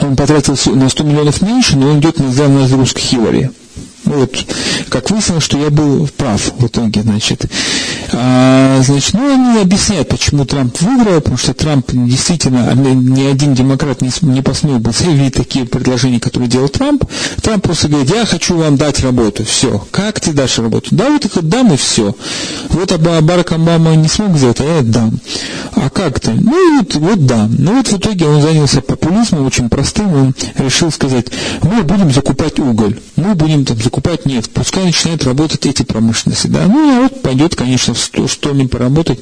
он 0.00 0.16
потратил 0.16 0.56
на 0.74 0.88
100 0.88 1.04
миллионов 1.04 1.42
меньше, 1.42 1.76
но 1.76 1.90
он 1.90 2.00
идет 2.00 2.18
на 2.18 2.60
разгрузку 2.60 2.98
Хиллари. 2.98 3.50
Вот, 4.04 4.36
как 4.90 5.10
выяснилось, 5.10 5.44
что 5.44 5.58
я 5.58 5.70
был 5.70 6.08
прав 6.16 6.40
в 6.58 6.66
итоге, 6.66 7.02
значит. 7.02 7.46
А, 8.12 8.80
значит, 8.82 9.14
ну, 9.14 9.32
они 9.32 9.60
объясняют, 9.60 10.08
почему 10.08 10.44
Трамп 10.44 10.80
выиграл, 10.80 11.20
потому 11.20 11.38
что 11.38 11.54
Трамп 11.54 11.90
действительно, 11.92 12.74
ни 12.74 13.26
один 13.26 13.54
демократ 13.54 14.02
не, 14.02 14.10
не 14.22 14.42
посмел 14.42 14.78
бы 14.78 14.92
заявить 14.92 15.34
такие 15.34 15.64
предложения, 15.64 16.20
которые 16.20 16.48
делал 16.48 16.68
Трамп. 16.68 17.04
Трамп 17.42 17.64
просто 17.64 17.88
говорит, 17.88 18.14
я 18.14 18.24
хочу 18.26 18.56
вам 18.56 18.76
дать 18.76 19.00
работу, 19.00 19.44
все. 19.44 19.84
Как 19.90 20.20
ты 20.20 20.32
дашь 20.32 20.58
работу? 20.58 20.88
Да, 20.92 21.10
вот 21.10 21.24
их 21.24 21.32
дам 21.42 21.72
и 21.72 21.76
все. 21.76 22.14
Вот 22.70 22.92
Барак 22.98 23.52
Обама 23.52 23.94
не 23.94 24.08
смог 24.08 24.36
сделать, 24.36 24.60
а 24.60 24.64
я 24.64 24.82
дам. 24.82 25.18
А 25.72 25.90
как 25.90 26.20
ты? 26.20 26.32
Ну, 26.32 26.78
вот, 26.78 26.94
вот 26.94 27.26
да. 27.26 27.48
Ну, 27.50 27.76
вот 27.76 27.88
в 27.88 27.96
итоге 27.96 28.26
он 28.26 28.42
занялся 28.42 28.80
популизмом 28.80 29.46
очень 29.46 29.68
простым, 29.68 30.14
он 30.14 30.34
решил 30.56 30.92
сказать, 30.92 31.26
мы 31.62 31.82
будем 31.82 32.12
закупать 32.12 32.58
уголь, 32.58 33.00
мы 33.16 33.34
будем 33.34 33.64
там 33.64 33.76
закупать 33.78 33.93
покупать 33.94 34.26
нефть, 34.26 34.50
пускай 34.52 34.86
начинают 34.86 35.22
работать 35.22 35.66
эти 35.66 35.84
промышленности. 35.84 36.48
Да? 36.48 36.66
Ну, 36.66 37.02
вот 37.02 37.22
пойдет, 37.22 37.54
конечно, 37.54 37.94
в 37.94 37.98
100, 38.00 38.26
100 38.26 38.50
не 38.50 38.66
поработать. 38.66 39.20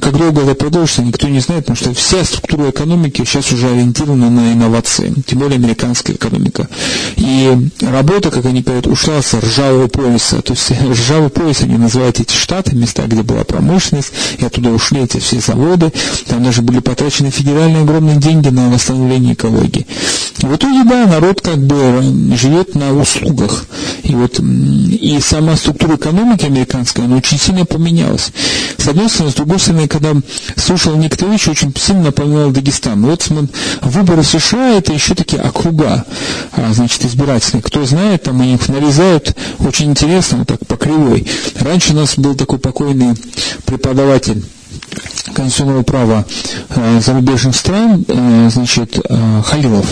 Как 0.00 0.16
долго 0.16 0.40
это 0.40 0.54
продолжится, 0.54 1.02
никто 1.02 1.28
не 1.28 1.40
знает, 1.40 1.66
потому 1.66 1.76
что 1.76 1.92
вся 1.92 2.24
структура 2.24 2.70
экономики 2.70 3.22
сейчас 3.26 3.52
уже 3.52 3.68
ориентирована 3.68 4.30
на 4.30 4.54
инновации, 4.54 5.12
тем 5.26 5.40
более 5.40 5.56
американская 5.56 6.16
экономика. 6.16 6.70
И 7.16 7.54
работа, 7.82 8.30
как 8.30 8.46
они 8.46 8.62
говорят, 8.62 8.86
ушла 8.86 9.20
с 9.20 9.34
ржавого 9.34 9.88
пояса. 9.88 10.40
То 10.40 10.54
есть 10.54 10.70
ржавый 10.90 11.28
пояс 11.28 11.60
они 11.60 11.76
называют 11.76 12.18
эти 12.18 12.34
штаты, 12.34 12.74
места, 12.74 13.02
где 13.06 13.22
была 13.22 13.44
промышленность, 13.44 14.12
и 14.38 14.44
оттуда 14.46 14.70
ушли 14.70 15.02
эти 15.02 15.18
все 15.18 15.38
заводы. 15.40 15.92
Там 16.28 16.42
даже 16.42 16.62
были 16.62 16.78
потрачены 16.78 17.30
федеральные 17.30 17.82
огромные 17.82 18.16
деньги 18.16 18.48
на 18.48 18.70
восстановление 18.70 19.34
экологии. 19.34 19.86
В 20.38 20.54
итоге, 20.54 20.82
да, 20.84 21.06
народ 21.06 21.42
как 21.42 21.58
бы 21.58 22.02
живет 22.36 22.74
на 22.74 22.96
услугах. 22.98 23.65
И 24.02 24.14
вот 24.14 24.38
и 24.38 25.18
сама 25.20 25.56
структура 25.56 25.96
экономики 25.96 26.44
американской, 26.44 27.04
она 27.04 27.16
очень 27.16 27.38
сильно 27.38 27.64
поменялась. 27.64 28.32
С 28.78 28.86
одной 28.86 29.08
стороны, 29.08 29.32
с 29.32 29.34
другой 29.34 29.58
стороны, 29.58 29.88
когда 29.88 30.12
слушал 30.56 30.96
некоторые 30.96 31.32
вещи, 31.32 31.48
очень 31.48 31.74
сильно 31.76 32.04
напоминал 32.04 32.50
Дагестан. 32.50 33.02
Вот 33.02 33.26
выборы 33.82 34.22
США 34.22 34.78
это 34.78 34.92
еще 34.92 35.14
такие 35.14 35.42
округа, 35.42 36.04
а, 36.52 36.72
значит, 36.72 37.04
избирательные. 37.04 37.62
Кто 37.62 37.84
знает, 37.84 38.24
там 38.24 38.42
их 38.42 38.68
нарезают 38.68 39.36
очень 39.58 39.90
интересно, 39.90 40.38
вот 40.38 40.48
так 40.48 40.66
по 40.66 40.76
кривой. 40.76 41.26
Раньше 41.60 41.92
у 41.92 41.96
нас 41.96 42.16
был 42.16 42.34
такой 42.34 42.58
покойный 42.58 43.14
преподаватель 43.64 44.44
конституционного 45.34 45.82
права 45.82 46.24
э, 46.70 47.00
зарубежных 47.00 47.56
стран, 47.56 48.04
э, 48.06 48.48
значит, 48.50 48.98
э, 48.98 49.42
Халилов. 49.44 49.86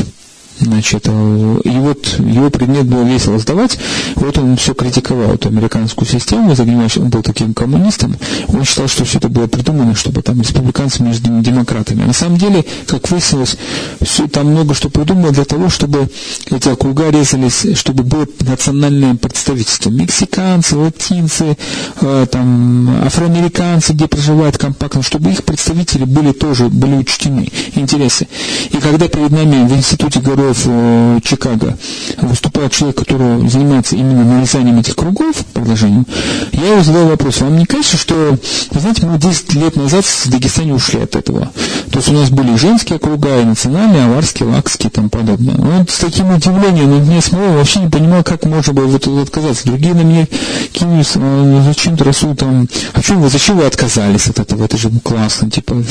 Значит, 0.60 1.06
э, 1.08 1.60
и 1.64 1.70
вот 1.70 2.06
его 2.20 2.48
предмет 2.48 2.86
было 2.86 3.02
весело 3.02 3.38
сдавать, 3.38 3.76
вот 4.14 4.38
он 4.38 4.56
все 4.56 4.72
критиковал 4.72 5.32
эту 5.32 5.48
американскую 5.48 6.06
систему, 6.06 6.54
занимаясь, 6.54 6.96
он 6.96 7.08
был 7.08 7.22
таким 7.22 7.54
коммунистом, 7.54 8.16
он 8.48 8.64
считал, 8.64 8.86
что 8.86 9.04
все 9.04 9.18
это 9.18 9.28
было 9.28 9.48
придумано, 9.48 9.96
чтобы 9.96 10.22
там 10.22 10.40
республиканцы 10.40 11.02
между 11.02 11.28
демократами. 11.40 12.04
А 12.04 12.06
на 12.06 12.12
самом 12.12 12.38
деле, 12.38 12.64
как 12.86 13.10
выяснилось, 13.10 13.56
все, 14.00 14.28
там 14.28 14.46
много 14.46 14.74
что 14.74 14.90
придумано 14.90 15.32
для 15.32 15.44
того, 15.44 15.68
чтобы 15.68 16.08
эти 16.50 16.68
округа 16.68 17.10
резались, 17.10 17.76
чтобы 17.76 18.04
было 18.04 18.26
национальное 18.40 19.16
представительство. 19.16 19.90
Мексиканцы, 19.90 20.76
латинцы, 20.76 21.56
э, 22.00 22.26
там, 22.30 23.04
афроамериканцы, 23.04 23.92
где 23.92 24.06
проживают 24.06 24.56
компактно, 24.56 25.02
чтобы 25.02 25.32
их 25.32 25.42
представители 25.42 26.04
были 26.04 26.30
тоже, 26.30 26.68
были 26.68 26.94
учтены, 26.94 27.48
интересы. 27.74 28.28
И 28.70 28.76
когда 28.76 29.08
перед 29.08 29.32
нами 29.32 29.66
в 29.66 29.72
институте 29.76 30.20
говорят, 30.20 30.43
в 30.52 30.66
э, 30.66 31.20
Чикаго 31.24 31.76
выступает 32.18 32.72
человек, 32.72 32.98
который 32.98 33.48
занимается 33.48 33.96
именно 33.96 34.24
нарезанием 34.24 34.78
этих 34.78 34.96
кругов, 34.96 35.44
предложением, 35.52 36.06
я 36.52 36.72
его 36.72 36.82
задал 36.82 37.08
вопрос, 37.08 37.40
вам 37.40 37.56
не 37.56 37.66
кажется, 37.66 37.96
что, 37.96 38.36
вы 38.70 38.80
знаете, 38.80 39.06
мы 39.06 39.18
10 39.18 39.54
лет 39.54 39.76
назад 39.76 40.04
в 40.04 40.30
Дагестане 40.30 40.74
ушли 40.74 41.00
от 41.00 41.16
этого. 41.16 41.50
То 41.90 41.98
есть 41.98 42.08
у 42.08 42.12
нас 42.12 42.30
были 42.30 42.56
женские 42.56 42.98
круга, 42.98 43.40
и 43.40 43.44
национальные, 43.44 44.04
аварские, 44.04 44.48
лакские 44.48 44.90
и 44.90 44.92
тому 44.92 45.08
подобное. 45.08 45.54
Вот 45.56 45.90
с 45.90 45.98
таким 45.98 46.30
удивлением, 46.34 46.92
он 46.92 47.02
меня 47.08 47.20
смотрел, 47.20 47.52
вообще 47.52 47.80
не 47.80 47.88
понимал, 47.88 48.22
как 48.22 48.44
можно 48.44 48.72
было 48.72 48.86
вот 48.86 49.06
отказаться. 49.06 49.66
Другие 49.66 49.94
на 49.94 50.02
меня 50.02 50.26
кинулись, 50.72 51.12
«А, 51.16 51.18
ну, 51.20 51.62
зачем 51.64 51.96
ты, 51.96 52.04
Расул, 52.04 52.34
там, 52.34 52.68
а 52.92 53.02
что 53.02 53.14
вы, 53.14 53.28
зачем 53.28 53.56
вы 53.56 53.66
отказались 53.66 54.26
от 54.26 54.40
этого, 54.40 54.64
это 54.64 54.76
же 54.76 54.90
классно, 55.02 55.50
типа. 55.50 55.74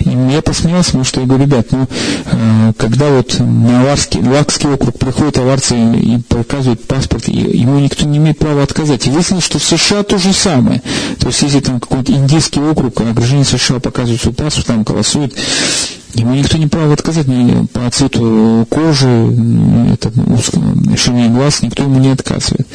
И 0.00 0.08
я 0.32 0.42
посмеялся, 0.42 0.86
потому 0.86 1.04
что 1.04 1.20
я 1.20 1.26
говорю, 1.26 1.44
ребят, 1.44 1.66
ну, 1.70 1.86
э, 2.26 2.72
когда 2.76 3.08
вот 3.10 3.36
на 3.68 3.84
Лакский, 3.84 4.22
Лакский 4.22 4.70
округ 4.70 4.98
приходят 4.98 5.38
аварцы 5.38 5.76
и 5.76 6.18
показывают 6.28 6.86
паспорт, 6.86 7.28
и 7.28 7.32
ему 7.32 7.78
никто 7.78 8.06
не 8.06 8.18
имеет 8.18 8.38
права 8.38 8.62
отказать. 8.62 9.06
И 9.06 9.10
выяснилось, 9.10 9.44
что 9.44 9.58
в 9.58 9.64
США 9.64 10.02
то 10.02 10.18
же 10.18 10.32
самое. 10.32 10.82
То 11.20 11.28
есть, 11.28 11.42
если 11.42 11.60
там 11.60 11.78
какой-то 11.78 12.12
индийский 12.12 12.60
округ, 12.60 13.00
а 13.00 13.12
гражданин 13.12 13.44
США 13.44 13.78
показывает 13.78 14.20
свой 14.20 14.34
паспорт, 14.34 14.66
там 14.66 14.82
голосует, 14.82 15.34
Ему 16.14 16.34
никто 16.34 16.56
не 16.56 16.66
прав 16.66 16.90
отказать 16.90 17.28
ни 17.28 17.66
по 17.66 17.88
цвету 17.90 18.66
кожи, 18.70 19.06
это, 19.92 20.10
ширине 20.96 21.28
глаз, 21.28 21.62
никто 21.62 21.82
ему 21.82 22.00
не 22.00 22.10
отказывает. 22.10 22.66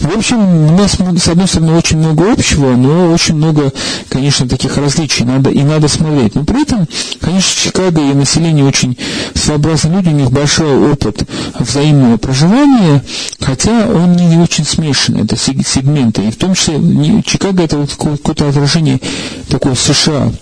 В 0.00 0.16
общем, 0.16 0.38
у 0.38 0.76
нас, 0.76 0.92
с 0.92 1.28
одной 1.28 1.46
стороны, 1.46 1.76
очень 1.76 1.98
много 1.98 2.32
общего, 2.32 2.74
но 2.74 3.12
очень 3.12 3.34
много, 3.34 3.70
конечно, 4.08 4.48
таких 4.48 4.78
различий, 4.78 5.26
надо, 5.26 5.50
и 5.50 5.62
надо 5.62 5.88
смотреть. 5.88 6.34
Но 6.34 6.44
при 6.44 6.62
этом, 6.62 6.88
конечно, 7.20 7.62
Чикаго 7.62 8.00
и 8.00 8.14
население 8.14 8.64
очень 8.64 8.96
своеобразные 9.34 9.96
люди, 9.96 10.08
у 10.08 10.12
них 10.12 10.30
большой 10.30 10.90
опыт 10.90 11.28
взаимного 11.58 12.16
проживания, 12.16 13.04
хотя 13.40 13.86
он 13.88 14.16
не 14.16 14.38
очень 14.38 14.64
смешанный, 14.64 15.24
это 15.24 15.36
сегменты. 15.36 16.22
И 16.22 16.30
в 16.30 16.36
том 16.36 16.54
числе 16.54 16.80
Чикаго 17.22 17.62
это 17.62 17.76
вот 17.76 17.90
какое-то 17.90 18.48
отражение 18.48 19.00
такого 19.48 19.74
США 19.74 20.32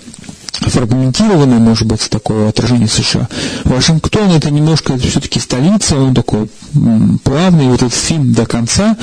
фрагментированное, 0.52 1.58
может 1.58 1.86
быть, 1.86 2.08
такое 2.10 2.48
отражение 2.48 2.88
США. 2.88 3.28
Вашингтон 3.64 4.30
это 4.30 4.50
немножко 4.50 4.94
это 4.94 5.06
все-таки 5.06 5.40
столица, 5.40 5.96
он 5.96 6.14
такой 6.14 6.48
плавный, 7.24 7.66
вот 7.66 7.82
этот 7.82 7.94
фильм 7.94 8.32
до 8.32 8.46
конца, 8.46 8.96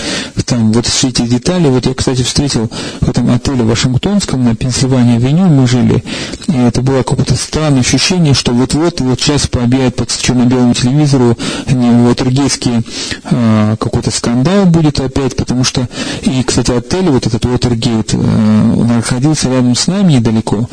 там 0.46 0.72
вот 0.72 0.86
все 0.86 1.10
эти 1.10 1.24
детали, 1.24 1.68
вот 1.68 1.86
я, 1.86 1.94
кстати, 1.94 2.24
встретил 2.24 2.70
в 3.02 3.10
этом 3.10 3.32
отеле 3.32 3.64
Вашингтонском 3.64 4.44
на 4.44 4.56
Пенсильвании 4.56 5.16
авеню 5.16 5.46
мы 5.48 5.68
жили, 5.68 6.04
и 6.48 6.58
это 6.58 6.82
было 6.82 7.04
какое-то 7.04 7.36
странное 7.36 7.82
ощущение, 7.82 8.34
что 8.34 8.52
вот-вот, 8.54 9.02
вот 9.02 9.20
сейчас 9.20 9.48
пообъявят 9.48 9.96
по 9.96 10.06
черно-белому 10.06 10.74
телевизору 10.74 11.38
не 11.68 11.90
Уотергейский 11.90 12.86
а, 13.26 13.76
какой-то 13.78 14.12
скандал 14.12 14.66
будет 14.66 15.00
опять, 15.00 15.36
потому 15.36 15.64
что, 15.64 15.88
и, 16.22 16.44
кстати, 16.44 16.72
отель, 16.72 17.10
вот 17.10 17.26
этот 17.28 17.46
Уотергейт, 17.46 18.14
а, 18.14 18.18
находился 18.18 19.50
рядом 19.50 19.76
с 19.76 19.88
нами 19.88 20.14
недалеко, 20.14 20.70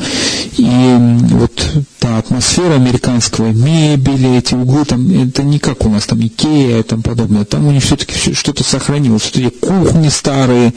и 0.63 0.97
вот 1.31 1.51
та 1.99 2.19
атмосфера 2.19 2.75
американского, 2.75 3.47
мебели, 3.47 4.37
эти 4.37 4.53
углы, 4.53 4.85
там, 4.85 5.09
это 5.09 5.43
не 5.43 5.59
как 5.59 5.85
у 5.85 5.89
нас 5.89 6.05
там 6.05 6.25
Икея 6.25 6.79
и 6.79 6.83
тому 6.83 7.01
подобное. 7.01 7.43
Там 7.43 7.67
у 7.67 7.71
них 7.71 7.83
все-таки 7.83 8.33
что-то 8.33 8.63
сохранилось. 8.63 9.29
Эти 9.33 9.49
кухни 9.49 10.07
старые, 10.07 10.73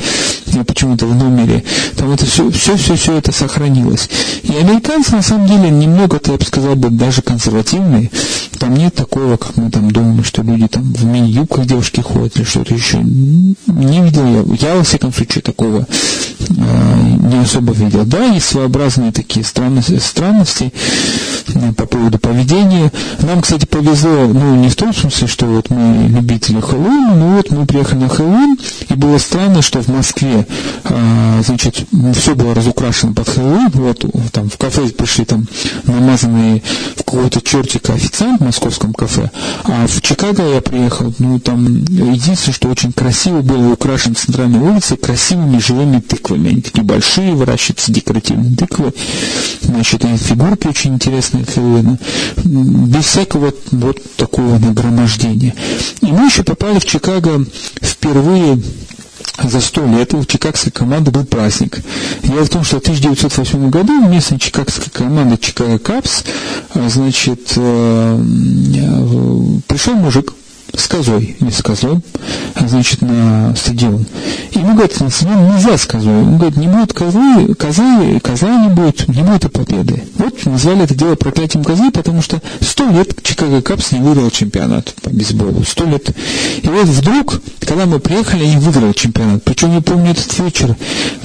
почему-то 0.67 1.07
в 1.07 1.15
номере. 1.15 1.63
Там 1.97 2.11
это 2.11 2.27
все, 2.27 2.51
все, 2.51 2.77
все, 2.77 2.97
все 2.97 3.19
это 3.19 3.31
сохранилось. 3.31 4.09
И 4.43 4.57
американцы, 4.57 5.13
на 5.13 5.23
самом 5.23 5.47
деле, 5.47 5.71
немного, 5.71 6.21
я 6.27 6.33
бы 6.33 6.45
сказал, 6.45 6.75
бы, 6.75 6.91
даже 6.91 7.23
консервативные. 7.23 8.11
Там 8.59 8.75
нет 8.75 8.95
такого, 8.95 9.37
как 9.37 9.57
мы 9.57 9.71
там 9.71 9.91
думаем, 9.91 10.25
что 10.25 10.43
люди 10.43 10.67
там 10.67 10.83
в 10.93 11.05
мини-юбках 11.05 11.67
девушки 11.67 12.01
ходят 12.01 12.37
или 12.37 12.45
что-то 12.45 12.75
еще. 12.75 12.99
Не 12.99 14.03
видел 14.03 14.27
я. 14.27 14.69
Я, 14.69 14.77
во 14.77 14.83
всяком 14.83 15.13
случае, 15.13 15.43
такого 15.43 15.87
э, 16.49 17.17
не 17.21 17.39
особо 17.39 17.73
видел. 17.73 18.05
Да, 18.05 18.25
есть 18.25 18.47
своеобразные 18.47 19.13
такие 19.13 19.45
странности, 19.45 19.76
странности 19.83 20.73
э, 20.73 21.36
по 21.77 21.87
поводу 21.87 22.19
поведения. 22.19 22.91
Нам, 23.21 23.43
кстати, 23.43 23.67
повезло, 23.67 24.27
ну, 24.27 24.57
не 24.57 24.69
в 24.69 24.77
том 24.77 24.95
смысле, 24.95 25.27
что 25.27 25.47
вот 25.47 25.71
мы 25.71 26.09
любители 26.09 26.61
Хэллоуина, 26.61 27.15
но 27.15 27.37
вот 27.37 27.51
мы 27.51 27.67
приехали 27.67 28.01
на 28.01 28.09
Хэллоуин, 28.09 28.57
и 28.89 28.95
было 28.95 29.19
странно, 29.19 29.63
что 29.63 29.81
в 29.81 29.89
Москве, 29.89 30.47
э, 30.85 31.43
значит, 31.45 31.87
все 32.15 32.35
было 32.35 32.55
разукрашено 32.55 33.13
под 33.13 33.29
Хэллоуин, 33.29 33.71
вот 33.73 34.05
там 34.33 34.49
в 34.49 34.57
кафе 34.57 34.89
пришли 34.89 35.25
там 35.25 35.47
намазанные 35.85 36.63
в 36.95 37.05
какого-то 37.05 37.41
чертика 37.41 37.95
официант 37.95 38.41
в 38.41 38.45
московском 38.45 38.93
кафе, 38.93 39.31
а 39.65 39.87
в 39.87 40.01
Чикаго 40.01 40.43
я 40.43 40.61
приехал, 40.61 41.13
ну, 41.19 41.39
там 41.39 41.85
единственное, 41.85 42.55
что 42.55 42.69
очень 42.69 42.93
красиво 42.93 43.43
было 43.43 43.73
украшен 43.73 44.15
центральной 44.17 44.61
улицы 44.61 44.97
красивыми 44.97 45.59
живыми 45.59 46.01
тыквами, 46.01 46.51
они 46.51 46.61
такие 46.61 46.85
большие, 46.85 47.35
выращиваются 47.35 47.93
декоративные 47.93 48.57
тыквы. 48.57 48.93
Значит, 49.61 50.05
и 50.05 50.17
фигурки 50.17 50.67
очень 50.67 50.95
интересные. 50.95 51.36
Без 52.45 53.05
всякого 53.05 53.47
вот, 53.47 53.59
вот 53.73 54.17
такого 54.17 54.59
нагромождения. 54.59 55.55
И 56.01 56.07
мы 56.07 56.27
еще 56.27 56.43
попали 56.43 56.79
в 56.79 56.85
Чикаго 56.85 57.45
впервые 57.81 58.61
за 59.43 59.61
сто 59.61 59.85
лет 59.87 60.15
у 60.15 60.25
чикагской 60.25 60.73
команды 60.73 61.11
был 61.11 61.25
праздник. 61.25 61.81
Дело 62.23 62.45
в 62.45 62.49
том, 62.49 62.65
что 62.65 62.77
в 62.77 62.81
1908 62.81 63.71
году 63.71 64.01
местная 64.09 64.39
чикагская 64.39 64.91
команда 64.91 65.37
Чикаго 65.37 65.79
Капс, 65.79 66.25
а, 66.75 66.89
значит, 66.89 67.53
э, 67.57 68.23
э, 68.75 69.61
пришел 69.67 69.95
мужик, 69.95 70.33
с 70.75 70.87
козой, 70.89 71.37
не 71.41 71.51
с 71.51 71.63
козлом, 71.63 72.03
а 72.55 72.67
значит, 72.69 73.03
на 73.03 73.55
стадион. 73.57 74.07
И 74.53 74.59
ему 74.59 74.73
говорят, 74.73 75.01
на 75.01 75.11
стадион 75.11 75.55
нельзя 75.55 75.77
с 75.77 75.87
козой. 75.87 76.23
Он 76.23 76.37
говорит, 76.37 76.57
не 76.57 76.69
будет 76.69 76.93
козы, 76.93 77.55
козы, 77.55 78.21
козла 78.21 78.57
не 78.57 78.69
будет, 78.69 79.09
не 79.09 79.23
будет 79.23 79.45
и 79.45 79.49
победы. 79.49 80.05
Вот 80.17 80.45
назвали 80.47 80.85
это 80.85 80.95
дело 80.95 81.15
проклятием 81.15 81.65
козы, 81.65 81.91
потому 81.91 82.23
что 82.23 82.41
сто 82.61 82.89
лет 82.89 83.23
Чикаго 83.23 83.63
Капс 83.63 83.93
не 83.93 84.01
выиграл 84.01 84.31
чемпионат 84.31 84.95
по 85.03 85.11
бейсболу. 85.11 85.65
Сто 85.65 85.85
лет. 85.85 86.11
И 86.63 86.69
вот 86.69 86.87
вдруг, 86.87 87.41
когда 87.61 87.87
мы 87.87 87.99
приехали, 87.99 88.45
они 88.45 88.57
выиграли 88.57 88.93
чемпионат. 88.93 89.45
Причем 89.45 89.75
я 89.75 89.81
помню 89.81 90.13
этот 90.13 90.39
вечер, 90.39 90.77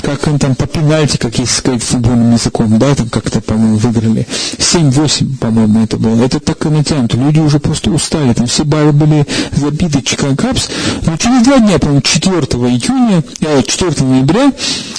как 0.02 0.28
он 0.28 0.39
там 0.39 0.56
по 0.56 0.68
пенальти, 0.68 1.18
как 1.18 1.38
если 1.39 1.54
сказать 1.54 1.84
футбольным 1.84 2.34
языком, 2.34 2.80
да, 2.80 2.96
там 2.96 3.10
как-то, 3.10 3.42
по-моему, 3.42 3.78
выиграли. 3.78 4.28
7-8, 4.58 5.38
по-моему, 5.38 5.84
это 5.84 5.98
было. 5.98 6.24
Это 6.24 6.39
так 6.39 6.66
и 6.66 6.70
натянуто. 6.70 7.18
Люди 7.18 7.39
уже 7.39 7.60
просто 7.60 7.92
устали. 7.92 8.34
Там 8.34 8.48
все 8.48 8.64
бары 8.64 8.92
были 8.92 9.26
забиты 9.53 10.01
Чикаго 10.01 10.36
Капс. 10.36 10.69
Но 11.05 11.17
через 11.17 11.43
два 11.43 11.59
дня, 11.59 11.79
по-моему, 11.79 12.01
4 12.01 12.38
июня, 12.38 13.23
4 13.65 13.91
э, 13.91 14.03
ноября, 14.03 14.51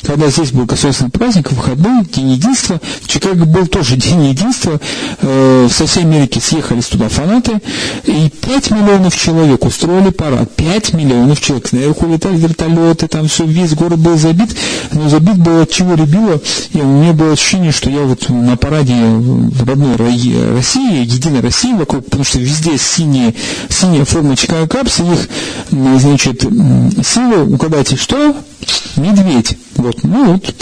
когда 0.03 0.29
здесь 0.29 0.53
был 0.53 0.65
государственный 0.65 1.11
праздник, 1.11 1.53
выходной, 1.53 2.05
День 2.05 2.33
единства, 2.33 2.81
в 3.03 3.09
Чикаго 3.09 3.45
был 3.45 3.67
тоже 3.67 3.97
День 3.97 4.27
единства, 4.31 4.81
э, 5.21 5.69
со 5.71 5.87
всей 5.87 6.03
Америки 6.05 6.39
съехались 6.39 6.87
туда 6.87 7.09
фанаты, 7.09 7.61
и 8.05 8.31
5 8.31 8.71
миллионов 8.71 9.17
человек 9.17 9.65
устроили 9.65 10.11
парад. 10.11 10.55
5 10.57 10.95
миллионов 10.95 11.41
человек. 11.41 11.73
Наверху 11.73 12.07
летали 12.07 12.37
вертолеты, 12.37 13.09
там 13.09 13.29
все, 13.29 13.45
весь 13.45 13.75
город 13.75 13.99
был 13.99 14.17
забит, 14.17 14.51
но 14.93 15.09
забит 15.09 15.37
был 15.37 15.63
от 15.63 15.71
чего 15.71 15.95
ребило. 15.95 16.41
И 16.73 16.79
у 16.79 16.87
меня 16.87 17.13
было 17.13 17.33
ощущение, 17.33 17.73
что 17.73 17.91
я 17.91 18.01
вот 18.01 18.29
на 18.29 18.57
параде 18.57 18.95
в 18.95 19.65
родной 19.69 19.97
России, 19.97 21.05
единой 21.05 21.41
России 21.41 21.73
вокруг, 21.73 22.05
потому 22.05 22.25
что 22.25 22.39
везде 22.39 22.79
синие, 22.79 23.35
синяя 23.69 24.05
форма 24.05 24.22
Чикаго 24.37 24.67
Капс, 24.69 25.01
их, 25.01 25.29
значит, 25.71 26.43
силы, 26.43 27.45
угадайте, 27.45 27.97
что? 27.97 28.37
Медведь. 28.97 29.57
Вот, 29.77 30.05
ну 30.05 30.33
вот, 30.33 30.55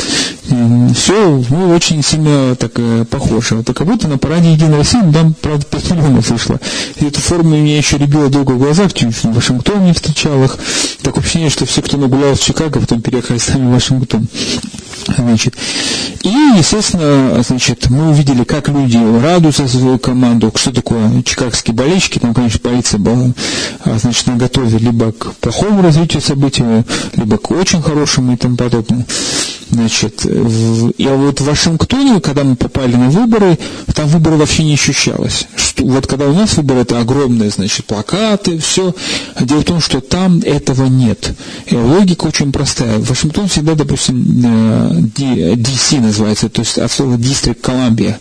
все, 0.96 1.42
ну, 1.50 1.74
очень 1.74 2.02
сильно 2.02 2.54
так 2.56 2.72
похоже. 3.10 3.56
Вот, 3.56 3.66
как 3.74 3.86
будто 3.86 4.08
на 4.08 4.18
параде 4.18 4.52
Единой 4.52 4.78
России, 4.78 5.00
там, 5.12 5.34
правда, 5.40 5.66
5 5.66 5.90
миллионов 5.90 6.30
вышло. 6.30 6.60
И 7.00 7.06
эту 7.06 7.20
форму 7.20 7.50
меня 7.56 7.76
еще 7.76 7.98
ребило 7.98 8.28
долго 8.28 8.52
в 8.52 8.58
глазах, 8.58 8.92
в 8.92 9.24
Вашингтоне 9.34 9.92
встречал 9.92 10.42
их. 10.44 10.56
Так 11.02 11.18
ощущение, 11.18 11.50
что 11.50 11.66
все, 11.66 11.82
кто 11.82 11.96
нагулял 11.96 12.34
в 12.34 12.40
Чикаго, 12.40 12.80
потом 12.80 13.02
переехали 13.02 13.38
сами 13.38 13.66
в 13.68 13.72
Вашингтон. 13.72 14.28
Значит, 15.16 15.54
и, 16.22 16.28
естественно, 16.28 17.42
значит, 17.42 17.88
мы 17.88 18.10
увидели, 18.10 18.44
как 18.44 18.68
люди 18.68 18.98
радуются 19.22 19.66
за 19.66 19.78
свою 19.78 19.98
команду, 19.98 20.52
что 20.54 20.72
такое 20.72 21.22
чикагские 21.22 21.74
болельщики, 21.74 22.18
там, 22.18 22.34
конечно, 22.34 22.60
полиция 22.60 22.98
была, 22.98 23.32
а, 23.84 23.98
значит, 23.98 24.26
на 24.26 24.36
готове 24.36 24.78
либо 24.78 25.12
к 25.12 25.34
плохому 25.36 25.82
развитию 25.82 26.20
событий, 26.22 26.64
либо 27.16 27.38
к 27.38 27.50
очень 27.50 27.82
хорошему 27.82 28.34
и 28.34 28.36
тому 28.36 28.56
подобное. 28.56 29.06
Значит, 29.70 30.24
я 30.98 31.14
вот 31.14 31.40
в 31.40 31.44
Вашингтоне, 31.44 32.20
когда 32.20 32.42
мы 32.42 32.56
попали 32.56 32.96
на 32.96 33.08
выборы, 33.08 33.56
там 33.94 34.08
выборы 34.08 34.36
вообще 34.36 34.64
не 34.64 34.74
ощущалось. 34.74 35.46
Что, 35.54 35.84
вот 35.84 36.06
когда 36.06 36.26
у 36.26 36.34
нас 36.34 36.56
выборы, 36.56 36.80
это 36.80 36.98
огромные, 36.98 37.50
значит, 37.50 37.86
плакаты, 37.86 38.58
все. 38.58 38.94
Дело 39.40 39.60
в 39.60 39.64
том, 39.64 39.80
что 39.80 40.00
там 40.00 40.40
этого 40.40 40.86
нет. 40.86 41.34
И 41.66 41.76
логика 41.76 42.24
очень 42.26 42.50
простая. 42.52 42.98
Вашингтон 42.98 43.46
всегда, 43.48 43.74
допустим, 43.74 44.16
DC 44.16 45.96
э, 45.96 46.00
называется, 46.00 46.48
то 46.48 46.62
есть 46.62 46.78
от 46.78 46.90
слова 46.90 47.14
District 47.14 47.60
Columbia, 47.60 48.16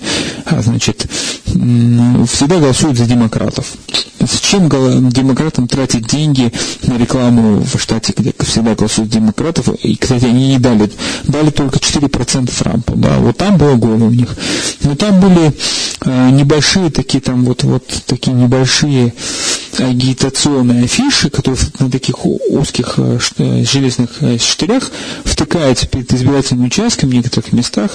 а, 0.45 0.61
значит, 0.61 1.07
всегда 1.45 2.59
голосуют 2.59 2.97
за 2.97 3.05
демократов. 3.05 3.73
Зачем 4.19 4.67
демократам 4.69 5.67
тратить 5.67 6.07
деньги 6.07 6.51
на 6.83 6.97
рекламу 6.97 7.61
в 7.61 7.79
штате, 7.79 8.13
где 8.15 8.33
всегда 8.39 8.75
голосуют 8.75 9.09
демократов, 9.09 9.69
и, 9.83 9.95
кстати, 9.95 10.25
они 10.25 10.49
не 10.49 10.59
дали 10.59 10.91
дали 11.23 11.49
только 11.49 11.77
4% 11.77 12.51
Трампу, 12.57 12.95
да, 12.95 13.17
вот 13.17 13.37
там 13.37 13.57
было 13.57 13.75
горе 13.75 14.03
у 14.03 14.09
них. 14.09 14.35
Но 14.81 14.95
там 14.95 15.19
были 15.19 15.53
э, 16.01 16.29
небольшие 16.31 16.89
такие, 16.89 17.21
там 17.21 17.43
вот, 17.45 17.63
вот 17.63 17.85
такие 18.05 18.33
небольшие 18.33 19.13
агитационные 19.79 20.83
афиши, 20.83 21.29
которые 21.29 21.61
на 21.79 21.89
таких 21.89 22.25
узких 22.25 22.95
э, 22.97 23.19
э, 23.37 23.63
железных 23.63 24.21
э, 24.21 24.37
штырях 24.37 24.91
втыкаются 25.23 25.87
перед 25.87 26.11
избирательным 26.13 26.65
участком 26.65 27.09
в 27.09 27.13
некоторых 27.13 27.51
местах, 27.53 27.91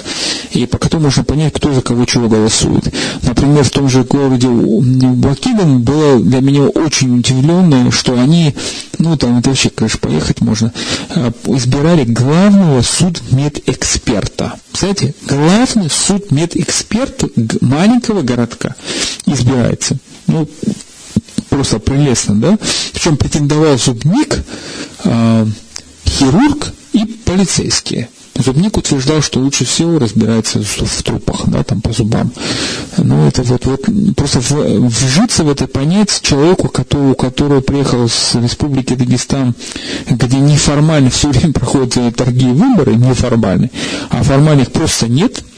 и 0.51 0.65
по 0.65 0.77
которым 0.77 1.03
можно 1.03 1.23
понять, 1.23 1.53
кто 1.53 1.73
за 1.73 1.81
кого 1.81 2.05
чего 2.05 2.27
голосует. 2.27 2.93
Например, 3.21 3.63
в 3.63 3.69
том 3.69 3.89
же 3.89 4.03
городе 4.03 4.47
Бакиден 4.47 5.81
было 5.81 6.19
для 6.19 6.41
меня 6.41 6.63
очень 6.63 7.19
удивленно, 7.19 7.91
что 7.91 8.19
они, 8.19 8.55
ну 8.97 9.17
там 9.17 9.39
это 9.39 9.49
вообще, 9.49 9.69
конечно, 9.69 9.99
поехать 9.99 10.41
можно, 10.41 10.73
избирали 11.45 12.03
главного 12.03 12.81
судмедэксперта. 12.81 14.53
Кстати, 14.71 15.15
главный 15.25 15.89
судмедэксперт 15.89 17.23
маленького 17.61 18.21
городка 18.21 18.75
избирается. 19.25 19.97
Ну, 20.27 20.49
просто 21.49 21.79
прелестно, 21.79 22.35
да? 22.35 22.57
Причем 22.93 23.17
претендовал 23.17 23.77
зубник, 23.77 24.43
э, 25.03 25.47
хирург 26.05 26.73
и 26.93 27.05
полицейские. 27.05 28.09
Зубник 28.37 28.75
утверждал, 28.75 29.21
что 29.21 29.39
лучше 29.39 29.63
всего 29.63 29.97
разбирается 29.97 30.61
в 30.61 31.03
трупах, 31.03 31.47
да, 31.47 31.63
там 31.63 31.79
по 31.79 31.93
зубам. 31.93 32.33
Ну, 32.97 33.27
это 33.27 33.43
вот, 33.43 33.65
вот 33.65 33.85
просто 34.17 34.39
вжиться 34.39 35.45
в 35.45 35.49
это 35.49 35.67
понять 35.67 36.19
человеку, 36.21 36.67
который, 36.67 37.11
у 37.11 37.15
которого 37.15 37.61
приехал 37.61 38.09
с 38.09 38.35
республики 38.35 38.93
Дагестан, 38.93 39.55
где 40.09 40.37
неформально 40.37 41.09
все 41.11 41.29
время 41.29 41.53
проходят 41.53 42.15
торги 42.17 42.49
и 42.49 42.53
выборы, 42.53 42.95
неформальные, 42.95 43.71
а 44.09 44.21
формальных 44.21 44.71
просто 44.71 45.07
нет– 45.07 45.43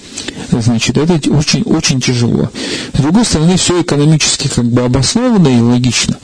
значит, 0.52 0.98
это 0.98 1.14
очень, 1.32 1.64
очень 1.64 2.02
тяжело. 2.02 2.50
С 2.94 3.00
другой 3.00 3.26
стороны, 3.26 3.58
все 3.58 3.82
экономически 3.82 4.48
как 4.48 4.66
бы 4.66 4.82
обосновано 4.82 5.48
и 5.48 5.62
логично. 5.62 6.18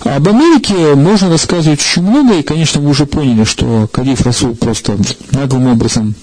Об 0.00 0.28
Америке 0.28 0.94
можно 0.94 1.30
рассказывать 1.30 1.80
очень 1.80 2.02
много, 2.02 2.38
и, 2.38 2.42
конечно, 2.42 2.80
вы 2.80 2.90
уже 2.90 3.06
поняли, 3.06 3.44
что 3.44 3.88
Кадиф 3.92 4.22
Расул 4.22 4.54
просто 4.54 4.96
наглым 5.32 5.68
образом 5.68 6.14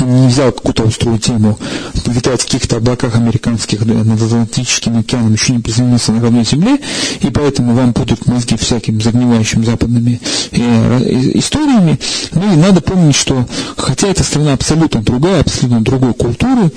не 0.00 0.28
взял 0.28 0.52
какую-то 0.52 0.84
острую 0.84 1.18
тему, 1.18 1.58
витать 2.06 2.42
в 2.42 2.44
каких-то 2.44 2.76
облаках 2.76 3.16
американских 3.16 3.84
над 3.84 4.22
Атлантическим 4.22 4.98
океаном, 4.98 5.32
еще 5.32 5.52
не 5.52 5.60
приземлился 5.60 6.12
на 6.12 6.22
родной 6.22 6.44
земле, 6.44 6.78
и 7.20 7.30
поэтому 7.30 7.74
вам 7.74 7.92
будут 7.92 8.26
мозги 8.26 8.56
всяким 8.56 9.00
загнивающим 9.00 9.64
западными 9.64 10.20
э, 10.52 11.30
историями. 11.34 11.98
Ну 12.32 12.52
и 12.52 12.56
надо 12.56 12.80
помнить, 12.80 13.16
что 13.16 13.46
хотя 13.76 14.08
эта 14.08 14.24
страна 14.24 14.54
абсолютно 14.54 15.02
другая, 15.02 15.40
абсолютно 15.40 15.82
другой 15.82 16.14
культуры, 16.14 16.70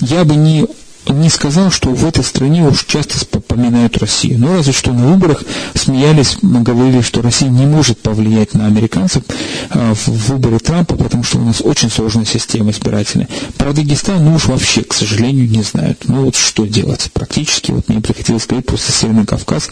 я 0.00 0.24
бы 0.24 0.36
не 0.36 0.66
не 1.08 1.28
сказал, 1.28 1.70
что 1.70 1.90
в 1.90 2.06
этой 2.06 2.24
стране 2.24 2.66
уж 2.66 2.84
часто 2.84 3.24
поминают 3.40 3.98
Россию. 3.98 4.38
Но 4.38 4.54
разве 4.54 4.72
что 4.72 4.92
на 4.92 5.06
выборах 5.06 5.42
смеялись, 5.74 6.38
говорили, 6.42 7.00
что 7.00 7.22
Россия 7.22 7.48
не 7.48 7.66
может 7.66 7.98
повлиять 7.98 8.54
на 8.54 8.66
американцев 8.66 9.22
а, 9.70 9.94
в 9.94 10.08
выборе 10.28 10.58
Трампа, 10.58 10.96
потому 10.96 11.24
что 11.24 11.38
у 11.38 11.44
нас 11.44 11.60
очень 11.60 11.90
сложная 11.90 12.24
система 12.24 12.70
избирательная. 12.70 13.28
Про 13.56 13.72
Дагестан, 13.72 14.24
ну 14.24 14.34
уж 14.34 14.46
вообще, 14.46 14.82
к 14.82 14.92
сожалению, 14.92 15.48
не 15.48 15.62
знают. 15.62 16.04
Ну 16.06 16.24
вот 16.24 16.36
что 16.36 16.66
делать? 16.66 17.10
Практически, 17.12 17.72
вот 17.72 17.88
мне 17.88 18.00
приходилось 18.00 18.44
сказать, 18.44 18.66
просто 18.66 18.92
Северный 18.92 19.26
Кавказ. 19.26 19.68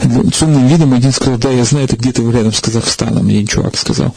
С 0.00 0.42
умным 0.42 0.66
видом 0.66 0.92
один 0.92 1.12
сказал, 1.12 1.38
да, 1.38 1.50
я 1.50 1.64
знаю, 1.64 1.86
это 1.86 1.96
где-то 1.96 2.28
рядом 2.30 2.52
с 2.52 2.60
Казахстаном, 2.60 3.24
мне 3.24 3.44
чувак 3.46 3.76
сказал. 3.76 4.14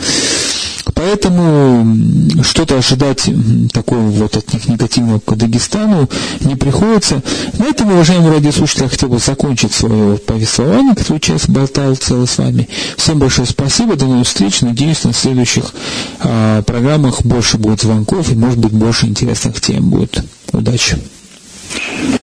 Поэтому 0.99 2.43
что-то 2.43 2.77
ожидать 2.77 3.29
такого 3.71 4.01
вот 4.01 4.35
от 4.35 4.51
них 4.51 4.67
негативного 4.67 5.21
к 5.21 5.33
Дагестану 5.33 6.09
не 6.41 6.55
приходится. 6.55 7.23
На 7.57 7.67
этом, 7.67 7.93
уважаемые 7.93 8.33
радиослушатели, 8.33 8.83
я 8.83 8.89
хотел 8.89 9.07
бы 9.07 9.17
закончить 9.17 9.71
свое 9.71 10.17
повествование, 10.17 10.95
которое 10.95 11.21
сейчас 11.21 11.47
болтал 11.47 11.95
целый 11.95 12.27
с 12.27 12.37
вами. 12.37 12.67
Всем 12.97 13.17
большое 13.17 13.47
спасибо, 13.47 13.95
до 13.95 14.07
новых 14.07 14.27
встреч. 14.27 14.59
Надеюсь, 14.59 15.05
на 15.05 15.13
следующих 15.13 15.73
а, 16.19 16.63
программах 16.63 17.21
больше 17.21 17.57
будет 17.57 17.79
звонков 17.79 18.29
и, 18.29 18.35
может 18.35 18.59
быть, 18.59 18.73
больше 18.73 19.05
интересных 19.05 19.61
тем 19.61 19.89
будет. 19.89 20.21
Удачи! 20.51 20.97